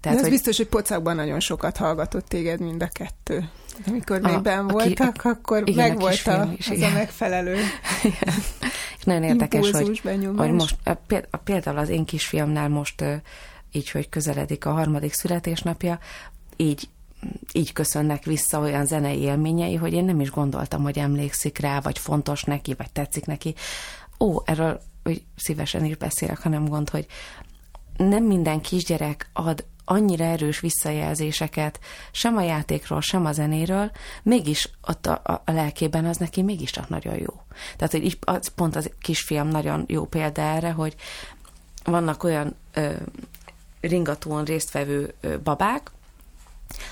Tehát, 0.00 0.18
ez 0.18 0.24
hogy... 0.24 0.32
biztos, 0.32 0.56
hogy 0.56 0.66
pocakban 0.66 1.16
nagyon 1.16 1.40
sokat 1.40 1.76
hallgatott 1.76 2.28
téged 2.28 2.60
mind 2.60 2.82
a 2.82 2.88
kettő. 2.92 3.48
Amikor 3.86 4.20
még 4.20 4.40
ben 4.40 4.66
voltak, 4.66 5.24
akkor 5.24 5.68
igen, 5.68 5.88
meg 5.88 5.98
volt 5.98 6.26
a, 6.26 6.52
is, 6.56 6.68
az 6.68 6.76
igen. 6.76 6.90
a 6.90 6.94
megfelelő 6.94 7.54
igen. 8.02 8.34
És 8.98 9.04
nagyon 9.04 9.22
érdekes, 9.22 9.70
hogy, 9.70 10.02
hogy 10.36 10.52
most 10.52 10.76
például 11.44 11.78
az 11.78 11.88
én 11.88 12.04
kisfiamnál 12.04 12.68
most 12.68 13.04
így, 13.72 13.90
hogy 13.90 14.08
közeledik 14.08 14.64
a 14.64 14.72
harmadik 14.72 15.12
születésnapja, 15.12 15.98
így 16.56 16.88
így 17.52 17.72
köszönnek 17.72 18.24
vissza 18.24 18.60
olyan 18.60 18.86
zenei 18.86 19.18
élményei, 19.18 19.74
hogy 19.74 19.92
én 19.92 20.04
nem 20.04 20.20
is 20.20 20.30
gondoltam, 20.30 20.82
hogy 20.82 20.98
emlékszik 20.98 21.58
rá, 21.58 21.80
vagy 21.80 21.98
fontos 21.98 22.44
neki, 22.44 22.74
vagy 22.74 22.90
tetszik 22.90 23.26
neki. 23.26 23.54
Ó, 24.18 24.36
erről 24.44 24.80
hogy 25.02 25.22
szívesen 25.36 25.84
is 25.84 25.96
beszélek, 25.96 26.38
ha 26.38 26.48
nem 26.48 26.64
gond, 26.64 26.90
hogy 26.90 27.06
nem 27.96 28.24
minden 28.24 28.60
kisgyerek 28.60 29.30
ad 29.32 29.64
annyira 29.90 30.24
erős 30.24 30.60
visszajelzéseket 30.60 31.80
sem 32.10 32.36
a 32.36 32.42
játékról, 32.42 33.00
sem 33.00 33.26
a 33.26 33.32
zenéről, 33.32 33.90
mégis 34.22 34.70
ott 34.86 35.06
a, 35.06 35.20
a, 35.24 35.42
a 35.44 35.52
lelkében 35.52 36.04
az 36.04 36.16
neki 36.16 36.42
mégis 36.42 36.70
csak 36.70 36.88
nagyon 36.88 37.18
jó. 37.18 37.42
Tehát, 37.76 37.92
hogy 37.92 38.18
az, 38.20 38.48
pont 38.48 38.76
az 38.76 38.90
kisfiam 39.00 39.48
nagyon 39.48 39.84
jó 39.86 40.04
példa 40.04 40.42
erre, 40.42 40.70
hogy 40.70 40.94
vannak 41.84 42.24
olyan 42.24 42.56
ö, 42.72 42.92
ringatón 43.80 44.44
résztvevő 44.44 45.14
ö, 45.20 45.40
babák, 45.40 45.90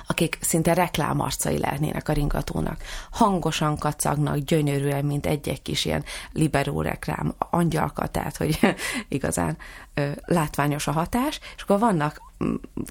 akik 0.06 0.38
szinte 0.40 0.74
reklámarcai 0.74 1.58
lehetnének 1.58 2.08
a 2.08 2.12
ringatónak. 2.12 2.82
Hangosan 3.10 3.78
kacagnak, 3.78 4.36
gyönyörűen, 4.36 5.04
mint 5.04 5.26
egy-egy 5.26 5.62
kis 5.62 5.84
ilyen 5.84 6.04
liberó 6.32 6.82
reklám, 6.82 7.34
angyalka, 7.38 8.06
tehát, 8.06 8.36
hogy 8.36 8.58
igazán 9.08 9.56
ö, 9.94 10.10
látványos 10.24 10.86
a 10.86 10.92
hatás, 10.92 11.40
és 11.56 11.62
akkor 11.62 11.78
vannak 11.78 12.26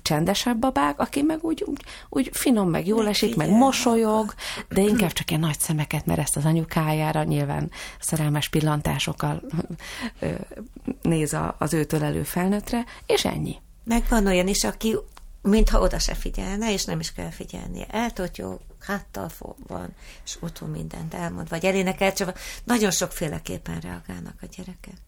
csendesebb 0.01 0.57
babák, 0.57 0.99
aki 0.99 1.21
meg 1.21 1.43
úgy, 1.43 1.63
úgy, 1.67 1.81
úgy 2.09 2.29
finom, 2.33 2.69
meg 2.69 2.87
jól 2.87 3.07
esik, 3.07 3.35
meg 3.35 3.49
mosolyog, 3.49 4.33
de 4.69 4.81
inkább 4.81 5.11
csak 5.11 5.29
ilyen 5.29 5.41
nagy 5.41 5.59
szemeket 5.59 6.05
mereszt 6.05 6.37
az 6.37 6.45
anyukájára, 6.45 7.23
nyilván 7.23 7.71
szerelmes 7.99 8.49
pillantásokkal 8.49 9.41
néz 11.01 11.37
az 11.57 11.73
őtől 11.73 12.03
elő 12.03 12.23
felnőttre, 12.23 12.85
és 13.05 13.25
ennyi. 13.25 13.55
Meg 13.83 14.03
van 14.09 14.27
olyan 14.27 14.47
is, 14.47 14.63
aki 14.63 14.95
mintha 15.41 15.79
oda 15.79 15.99
se 15.99 16.13
figyelne, 16.13 16.73
és 16.73 16.85
nem 16.85 16.99
is 16.99 17.13
kell 17.13 17.29
figyelnie. 17.29 17.85
Eltotyó, 17.85 18.59
háttal 18.79 19.29
van, 19.67 19.95
és 20.25 20.37
otthon 20.39 20.69
mindent 20.69 21.13
elmond, 21.13 21.49
vagy 21.49 21.65
elénekel, 21.65 22.13
csak 22.13 22.39
nagyon 22.63 22.91
sokféleképpen 22.91 23.79
reagálnak 23.79 24.35
a 24.41 24.45
gyerekek. 24.55 25.06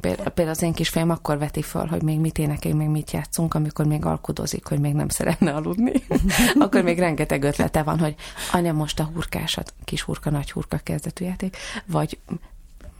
Például, 0.00 0.48
az 0.48 0.62
én 0.62 0.72
kisfiam 0.72 1.10
akkor 1.10 1.38
veti 1.38 1.62
föl, 1.62 1.86
hogy 1.86 2.02
még 2.02 2.18
mit 2.18 2.38
énekel, 2.38 2.74
még 2.74 2.88
mit 2.88 3.10
játszunk, 3.10 3.54
amikor 3.54 3.86
még 3.86 4.04
alkudozik, 4.04 4.66
hogy 4.66 4.80
még 4.80 4.94
nem 4.94 5.08
szeretne 5.08 5.54
aludni. 5.54 5.92
akkor 6.58 6.82
még 6.82 6.98
rengeteg 6.98 7.42
ötlete 7.42 7.82
van, 7.82 7.98
hogy 7.98 8.14
anya 8.52 8.72
most 8.72 9.00
a 9.00 9.04
hurkásat, 9.04 9.74
kis 9.84 10.02
hurka, 10.02 10.30
nagy 10.30 10.50
hurka 10.50 10.78
kezdetű 10.82 11.24
játék, 11.24 11.56
vagy 11.86 12.18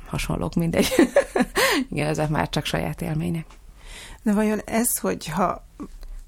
hasonlók, 0.06 0.54
mindegy. 0.54 0.88
Igen, 1.90 2.06
ezek 2.06 2.28
már 2.28 2.48
csak 2.48 2.64
saját 2.64 3.02
élmények. 3.02 3.46
De 4.22 4.32
vajon 4.32 4.60
ez, 4.64 4.98
hogyha 4.98 5.66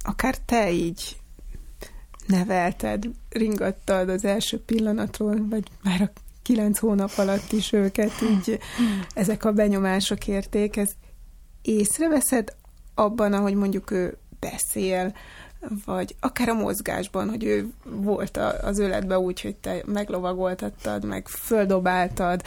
akár 0.05 0.37
te 0.39 0.71
így 0.73 1.17
nevelted, 2.27 3.05
ringattad 3.31 4.09
az 4.09 4.25
első 4.25 4.61
pillanatról, 4.61 5.47
vagy 5.49 5.69
már 5.83 6.01
a 6.01 6.11
kilenc 6.51 6.79
hónap 6.79 7.11
alatt 7.17 7.53
is 7.53 7.73
őket, 7.73 8.13
így 8.23 8.59
ezek 9.15 9.45
a 9.45 9.53
benyomások 9.53 10.27
érték, 10.27 10.77
ezt 10.77 10.97
észreveszed 11.63 12.55
abban, 12.95 13.33
ahogy 13.33 13.55
mondjuk 13.55 13.91
ő 13.91 14.19
beszél, 14.41 15.15
vagy 15.85 16.15
akár 16.21 16.49
a 16.49 16.55
mozgásban, 16.55 17.29
hogy 17.29 17.45
ő 17.45 17.73
volt 17.85 18.37
az 18.63 18.79
öletbe 18.79 19.19
úgy, 19.19 19.41
hogy 19.41 19.57
te 19.57 19.83
meglovagoltattad, 19.87 21.05
meg 21.05 21.29
földobáltad, 21.29 22.43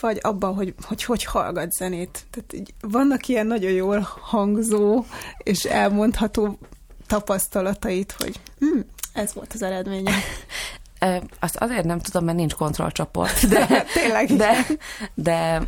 vagy 0.00 0.18
abban, 0.22 0.54
hogy 0.54 0.74
hogy, 0.82 1.04
hogy 1.04 1.24
hallgat 1.24 1.72
zenét. 1.72 2.26
Tehát 2.30 2.52
így, 2.52 2.74
vannak 2.80 3.28
ilyen 3.28 3.46
nagyon 3.46 3.72
jól 3.72 3.98
hangzó 4.20 5.04
és 5.38 5.64
elmondható 5.64 6.58
tapasztalatait, 7.06 8.14
hogy 8.18 8.40
hm, 8.58 8.80
ez 9.12 9.34
volt 9.34 9.52
az 9.52 9.62
eredménye. 9.62 10.12
Azt 11.38 11.56
azért 11.56 11.84
nem 11.84 11.98
tudom, 11.98 12.24
mert 12.24 12.36
nincs 12.36 12.54
kontrollcsoport. 12.54 13.46
De, 13.48 13.84
Tényleg. 13.94 14.26
De, 14.36 14.66
de 15.14 15.62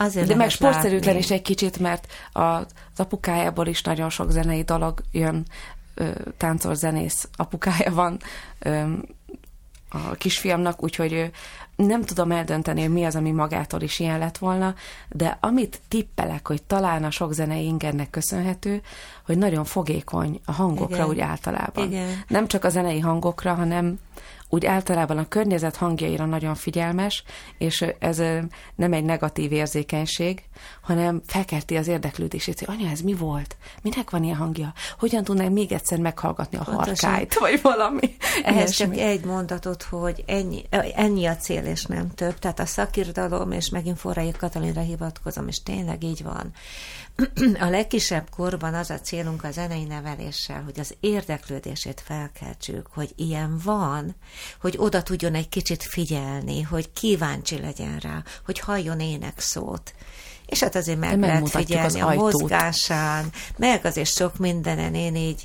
Azért 0.00 0.26
de 0.26 0.34
meg 0.34 0.50
sportszerűtlen 0.50 1.16
is 1.16 1.30
egy 1.30 1.42
kicsit, 1.42 1.78
mert 1.78 2.12
a, 2.32 2.40
az 2.40 2.66
apukájából 2.96 3.66
is 3.66 3.82
nagyon 3.82 4.10
sok 4.10 4.30
zenei 4.30 4.62
dolog 4.62 5.02
jön, 5.12 5.46
ö, 5.94 6.10
táncos 6.36 6.76
zenész 6.76 7.28
apukája 7.36 7.92
van 7.92 8.18
ö, 8.58 8.92
a 9.88 10.14
kisfiamnak, 10.14 10.82
úgyhogy 10.82 11.30
nem 11.86 12.02
tudom 12.02 12.30
eldönteni, 12.30 12.80
hogy 12.80 12.92
mi 12.92 13.04
az, 13.04 13.16
ami 13.16 13.30
magától 13.30 13.80
is 13.80 13.98
ilyen 13.98 14.18
lett 14.18 14.38
volna, 14.38 14.74
de 15.08 15.38
amit 15.40 15.80
tippelek, 15.88 16.46
hogy 16.46 16.62
talán 16.62 17.04
a 17.04 17.10
sok 17.10 17.32
zenei 17.32 17.64
ingernek 17.64 18.10
köszönhető, 18.10 18.82
hogy 19.26 19.38
nagyon 19.38 19.64
fogékony 19.64 20.40
a 20.44 20.52
hangokra 20.52 20.94
Igen. 20.94 21.08
úgy 21.08 21.20
általában. 21.20 21.86
Igen. 21.86 22.24
Nem 22.28 22.46
csak 22.46 22.64
a 22.64 22.68
zenei 22.68 22.98
hangokra, 22.98 23.54
hanem 23.54 23.98
úgy 24.48 24.66
általában 24.66 25.18
a 25.18 25.28
környezet 25.28 25.76
hangjaira 25.76 26.24
nagyon 26.24 26.54
figyelmes, 26.54 27.22
és 27.58 27.84
ez 27.98 28.18
nem 28.74 28.92
egy 28.92 29.04
negatív 29.04 29.52
érzékenység, 29.52 30.42
hanem 30.82 31.22
felkelti 31.26 31.76
az 31.76 31.86
érdeklődését, 31.88 32.58
hogy 32.58 32.76
anya, 32.78 32.90
ez 32.90 33.00
mi 33.00 33.14
volt? 33.14 33.56
Minek 33.82 34.10
van 34.10 34.24
ilyen 34.24 34.36
hangja? 34.36 34.72
Hogyan 34.98 35.24
tudnánk 35.24 35.52
még 35.52 35.72
egyszer 35.72 35.98
meghallgatni 35.98 36.58
a 36.58 36.62
Pontosan. 36.62 37.10
harkályt, 37.10 37.38
vagy 37.38 37.62
valami? 37.62 38.16
Ehhez 38.42 38.70
csak 38.70 38.96
egy 38.96 39.24
mondatot, 39.24 39.82
hogy 39.82 40.24
ennyi, 40.26 40.64
ennyi 40.94 41.26
a 41.26 41.36
cél, 41.36 41.64
és 41.64 41.84
nem 41.84 42.10
több. 42.14 42.38
Tehát 42.38 42.60
a 42.60 42.66
szakirodalom, 42.66 43.52
és 43.52 43.68
megint 43.68 43.98
Forrai 43.98 44.30
Katalinra 44.30 44.80
hivatkozom, 44.80 45.48
és 45.48 45.62
tényleg 45.62 46.02
így 46.02 46.22
van. 46.22 46.52
A 47.58 47.68
legkisebb 47.68 48.30
korban 48.30 48.74
az 48.74 48.90
a 48.90 49.00
célunk 49.00 49.44
a 49.44 49.50
zenei 49.50 49.84
neveléssel, 49.84 50.62
hogy 50.62 50.80
az 50.80 50.94
érdeklődését 51.00 52.02
felkeltsük, 52.04 52.86
hogy 52.94 53.12
ilyen 53.16 53.60
van, 53.64 54.14
hogy 54.60 54.74
oda 54.78 55.02
tudjon 55.02 55.34
egy 55.34 55.48
kicsit 55.48 55.82
figyelni, 55.82 56.62
hogy 56.62 56.92
kíváncsi 56.92 57.60
legyen 57.60 57.98
rá, 57.98 58.22
hogy 58.44 58.58
halljon 58.58 59.00
énekszót. 59.00 59.94
És 60.46 60.60
hát 60.60 60.76
azért 60.76 60.98
meg 60.98 61.18
lehet 61.20 61.50
figyelni 61.50 62.00
a 62.00 62.14
mozgásán, 62.14 63.32
meg 63.56 63.84
azért 63.84 64.14
sok 64.14 64.36
mindenen 64.36 64.94
én 64.94 65.16
így 65.16 65.44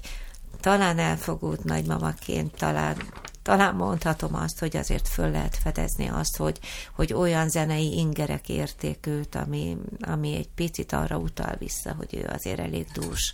talán 0.61 0.99
elfogult 0.99 1.63
nagymamaként, 1.63 2.55
talán, 2.55 2.97
talán 3.43 3.75
mondhatom 3.75 4.35
azt, 4.35 4.59
hogy 4.59 4.77
azért 4.77 5.07
föl 5.07 5.31
lehet 5.31 5.57
fedezni 5.57 6.07
azt, 6.07 6.37
hogy, 6.37 6.59
hogy 6.95 7.13
olyan 7.13 7.49
zenei 7.49 7.97
ingerek 7.97 8.49
érték 8.49 9.05
őt, 9.05 9.35
ami, 9.35 9.77
ami 10.01 10.35
egy 10.35 10.49
picit 10.55 10.93
arra 10.93 11.17
utal 11.17 11.55
vissza, 11.59 11.93
hogy 11.97 12.15
ő 12.15 12.29
azért 12.33 12.59
elég 12.59 12.87
dús 12.93 13.33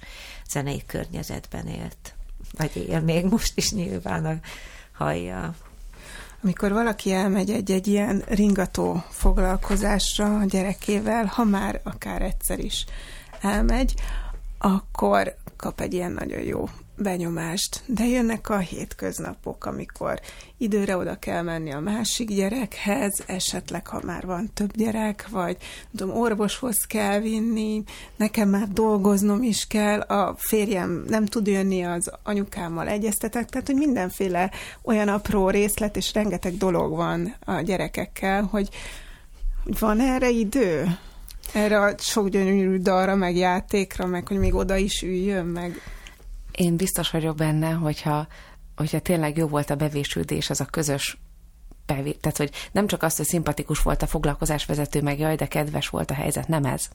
zenei 0.50 0.84
környezetben 0.86 1.68
élt. 1.68 2.14
Vagy 2.58 2.86
él 2.90 3.00
még 3.00 3.26
most 3.26 3.58
is 3.58 3.72
nyilván 3.72 4.26
a 4.26 4.40
hallja. 4.94 5.56
Amikor 6.44 6.72
valaki 6.72 7.12
elmegy 7.12 7.50
egy-egy 7.50 7.88
ilyen 7.88 8.24
ringató 8.28 9.04
foglalkozásra 9.10 10.38
a 10.38 10.46
gyerekével, 10.46 11.26
ha 11.26 11.44
már 11.44 11.82
akár 11.84 12.22
egyszer 12.22 12.60
is 12.60 12.86
elmegy, 13.42 13.94
akkor 14.58 15.36
kap 15.56 15.82
egy 15.82 15.94
ilyen 15.94 16.12
nagyon 16.12 16.42
jó 16.42 16.70
benyomást. 17.00 17.82
De 17.86 18.06
jönnek 18.06 18.50
a 18.50 18.58
hétköznapok, 18.58 19.66
amikor 19.66 20.20
időre 20.58 20.98
oda 20.98 21.16
kell 21.16 21.42
menni 21.42 21.72
a 21.72 21.80
másik 21.80 22.28
gyerekhez, 22.28 23.24
esetleg 23.26 23.88
ha 23.88 24.02
már 24.06 24.26
van 24.26 24.50
több 24.54 24.76
gyerek, 24.76 25.28
vagy 25.30 25.58
tudom, 25.98 26.18
orvoshoz 26.18 26.78
kell 26.88 27.20
vinni, 27.20 27.84
nekem 28.16 28.50
már 28.50 28.68
dolgoznom 28.68 29.44
is 29.44 29.68
kell, 29.68 30.00
a 30.00 30.36
férjem 30.38 31.04
nem 31.08 31.26
tud 31.26 31.48
jönni, 31.48 31.84
az 31.84 32.12
anyukámmal 32.24 32.88
egyeztetek, 32.88 33.50
tehát 33.50 33.68
hogy 33.68 33.76
mindenféle 33.76 34.52
olyan 34.82 35.08
apró 35.08 35.50
részlet, 35.50 35.98
és 35.98 36.14
rengeteg 36.14 36.58
dolog 36.58 36.96
van 36.96 37.36
a 37.46 37.62
gyerekekkel, 37.62 38.44
hogy 38.44 38.70
van 39.80 40.00
erre 40.00 40.30
idő? 40.30 40.98
Erre 41.54 41.80
a 41.80 41.94
sok 41.98 42.30
gyönyörű 42.30 42.78
dalra, 42.78 43.16
meg 43.16 43.36
játékra, 43.36 44.06
meg 44.06 44.28
hogy 44.28 44.38
még 44.38 44.56
oda 44.56 44.76
is 44.76 45.02
üljön, 45.02 45.46
meg 45.46 45.82
Én 46.60 46.76
biztos 46.76 47.10
vagyok 47.10 47.36
benne, 47.36 47.72
hogyha, 47.72 48.28
hogyha 48.76 49.00
tényleg 49.00 49.38
jó 49.38 49.48
volt 49.48 49.70
a 49.70 49.76
bevésődés, 49.76 50.50
az 50.50 50.62
a 50.62 50.66
közös 50.66 51.18
bevé... 51.86 52.12
Tehát, 52.12 52.38
hogy 52.38 52.52
nem 52.72 52.88
csak 52.88 53.04
azt, 53.04 53.18
hogy 53.18 53.26
szimpatikus 53.26 53.82
volt 53.82 54.02
a 54.02 54.08
foglalkozásvezető, 54.08 55.02
meg 55.02 55.20
jaj, 55.20 55.36
de 55.36 55.48
kedves 55.48 55.90
volt 55.90 56.12
a 56.12 56.14
helyzet, 56.14 56.48
nem 56.48 56.66
ez, 56.66 56.90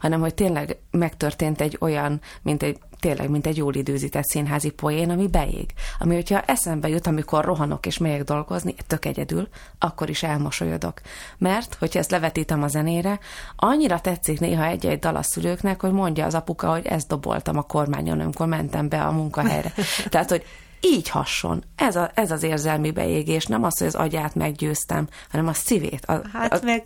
hanem 0.00 0.20
hogy 0.20 0.34
tényleg 0.34 0.76
megtörtént 0.90 1.60
egy 1.60 1.76
olyan, 1.80 2.20
mint 2.42 2.62
egy 2.62 2.78
tényleg, 3.02 3.30
mint 3.30 3.46
egy 3.46 3.56
jól 3.56 3.74
időzített 3.74 4.24
színházi 4.24 4.70
poén, 4.70 5.10
ami 5.10 5.28
beég. 5.28 5.70
Ami, 5.98 6.14
hogyha 6.14 6.40
eszembe 6.40 6.88
jut, 6.88 7.06
amikor 7.06 7.44
rohanok 7.44 7.86
és 7.86 7.98
megyek 7.98 8.24
dolgozni, 8.24 8.74
tök 8.86 9.04
egyedül, 9.04 9.48
akkor 9.78 10.08
is 10.08 10.22
elmosolyodok. 10.22 11.00
Mert, 11.38 11.76
hogyha 11.78 11.98
ezt 11.98 12.10
levetítem 12.10 12.62
a 12.62 12.68
zenére, 12.68 13.18
annyira 13.56 14.00
tetszik 14.00 14.40
néha 14.40 14.64
egy-egy 14.64 14.98
dal 14.98 15.16
a 15.16 15.22
szülőknek, 15.22 15.80
hogy 15.80 15.92
mondja 15.92 16.26
az 16.26 16.34
apuka, 16.34 16.70
hogy 16.70 16.86
ezt 16.86 17.08
doboltam 17.08 17.56
a 17.56 17.62
kormányon, 17.62 18.20
amikor 18.20 18.46
mentem 18.46 18.88
be 18.88 19.02
a 19.02 19.10
munkahelyre. 19.10 19.72
Tehát, 20.08 20.30
hogy 20.30 20.44
így 20.84 21.08
hasson. 21.08 21.64
Ez, 21.76 21.96
a, 21.96 22.10
ez 22.14 22.30
az 22.30 22.42
érzelmi 22.42 22.90
beégés, 22.90 23.46
nem 23.46 23.64
az, 23.64 23.78
hogy 23.78 23.86
az 23.86 23.94
agyát 23.94 24.34
meggyőztem, 24.34 25.08
hanem 25.30 25.48
a 25.48 25.52
szívét. 25.52 26.04
A, 26.04 26.22
Hát 26.32 26.52
a, 26.52 26.64
meg 26.64 26.82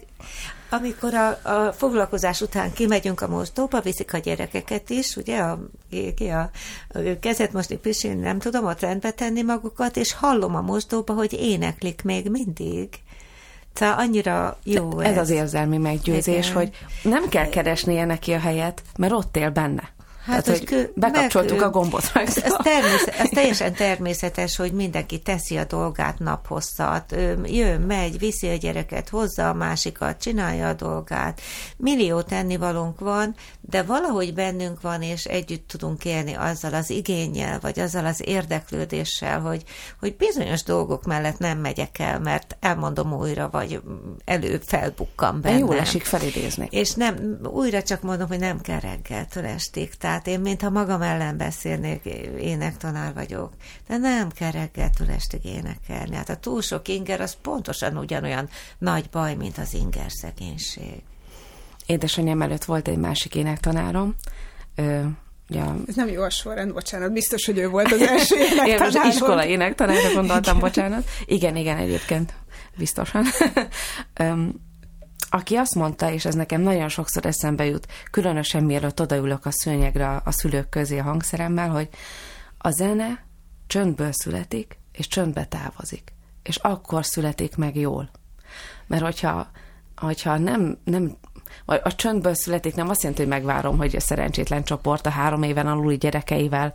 amikor 0.70 1.14
a, 1.14 1.28
a 1.42 1.72
foglalkozás 1.72 2.40
után 2.40 2.72
kimegyünk 2.72 3.20
a 3.20 3.28
mosdóba, 3.28 3.80
viszik 3.80 4.14
a 4.14 4.18
gyerekeket 4.18 4.90
is, 4.90 5.16
ugye, 5.16 5.38
a, 5.38 5.59
ki 6.14 6.28
a, 6.28 6.51
a 6.88 6.99
kezet 7.20 7.53
mosni, 7.53 7.76
pisilni, 7.76 8.20
nem 8.20 8.38
tudom, 8.38 8.64
ott 8.64 8.80
rendbe 8.80 9.11
tenni 9.11 9.42
magukat, 9.42 9.97
és 9.97 10.12
hallom 10.12 10.55
a 10.55 10.61
mosdóba, 10.61 11.14
hogy 11.14 11.32
éneklik 11.32 12.03
még 12.03 12.30
mindig. 12.30 12.88
Tehát 13.72 13.99
annyira 13.99 14.59
jó 14.62 15.01
ez. 15.01 15.11
ez 15.11 15.18
az 15.18 15.30
érzelmi 15.30 15.76
meggyőzés, 15.76 16.49
Igen. 16.49 16.57
hogy 16.57 16.70
nem 17.03 17.28
kell 17.28 17.49
keresnie 17.49 18.05
neki 18.05 18.32
a 18.32 18.38
helyet, 18.38 18.82
mert 18.99 19.12
ott 19.12 19.36
él 19.36 19.51
benne. 19.51 19.94
Hát, 20.27 20.45
Tehát, 20.45 20.59
hogy 20.59 20.68
kö- 20.68 20.93
bekapcsoltuk 20.95 21.59
meg- 21.59 21.66
a 21.66 21.70
gombot. 21.70 22.11
Ez, 22.14 22.37
ez, 22.37 22.53
természet, 22.62 23.14
ez 23.18 23.29
teljesen 23.29 23.74
természetes, 23.74 24.57
hogy 24.57 24.72
mindenki 24.72 25.18
teszi 25.18 25.57
a 25.57 25.64
dolgát 25.64 26.18
naphosszat, 26.18 27.14
jön, 27.45 27.81
megy, 27.81 28.18
viszi 28.18 28.49
a 28.49 28.57
gyereket, 28.57 29.09
hozza 29.09 29.49
a 29.49 29.55
másikat, 29.55 30.20
csinálja 30.20 30.68
a 30.68 30.72
dolgát. 30.72 31.41
Millió 31.77 32.22
tennivalónk 32.22 33.01
van, 33.01 33.35
de 33.61 33.83
valahogy 33.83 34.35
bennünk 34.35 34.81
van, 34.81 35.03
és 35.03 35.24
együtt 35.24 35.68
tudunk 35.68 36.05
élni 36.05 36.35
azzal 36.35 36.74
az 36.74 36.91
igényel, 36.91 37.59
vagy 37.61 37.81
azzal 37.81 38.07
az 38.07 38.22
érdeklődéssel, 38.24 39.41
hogy, 39.41 39.62
hogy 40.01 40.16
bizonyos 40.16 40.62
dolgok 40.62 41.05
mellett 41.05 41.39
nem 41.39 41.59
megyek 41.59 41.99
el, 41.99 42.20
mert 42.20 42.57
elmondom 42.61 43.12
újra, 43.12 43.49
vagy 43.51 43.81
elő 44.24 44.61
felbukkan 44.64 45.41
bennem. 45.41 45.59
jól 45.59 45.79
esik 45.79 46.05
felidézni. 46.05 46.68
És 46.70 46.93
nem, 46.95 47.39
újra 47.43 47.83
csak 47.83 48.03
mondom, 48.03 48.29
hogy 48.29 48.39
nem 48.39 48.61
kell 48.61 48.81
reggeltől 48.81 49.45
estig. 49.45 49.95
Tehát 49.95 50.15
én, 50.24 50.40
mintha 50.40 50.70
magam 50.70 51.02
ellen 51.02 51.36
beszélnék, 51.36 52.04
énektanár 52.40 53.14
vagyok. 53.14 53.52
De 53.88 53.96
nem 53.96 54.30
kell 54.30 54.50
reggeltől 54.50 55.10
estig 55.10 55.44
énekelni. 55.44 56.16
Hát 56.16 56.28
a 56.28 56.36
túl 56.36 56.62
sok 56.62 56.88
inger, 56.88 57.20
az 57.20 57.36
pontosan 57.42 57.96
ugyanolyan 57.96 58.48
nagy 58.78 59.08
baj, 59.10 59.34
mint 59.34 59.58
az 59.58 59.74
inger 59.74 60.10
szegénység. 60.10 61.02
Édesanyám 61.86 62.42
előtt 62.42 62.64
volt 62.64 62.88
egy 62.88 62.98
másik 62.98 63.34
énektanárom, 63.34 64.14
ö, 64.74 65.02
ugye 65.48 65.60
a 65.60 65.76
ez 65.86 65.94
nem 65.94 66.08
jó 66.08 66.22
a 66.22 66.30
sorrend, 66.30 66.72
bocsánat, 66.72 67.12
biztos, 67.12 67.46
hogy 67.46 67.58
ő 67.58 67.68
volt 67.68 67.92
az 67.92 68.00
első 68.00 68.36
Én 68.40 68.44
most 68.46 68.66
énektanárod. 68.66 69.12
iskola 69.12 69.46
énektanára 69.46 70.12
gondoltam, 70.14 70.58
bocsánat. 70.58 71.08
Igen, 71.24 71.56
igen, 71.56 71.76
egyébként 71.76 72.34
biztosan. 72.76 73.24
aki 75.37 75.55
azt 75.55 75.74
mondta, 75.74 76.11
és 76.11 76.24
ez 76.24 76.34
nekem 76.34 76.61
nagyon 76.61 76.89
sokszor 76.89 77.26
eszembe 77.26 77.64
jut, 77.64 77.87
különösen 78.11 78.64
mielőtt 78.64 79.01
odaülök 79.01 79.47
a 79.47 79.51
szőnyegre 79.51 80.20
a 80.24 80.30
szülők 80.30 80.68
közé 80.68 80.99
a 80.99 81.03
hangszeremmel, 81.03 81.70
hogy 81.70 81.89
a 82.59 82.70
zene 82.70 83.24
csöndből 83.66 84.12
születik, 84.12 84.78
és 84.93 85.09
csöndbe 85.09 85.45
távozik. 85.45 86.12
És 86.43 86.57
akkor 86.57 87.05
születik 87.05 87.57
meg 87.57 87.76
jól. 87.76 88.11
Mert 88.87 89.03
hogyha, 89.03 89.51
hogyha 89.97 90.39
nem, 90.39 90.78
nem 90.84 91.16
vagy 91.64 91.80
a 91.84 91.94
csöndből 91.94 92.34
születik, 92.34 92.74
nem 92.74 92.88
azt 92.88 93.02
jelenti, 93.02 93.22
hogy 93.22 93.32
megvárom, 93.32 93.76
hogy 93.76 93.96
a 93.96 94.00
szerencsétlen 94.00 94.64
csoport 94.64 95.07
a 95.07 95.11
három 95.11 95.42
éven 95.42 95.66
aluli 95.66 95.96
gyerekeivel 95.96 96.72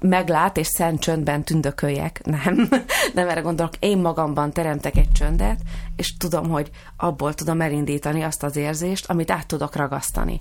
meglát, 0.00 0.56
és 0.56 0.66
szent 0.66 1.00
csöndben 1.00 1.42
tündököljek. 1.42 2.20
Nem, 2.24 2.68
nem 3.14 3.28
erre 3.28 3.40
gondolok. 3.40 3.72
Én 3.78 3.98
magamban 3.98 4.52
teremtek 4.52 4.96
egy 4.96 5.12
csöndet, 5.12 5.60
és 5.96 6.16
tudom, 6.16 6.48
hogy 6.48 6.70
abból 6.96 7.34
tudom 7.34 7.60
elindítani 7.60 8.22
azt 8.22 8.42
az 8.42 8.56
érzést, 8.56 9.10
amit 9.10 9.30
át 9.30 9.46
tudok 9.46 9.76
ragasztani. 9.76 10.40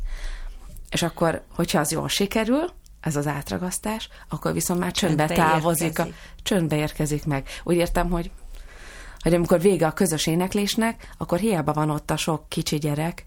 És 0.89 1.01
akkor, 1.01 1.41
hogyha 1.55 1.79
az 1.79 1.91
jól 1.91 2.07
sikerül, 2.07 2.69
ez 3.01 3.15
az 3.15 3.27
átragasztás, 3.27 4.09
akkor 4.29 4.53
viszont 4.53 4.79
már 4.79 4.91
csöndbe, 4.91 5.25
csöndbe 5.25 5.43
távozik, 5.43 5.87
érkezik. 5.87 6.13
a, 6.13 6.15
csöndbe 6.43 6.75
érkezik 6.75 7.25
meg. 7.25 7.47
Úgy 7.63 7.75
értem, 7.75 8.09
hogy 8.09 8.31
hogy 9.19 9.33
amikor 9.33 9.61
vége 9.61 9.87
a 9.87 9.91
közös 9.91 10.27
éneklésnek, 10.27 11.13
akkor 11.17 11.39
hiába 11.39 11.73
van 11.73 11.89
ott 11.89 12.11
a 12.11 12.17
sok 12.17 12.49
kicsi 12.49 12.77
gyerek, 12.77 13.25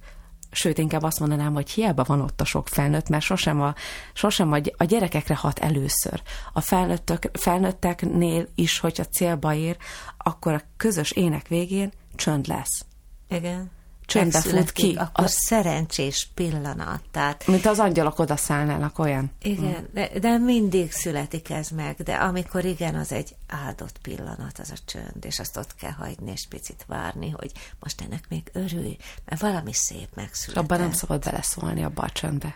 sőt, 0.52 0.78
inkább 0.78 1.02
azt 1.02 1.20
mondanám, 1.20 1.52
hogy 1.52 1.70
hiába 1.70 2.04
van 2.06 2.20
ott 2.20 2.40
a 2.40 2.44
sok 2.44 2.68
felnőtt, 2.68 3.08
mert 3.08 3.24
sosem 3.24 3.60
a, 3.60 3.74
sosem 4.12 4.52
a, 4.52 4.58
a 4.76 4.84
gyerekekre 4.84 5.34
hat 5.34 5.58
először. 5.58 6.22
A 6.52 6.60
felnőttök, 6.60 7.30
felnőtteknél 7.32 8.48
is, 8.54 8.78
hogyha 8.78 9.04
célba 9.04 9.54
ér, 9.54 9.76
akkor 10.16 10.52
a 10.52 10.62
közös 10.76 11.10
ének 11.10 11.48
végén 11.48 11.92
csönd 12.16 12.46
lesz. 12.46 12.84
Igen 13.28 13.70
csöndbe 14.12 14.40
fut 14.40 14.72
ki. 14.72 14.94
Akkor 14.98 15.24
a 15.24 15.28
szerencsés 15.28 16.28
pillanat. 16.34 17.02
Tehát, 17.10 17.46
Mint 17.46 17.66
az 17.66 17.78
angyalok 17.78 18.18
odaszállnának 18.18 18.98
olyan. 18.98 19.30
Igen, 19.42 19.80
mm. 19.80 19.94
de, 19.94 20.10
de 20.20 20.38
mindig 20.38 20.92
születik 20.92 21.50
ez 21.50 21.68
meg, 21.68 21.96
de 21.96 22.14
amikor 22.14 22.64
igen, 22.64 22.94
az 22.94 23.12
egy 23.12 23.34
áldott 23.48 23.98
pillanat, 24.02 24.58
az 24.58 24.70
a 24.70 24.78
csönd, 24.84 25.24
és 25.24 25.38
azt 25.38 25.56
ott 25.56 25.74
kell 25.74 25.90
hagyni, 25.90 26.30
és 26.30 26.46
picit 26.48 26.84
várni, 26.86 27.30
hogy 27.30 27.52
most 27.80 28.00
ennek 28.00 28.24
még 28.28 28.42
örülj, 28.52 28.96
mert 29.24 29.40
valami 29.40 29.72
szép 29.72 30.08
megszületett. 30.14 30.64
Abban 30.64 30.78
nem 30.78 30.92
szabad 30.92 31.24
beleszólni 31.24 31.84
abba 31.84 32.02
a 32.02 32.10
csöndbe. 32.10 32.54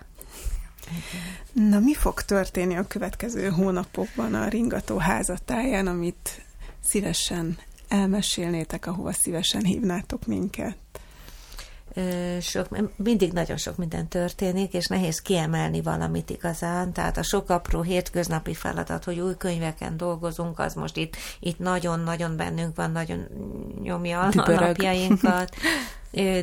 Na, 1.53 1.79
mi 1.79 1.95
fog 1.95 2.23
történni 2.23 2.77
a 2.77 2.87
következő 2.87 3.49
hónapokban 3.49 4.35
a 4.35 4.49
ringató 4.49 4.97
házatáján, 4.97 5.87
amit 5.87 6.45
szívesen 6.83 7.59
elmesélnétek, 7.89 8.87
ahova 8.87 9.13
szívesen 9.13 9.65
hívnátok 9.65 10.27
minket? 10.27 10.77
Sok, 12.41 12.67
mindig 12.97 13.33
nagyon 13.33 13.57
sok 13.57 13.77
minden 13.77 14.09
történik, 14.09 14.73
és 14.73 14.87
nehéz 14.87 15.23
kiemelni 15.23 15.83
valamit 15.83 16.31
igazán, 16.31 16.93
tehát 16.93 17.17
a 17.17 17.23
sok 17.23 17.51
apró 17.51 17.83
hétköznapi 17.83 18.55
feladat, 18.55 19.05
hogy 19.05 19.21
új 19.21 19.37
könyveken 19.39 19.97
dolgozunk, 19.97 20.59
az 20.59 20.75
most 20.75 20.97
itt, 20.97 21.17
itt 21.41 21.59
nagyon-nagyon 21.59 22.37
bennünk 22.37 22.77
van, 22.77 22.91
nagyon 22.91 23.27
nyomja 23.83 24.29
Dübörög. 24.31 24.63
a 24.63 24.67
napjainkat. 24.67 25.57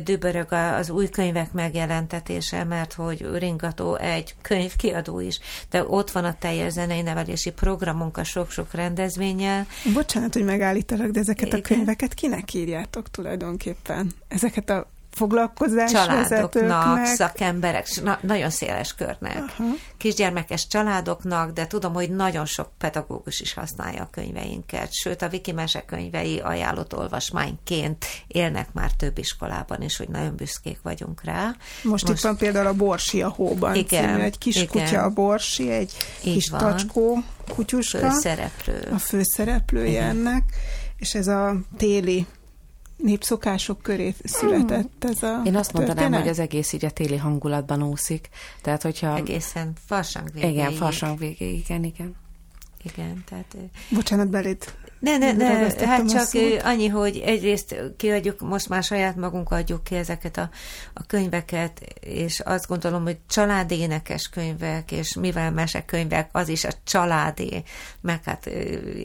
Dübörög 0.04 0.52
az 0.52 0.90
új 0.90 1.08
könyvek 1.08 1.52
megjelentetése, 1.52 2.64
mert 2.64 2.92
hogy 2.92 3.26
Ringató 3.32 3.96
egy 3.96 4.34
könyvkiadó 4.42 5.20
is, 5.20 5.40
de 5.70 5.84
ott 5.86 6.10
van 6.10 6.24
a 6.24 6.38
teljes 6.38 6.72
zenei 6.72 7.02
nevelési 7.02 7.50
programunk 7.50 8.16
a 8.16 8.24
sok-sok 8.24 8.72
rendezvényel. 8.72 9.66
Bocsánat, 9.94 10.32
hogy 10.34 10.44
megállítalak, 10.44 11.10
de 11.10 11.20
ezeket 11.20 11.46
Igen. 11.46 11.58
a 11.58 11.62
könyveket 11.62 12.14
kinek 12.14 12.54
írjátok 12.54 13.10
tulajdonképpen? 13.10 14.10
Ezeket 14.28 14.70
a 14.70 14.93
foglalkozás 15.14 15.90
Családoknak, 15.90 17.06
szakemberek, 17.06 17.88
na, 18.02 18.18
nagyon 18.20 18.50
széles 18.50 18.94
körnek. 18.94 19.36
Aha. 19.36 19.68
Kisgyermekes 19.96 20.66
családoknak, 20.66 21.52
de 21.52 21.66
tudom, 21.66 21.92
hogy 21.92 22.10
nagyon 22.10 22.46
sok 22.46 22.68
pedagógus 22.78 23.40
is 23.40 23.54
használja 23.54 24.02
a 24.02 24.08
könyveinket, 24.10 24.92
sőt 24.92 25.22
a 25.22 25.28
Viki 25.28 25.52
mesekönyvei 25.52 26.38
ajánlott 26.38 26.96
olvasmányként 26.96 28.04
élnek 28.26 28.72
már 28.72 28.90
több 28.90 29.18
iskolában 29.18 29.82
is, 29.82 29.96
hogy 29.96 30.08
nagyon 30.08 30.36
büszkék 30.36 30.78
vagyunk 30.82 31.24
rá. 31.24 31.44
Most, 31.82 32.06
Most 32.06 32.08
itt 32.08 32.24
van 32.24 32.36
például 32.36 32.66
a 32.66 32.72
Borsi 32.74 33.22
a 33.22 33.28
hóban 33.28 33.74
igen, 33.74 34.08
című, 34.08 34.22
egy 34.22 34.38
kis 34.38 34.56
igen. 34.56 34.68
kutya 34.68 35.02
a 35.02 35.10
Borsi, 35.10 35.70
egy 35.70 35.92
Így 36.24 36.32
kis 36.34 36.50
van. 36.50 36.60
tacskó 36.60 37.22
kutyuska. 37.48 37.98
Főszereplő. 37.98 38.88
A 38.92 38.98
főszereplője 38.98 39.90
igen. 39.90 40.08
ennek, 40.08 40.42
és 40.96 41.14
ez 41.14 41.26
a 41.26 41.56
téli 41.76 42.26
népszokások 42.96 43.82
köré 43.82 44.14
született 44.24 45.04
ez 45.04 45.22
a 45.22 45.42
Én 45.44 45.56
azt 45.56 45.72
mondanám, 45.72 45.96
történet? 45.96 46.20
hogy 46.20 46.30
az 46.30 46.38
egész 46.38 46.72
így 46.72 46.84
a 46.84 46.90
téli 46.90 47.16
hangulatban 47.16 47.82
úszik. 47.82 48.28
Tehát, 48.62 48.82
hogyha... 48.82 49.16
Egészen 49.16 49.72
farsang 49.86 50.32
végéig. 50.32 50.52
Igen, 50.52 50.72
farsang 50.72 51.18
végéig, 51.18 51.58
igen, 51.58 51.84
igen. 51.84 52.14
Igen, 52.82 53.24
tehát... 53.28 53.56
Bocsánat, 53.90 54.28
belét 54.28 54.74
ne, 55.04 55.18
ne, 55.18 55.32
ne, 55.32 55.86
hát 55.86 56.08
csak 56.08 56.42
annyi, 56.64 56.88
hogy 56.88 57.16
egyrészt 57.16 57.76
kiadjuk, 57.96 58.40
most 58.40 58.68
már 58.68 58.82
saját 58.82 59.16
magunk 59.16 59.50
adjuk 59.50 59.84
ki 59.84 59.94
ezeket 59.94 60.36
a, 60.36 60.50
a 60.94 61.06
könyveket, 61.06 61.80
és 62.00 62.40
azt 62.40 62.66
gondolom, 62.66 63.02
hogy 63.02 63.18
családi 63.28 63.78
énekes 63.78 64.28
könyvek, 64.28 64.92
és 64.92 65.14
mivel 65.14 65.50
mesekönyvek, 65.50 66.28
az 66.32 66.48
is 66.48 66.64
a 66.64 66.72
családi, 66.84 67.62
meg 68.00 68.24
hát 68.24 68.50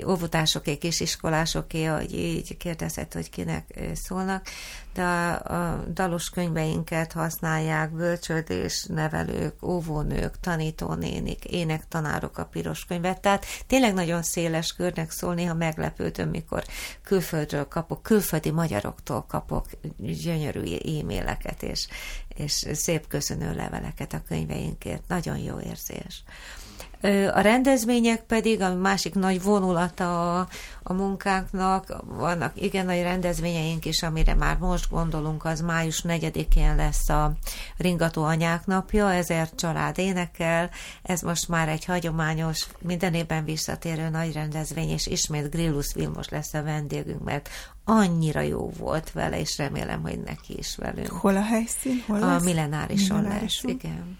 óvodásoké, 0.07 0.77
kisiskolásoké, 0.77 1.83
hogy 1.83 2.13
így 2.13 2.57
kérdezett, 2.57 3.13
hogy 3.13 3.29
kinek 3.29 3.79
szólnak, 3.93 4.47
de 4.93 5.03
a, 5.03 5.83
dalos 5.93 6.29
könyveinket 6.29 7.11
használják 7.11 7.91
bölcsődés 7.91 8.85
nevelők, 8.85 9.63
óvónők, 9.63 10.39
tanítónénik, 10.39 11.45
énektanárok 11.45 12.37
a 12.37 12.45
piros 12.45 12.85
könyvet, 12.85 13.21
tehát 13.21 13.45
tényleg 13.67 13.93
nagyon 13.93 14.23
széles 14.23 14.73
körnek 14.73 15.11
szól, 15.11 15.33
néha 15.33 15.53
meglepődöm, 15.53 16.29
mikor 16.29 16.63
külföldről 17.03 17.67
kapok, 17.67 18.03
külföldi 18.03 18.51
magyaroktól 18.51 19.25
kapok 19.27 19.65
gyönyörű 19.97 20.75
e-maileket 20.75 21.63
és, 21.63 21.87
és 22.27 22.65
szép 22.73 23.07
köszönő 23.07 23.55
leveleket 23.55 24.13
a 24.13 24.21
könyveinkért. 24.27 25.07
Nagyon 25.07 25.37
jó 25.37 25.59
érzés. 25.59 26.23
A 27.33 27.39
rendezvények 27.39 28.23
pedig, 28.23 28.61
a 28.61 28.75
másik 28.75 29.13
nagy 29.13 29.43
vonulata 29.43 30.39
a, 30.39 30.47
a 30.83 30.93
munkánknak, 30.93 32.03
vannak 32.05 32.61
igen 32.61 32.85
nagy 32.85 33.01
rendezvényeink 33.01 33.85
is, 33.85 34.03
amire 34.03 34.33
már 34.33 34.57
most 34.57 34.89
gondolunk, 34.89 35.45
az 35.45 35.61
május 35.61 36.03
4-én 36.07 36.75
lesz 36.75 37.09
a 37.09 37.33
Ringató 37.77 38.23
Anyák 38.23 38.65
Napja, 38.65 39.13
ezért 39.13 39.55
család 39.55 39.97
énekel, 39.97 40.69
ez 41.03 41.21
most 41.21 41.47
már 41.47 41.69
egy 41.69 41.85
hagyományos, 41.85 42.67
minden 42.81 43.13
évben 43.13 43.45
visszatérő 43.45 44.09
nagy 44.09 44.33
rendezvény, 44.33 44.89
és 44.89 45.07
ismét 45.07 45.49
Grillus 45.49 45.93
Vilmos 45.93 46.29
lesz 46.29 46.53
a 46.53 46.63
vendégünk, 46.63 47.23
mert 47.23 47.49
annyira 47.83 48.41
jó 48.41 48.71
volt 48.77 49.11
vele, 49.11 49.39
és 49.39 49.57
remélem, 49.57 50.01
hogy 50.01 50.19
neki 50.19 50.57
is 50.57 50.75
velünk. 50.75 51.11
Hol 51.11 51.35
a 51.35 51.43
helyszín? 51.43 52.03
Hol 52.07 52.23
a 52.23 52.39
millenárison 52.39 53.23
lesz, 53.23 53.63
igen. 53.63 54.17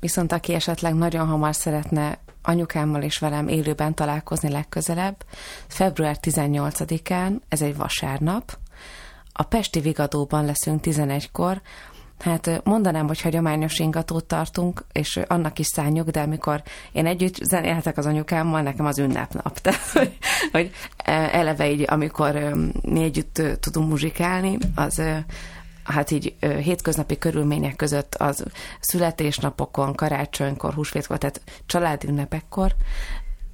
Viszont 0.00 0.32
aki 0.32 0.54
esetleg 0.54 0.94
nagyon 0.94 1.26
hamar 1.26 1.54
szeretne 1.54 2.18
anyukámmal 2.42 3.02
és 3.02 3.18
velem 3.18 3.48
élőben 3.48 3.94
találkozni 3.94 4.50
legközelebb, 4.50 5.24
február 5.66 6.16
18-án, 6.22 7.40
ez 7.48 7.62
egy 7.62 7.76
vasárnap, 7.76 8.58
a 9.32 9.42
Pesti 9.42 9.80
Vigadóban 9.80 10.44
leszünk 10.44 10.80
11-kor, 10.82 11.60
Hát 12.20 12.60
mondanám, 12.64 13.06
hogy 13.06 13.20
hagyományos 13.20 13.78
ingatót 13.78 14.24
tartunk, 14.24 14.84
és 14.92 15.18
annak 15.26 15.58
is 15.58 15.66
szálljuk, 15.66 16.08
de 16.08 16.20
amikor 16.20 16.62
én 16.92 17.06
együtt 17.06 17.34
zenélhetek 17.34 17.98
az 17.98 18.06
anyukámmal, 18.06 18.62
nekem 18.62 18.86
az 18.86 18.98
ünnepnap. 18.98 19.58
Tehát, 19.60 19.80
hogy, 19.80 20.18
hogy 20.52 20.70
eleve 21.06 21.70
így, 21.70 21.84
amikor 21.88 22.54
mi 22.82 23.02
együtt 23.02 23.42
tudunk 23.60 23.88
muzsikálni, 23.88 24.58
az 24.74 25.02
hát 25.84 26.10
így 26.10 26.36
hétköznapi 26.40 27.18
körülmények 27.18 27.76
között 27.76 28.14
az 28.14 28.44
születésnapokon, 28.80 29.94
karácsonykor, 29.94 30.74
húsvétkor, 30.74 31.18
tehát 31.18 31.40
családi 31.66 32.06
ünnepekkor, 32.06 32.74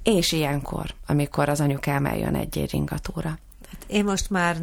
és 0.03 0.31
ilyenkor, 0.31 0.95
amikor 1.07 1.49
az 1.49 1.61
anyukám 1.61 2.05
eljön 2.05 2.35
egy-egy 2.35 2.71
ringatóra. 2.71 3.29
Hát 3.69 3.85
én 3.87 4.03
most 4.03 4.29
már 4.29 4.57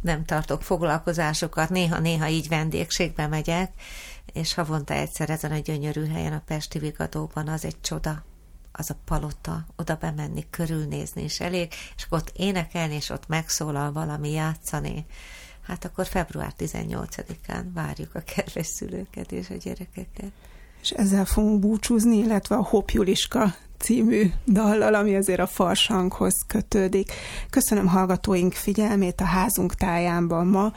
nem 0.00 0.24
tartok 0.24 0.62
foglalkozásokat, 0.62 1.70
néha-néha 1.70 2.28
így 2.28 2.48
vendégségbe 2.48 3.26
megyek, 3.26 3.72
és 4.32 4.54
havonta 4.54 4.94
egyszer 4.94 5.30
ezen 5.30 5.52
a 5.52 5.58
gyönyörű 5.58 6.06
helyen 6.06 6.32
a 6.32 6.42
Pesti 6.46 6.78
Vigadóban 6.78 7.48
az 7.48 7.64
egy 7.64 7.80
csoda, 7.80 8.24
az 8.72 8.90
a 8.90 8.96
palota, 9.04 9.66
oda 9.76 9.94
bemenni, 9.94 10.46
körülnézni 10.50 11.22
is 11.22 11.40
elég, 11.40 11.72
és 11.96 12.06
ott 12.08 12.32
énekelni, 12.36 12.94
és 12.94 13.10
ott 13.10 13.28
megszólal 13.28 13.92
valami 13.92 14.30
játszani 14.30 15.06
hát 15.70 15.84
akkor 15.84 16.06
február 16.06 16.52
18-án 16.58 17.64
várjuk 17.74 18.14
a 18.14 18.22
kedves 18.34 18.66
szülőket 18.66 19.32
és 19.32 19.50
a 19.50 19.54
gyerekeket. 19.54 20.32
És 20.82 20.90
ezzel 20.90 21.24
fogunk 21.24 21.60
búcsúzni, 21.60 22.16
illetve 22.16 22.54
a 22.54 22.64
Hopp 22.64 22.88
Juliska 22.88 23.54
című 23.78 24.30
dallal, 24.46 24.94
ami 24.94 25.16
azért 25.16 25.40
a 25.40 25.46
farsanghoz 25.46 26.34
kötődik. 26.46 27.12
Köszönöm 27.50 27.86
hallgatóink 27.86 28.52
figyelmét 28.52 29.20
a 29.20 29.24
házunk 29.24 29.74
tájánban 29.74 30.46
ma. 30.46 30.72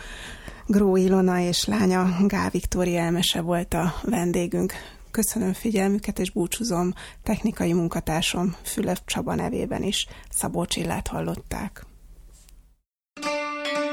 Gró 0.66 0.96
Ilona 0.96 1.40
és 1.40 1.66
lánya 1.66 2.16
Gál 2.28 2.50
Viktória 2.50 3.00
Elmese 3.00 3.42
volt 3.42 3.74
a 3.74 3.94
vendégünk. 4.02 4.74
Köszönöm 5.12 5.54
figyelmüket, 5.54 6.20
és 6.20 6.32
búcsúzom 6.32 6.94
technikai 7.24 7.74
munkatársam 7.74 8.56
Fülev 8.64 8.98
Csaba 9.06 9.36
nevében 9.36 9.84
is. 9.84 10.08
Szabó 10.30 10.66
Csillát 10.66 11.08
hallották. 11.08 11.86
régi 13.74 13.93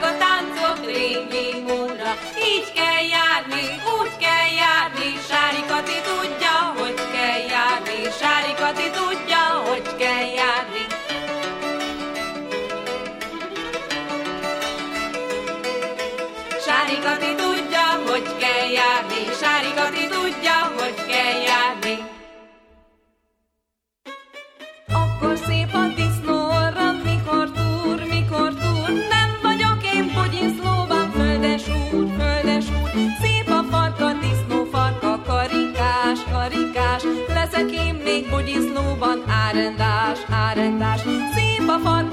jár 0.00 0.12
meg 0.12 0.14
a 0.14 0.18
táncok 0.18 0.86
régi 0.86 1.60
módra. 1.66 2.12
Így 2.52 2.72
kell 2.72 3.02
járni, 3.10 3.64
úgy 4.00 4.16
kell 4.18 4.48
járni, 4.62 5.10
Sári 5.28 5.64
Kati 5.68 5.98
tudja, 6.08 6.56
hogy 6.78 6.94
kell 7.12 7.40
járni, 7.48 8.10
Sári 8.20 8.54
Kati 8.54 8.90
tudja, 8.90 9.29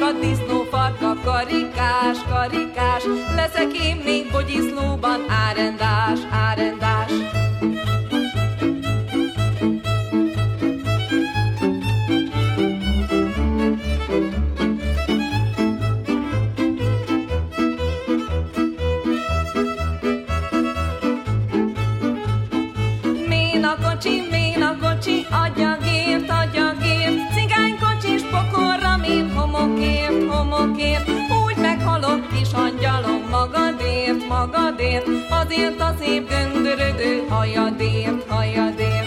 farka, 0.08 0.20
disznó 0.20 0.64
farka, 0.64 1.16
karikás, 1.24 2.18
karikás, 2.30 3.04
leszek 3.36 3.78
én 3.78 3.96
még 4.06 4.26
fogyiszlóban, 4.26 5.20
árendás, 5.30 6.20
árendás. 6.32 6.97
Har 37.30 37.46
jag 37.46 37.74
det, 37.74 38.10
har 38.28 38.46
jag 38.46 38.74
det? 38.78 39.07